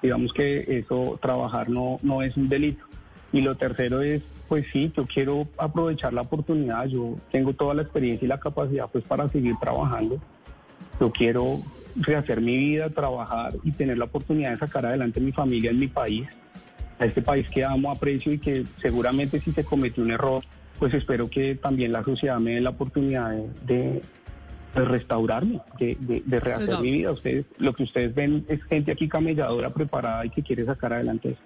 Digamos 0.00 0.32
que 0.32 0.78
eso, 0.78 1.18
trabajar 1.20 1.68
no, 1.68 1.98
no 2.02 2.22
es 2.22 2.36
un 2.36 2.48
delito. 2.48 2.84
Y 3.32 3.40
lo 3.40 3.56
tercero 3.56 4.00
es, 4.00 4.22
pues 4.48 4.64
sí, 4.72 4.92
yo 4.96 5.06
quiero 5.06 5.48
aprovechar 5.58 6.14
la 6.14 6.22
oportunidad, 6.22 6.86
yo 6.86 7.18
tengo 7.32 7.52
toda 7.52 7.74
la 7.74 7.82
experiencia 7.82 8.24
y 8.24 8.28
la 8.28 8.40
capacidad 8.40 8.88
pues 8.90 9.04
para 9.04 9.28
seguir 9.28 9.56
trabajando 9.60 10.20
yo 11.00 11.10
quiero 11.10 11.62
rehacer 11.96 12.40
mi 12.40 12.56
vida, 12.56 12.90
trabajar 12.90 13.54
y 13.64 13.72
tener 13.72 13.98
la 13.98 14.04
oportunidad 14.04 14.50
de 14.50 14.58
sacar 14.58 14.86
adelante 14.86 15.20
mi 15.20 15.32
familia 15.32 15.70
en 15.70 15.78
mi 15.78 15.88
país, 15.88 16.28
a 16.98 17.06
este 17.06 17.22
país 17.22 17.48
que 17.50 17.64
amo, 17.64 17.90
aprecio 17.90 18.32
y 18.32 18.38
que 18.38 18.64
seguramente 18.80 19.40
si 19.40 19.52
se 19.52 19.64
cometió 19.64 20.02
un 20.02 20.10
error, 20.10 20.42
pues 20.78 20.94
espero 20.94 21.28
que 21.28 21.54
también 21.54 21.92
la 21.92 22.04
sociedad 22.04 22.38
me 22.38 22.54
dé 22.54 22.60
la 22.60 22.70
oportunidad 22.70 23.32
de, 23.66 24.02
restaurarme, 24.74 25.60
de, 25.78 26.40
rehacer 26.40 26.80
mi 26.80 26.90
vida. 26.90 27.12
Ustedes, 27.12 27.46
lo 27.58 27.74
que 27.74 27.84
ustedes 27.84 28.14
ven 28.14 28.44
es 28.48 28.62
gente 28.64 28.92
aquí 28.92 29.08
camelladora, 29.08 29.70
preparada 29.70 30.26
y 30.26 30.30
que 30.30 30.42
quiere 30.42 30.66
sacar 30.66 30.92
adelante 30.92 31.30
eso. 31.30 31.40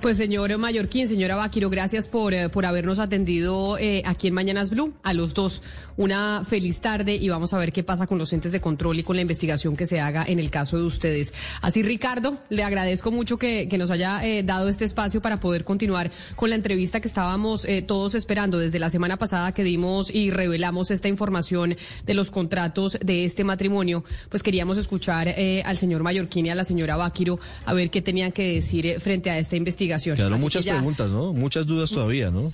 Pues 0.00 0.16
señor 0.16 0.56
Mallorquín, 0.56 1.08
señora 1.08 1.36
Vaquiro, 1.36 1.68
gracias 1.68 2.08
por, 2.08 2.32
eh, 2.32 2.48
por 2.48 2.64
habernos 2.64 2.98
atendido 2.98 3.76
eh, 3.76 4.02
aquí 4.06 4.28
en 4.28 4.34
Mañanas 4.34 4.70
Blue. 4.70 4.94
A 5.02 5.12
los 5.12 5.34
dos, 5.34 5.60
una 5.98 6.42
feliz 6.48 6.80
tarde 6.80 7.16
y 7.16 7.28
vamos 7.28 7.52
a 7.52 7.58
ver 7.58 7.70
qué 7.70 7.82
pasa 7.82 8.06
con 8.06 8.16
los 8.16 8.32
entes 8.32 8.50
de 8.50 8.62
control 8.62 8.98
y 8.98 9.02
con 9.02 9.16
la 9.16 9.20
investigación 9.20 9.76
que 9.76 9.84
se 9.84 10.00
haga 10.00 10.24
en 10.26 10.38
el 10.38 10.50
caso 10.50 10.78
de 10.78 10.84
ustedes. 10.84 11.34
Así, 11.60 11.82
Ricardo, 11.82 12.38
le 12.48 12.64
agradezco 12.64 13.10
mucho 13.10 13.36
que, 13.36 13.68
que 13.68 13.76
nos 13.76 13.90
haya 13.90 14.24
eh, 14.24 14.42
dado 14.42 14.70
este 14.70 14.86
espacio 14.86 15.20
para 15.20 15.38
poder 15.38 15.64
continuar 15.64 16.10
con 16.34 16.48
la 16.48 16.56
entrevista 16.56 17.00
que 17.00 17.08
estábamos 17.08 17.66
todos 17.86 18.14
esperando 18.14 18.58
desde 18.58 18.78
la 18.78 18.88
semana 18.88 19.18
pasada 19.18 19.52
que 19.52 19.64
dimos 19.64 20.14
y 20.14 20.30
revelamos 20.30 20.90
esta 20.90 21.08
información 21.08 21.76
de 22.06 22.14
los 22.14 22.30
contratos 22.30 22.98
de 23.04 23.26
este 23.26 23.44
matrimonio. 23.44 24.02
Pues 24.30 24.42
queríamos 24.42 24.78
escuchar 24.78 25.28
al 25.28 25.76
señor 25.76 26.02
Mallorquín 26.02 26.46
y 26.46 26.50
a 26.50 26.54
la 26.54 26.64
señora 26.64 26.96
Vaquiro 26.96 27.38
a 27.66 27.74
ver 27.74 27.90
qué 27.90 28.00
tenían 28.00 28.32
que 28.32 28.54
decir 28.54 28.98
frente 28.98 29.28
a 29.28 29.38
esta 29.38 29.56
investigación 29.56 29.89
Quedaron 29.98 30.40
muchas 30.40 30.64
preguntas, 30.64 31.10
¿no? 31.10 31.32
Muchas 31.32 31.66
dudas 31.66 31.90
todavía, 31.90 32.30
¿no? 32.30 32.52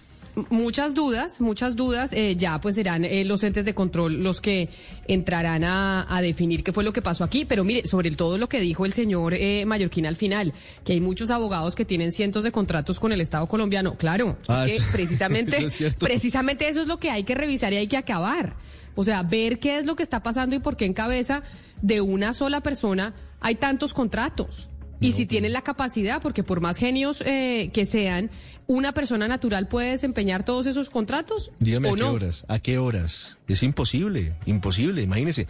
Muchas 0.50 0.92
dudas, 0.92 1.40
muchas 1.40 1.76
dudas. 1.76 2.12
Eh, 2.12 2.36
ya 2.36 2.60
pues 2.60 2.74
serán 2.74 3.06
eh, 3.06 3.24
los 3.24 3.42
entes 3.42 3.64
de 3.64 3.74
control 3.74 4.22
los 4.22 4.42
que 4.42 4.68
entrarán 5.08 5.64
a, 5.64 6.20
definir 6.20 6.62
qué 6.62 6.72
fue 6.72 6.84
lo 6.84 6.92
que 6.92 7.00
pasó 7.00 7.24
aquí. 7.24 7.46
Pero 7.46 7.64
mire, 7.64 7.86
sobre 7.86 8.10
todo 8.10 8.36
lo 8.36 8.46
que 8.46 8.60
dijo 8.60 8.84
el 8.84 8.92
señor 8.92 9.32
eh, 9.32 9.64
Mallorquín 9.64 10.04
al 10.04 10.16
final, 10.16 10.52
que 10.84 10.92
hay 10.92 11.00
muchos 11.00 11.30
abogados 11.30 11.74
que 11.74 11.86
tienen 11.86 12.12
cientos 12.12 12.44
de 12.44 12.52
contratos 12.52 13.00
con 13.00 13.12
el 13.12 13.22
Estado 13.22 13.46
colombiano. 13.46 13.96
Claro, 13.96 14.36
es 14.42 14.48
ah, 14.48 14.66
que 14.66 14.78
precisamente, 14.92 15.66
precisamente 15.98 16.68
eso 16.68 16.82
es 16.82 16.86
lo 16.86 16.98
que 16.98 17.10
hay 17.10 17.24
que 17.24 17.34
revisar 17.34 17.72
y 17.72 17.76
hay 17.76 17.86
que 17.86 17.96
acabar. 17.96 18.56
O 18.94 19.04
sea, 19.04 19.22
ver 19.22 19.58
qué 19.58 19.78
es 19.78 19.86
lo 19.86 19.96
que 19.96 20.02
está 20.02 20.22
pasando 20.22 20.54
y 20.54 20.58
por 20.58 20.76
qué 20.76 20.84
en 20.84 20.92
cabeza 20.92 21.42
de 21.80 22.02
una 22.02 22.34
sola 22.34 22.60
persona 22.60 23.14
hay 23.40 23.54
tantos 23.54 23.94
contratos. 23.94 24.68
Y 25.00 25.12
si 25.12 25.26
tienen 25.26 25.52
la 25.52 25.62
capacidad, 25.62 26.22
porque 26.22 26.42
por 26.42 26.60
más 26.60 26.78
genios 26.78 27.22
eh, 27.26 27.70
que 27.72 27.84
sean, 27.84 28.30
¿una 28.66 28.92
persona 28.92 29.28
natural 29.28 29.68
puede 29.68 29.90
desempeñar 29.90 30.44
todos 30.44 30.66
esos 30.66 30.90
contratos? 30.90 31.52
Dígame 31.58 31.90
a 31.90 31.94
qué 31.94 32.02
horas, 32.02 32.44
a 32.48 32.58
qué 32.58 32.78
horas. 32.78 33.38
Es 33.46 33.62
imposible, 33.62 34.36
imposible. 34.46 35.02
Imagínese, 35.02 35.46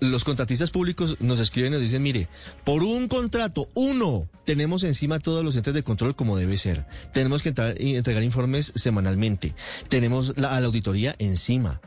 los 0.00 0.24
contratistas 0.24 0.70
públicos 0.70 1.16
nos 1.20 1.40
escriben 1.40 1.72
y 1.72 1.76
nos 1.76 1.80
dicen, 1.80 2.02
mire, 2.02 2.28
por 2.64 2.82
un 2.82 3.08
contrato, 3.08 3.68
uno, 3.74 4.28
tenemos 4.44 4.84
encima 4.84 5.20
todos 5.20 5.42
los 5.42 5.56
entes 5.56 5.74
de 5.74 5.82
control 5.82 6.14
como 6.14 6.36
debe 6.36 6.58
ser. 6.58 6.86
Tenemos 7.12 7.42
que 7.42 7.50
entrar, 7.50 7.74
entregar 7.80 8.22
informes 8.22 8.72
semanalmente. 8.74 9.54
Tenemos 9.88 10.36
la, 10.36 10.54
a 10.54 10.60
la 10.60 10.66
auditoría 10.66 11.16
encima. 11.18 11.80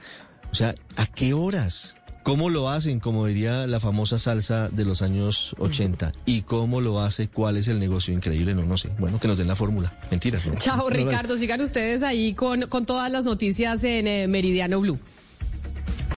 O 0.52 0.56
sea, 0.56 0.74
¿a 0.96 1.06
qué 1.06 1.34
horas? 1.34 1.96
¿Cómo 2.24 2.50
lo 2.50 2.70
hacen, 2.70 3.00
como 3.00 3.26
diría 3.26 3.66
la 3.66 3.80
famosa 3.80 4.20
salsa 4.20 4.70
de 4.70 4.86
los 4.86 5.02
años 5.02 5.56
80? 5.58 6.14
¿Y 6.26 6.42
cómo 6.42 6.82
lo 6.82 7.00
hace? 7.00 7.28
¿Cuál 7.28 7.58
es 7.58 7.68
el 7.68 7.80
negocio 7.80 8.14
increíble? 8.14 8.54
No, 8.54 8.64
no 8.64 8.78
sé. 8.78 8.90
Bueno, 9.00 9.20
que 9.20 9.28
nos 9.28 9.38
den 9.38 9.48
la 9.48 9.56
fórmula. 9.56 9.98
Mentiras, 10.12 10.46
¿no? 10.46 10.56
Chao, 10.56 10.90
Ricardo. 10.90 11.38
Sigan 11.38 11.62
ustedes 11.62 12.04
ahí 12.04 12.34
con, 12.34 12.64
con 12.64 12.86
todas 12.86 13.12
las 13.12 13.26
noticias 13.26 13.84
en 13.84 14.08
eh, 14.08 14.28
Meridiano 14.28 14.80
Blue. 14.82 15.00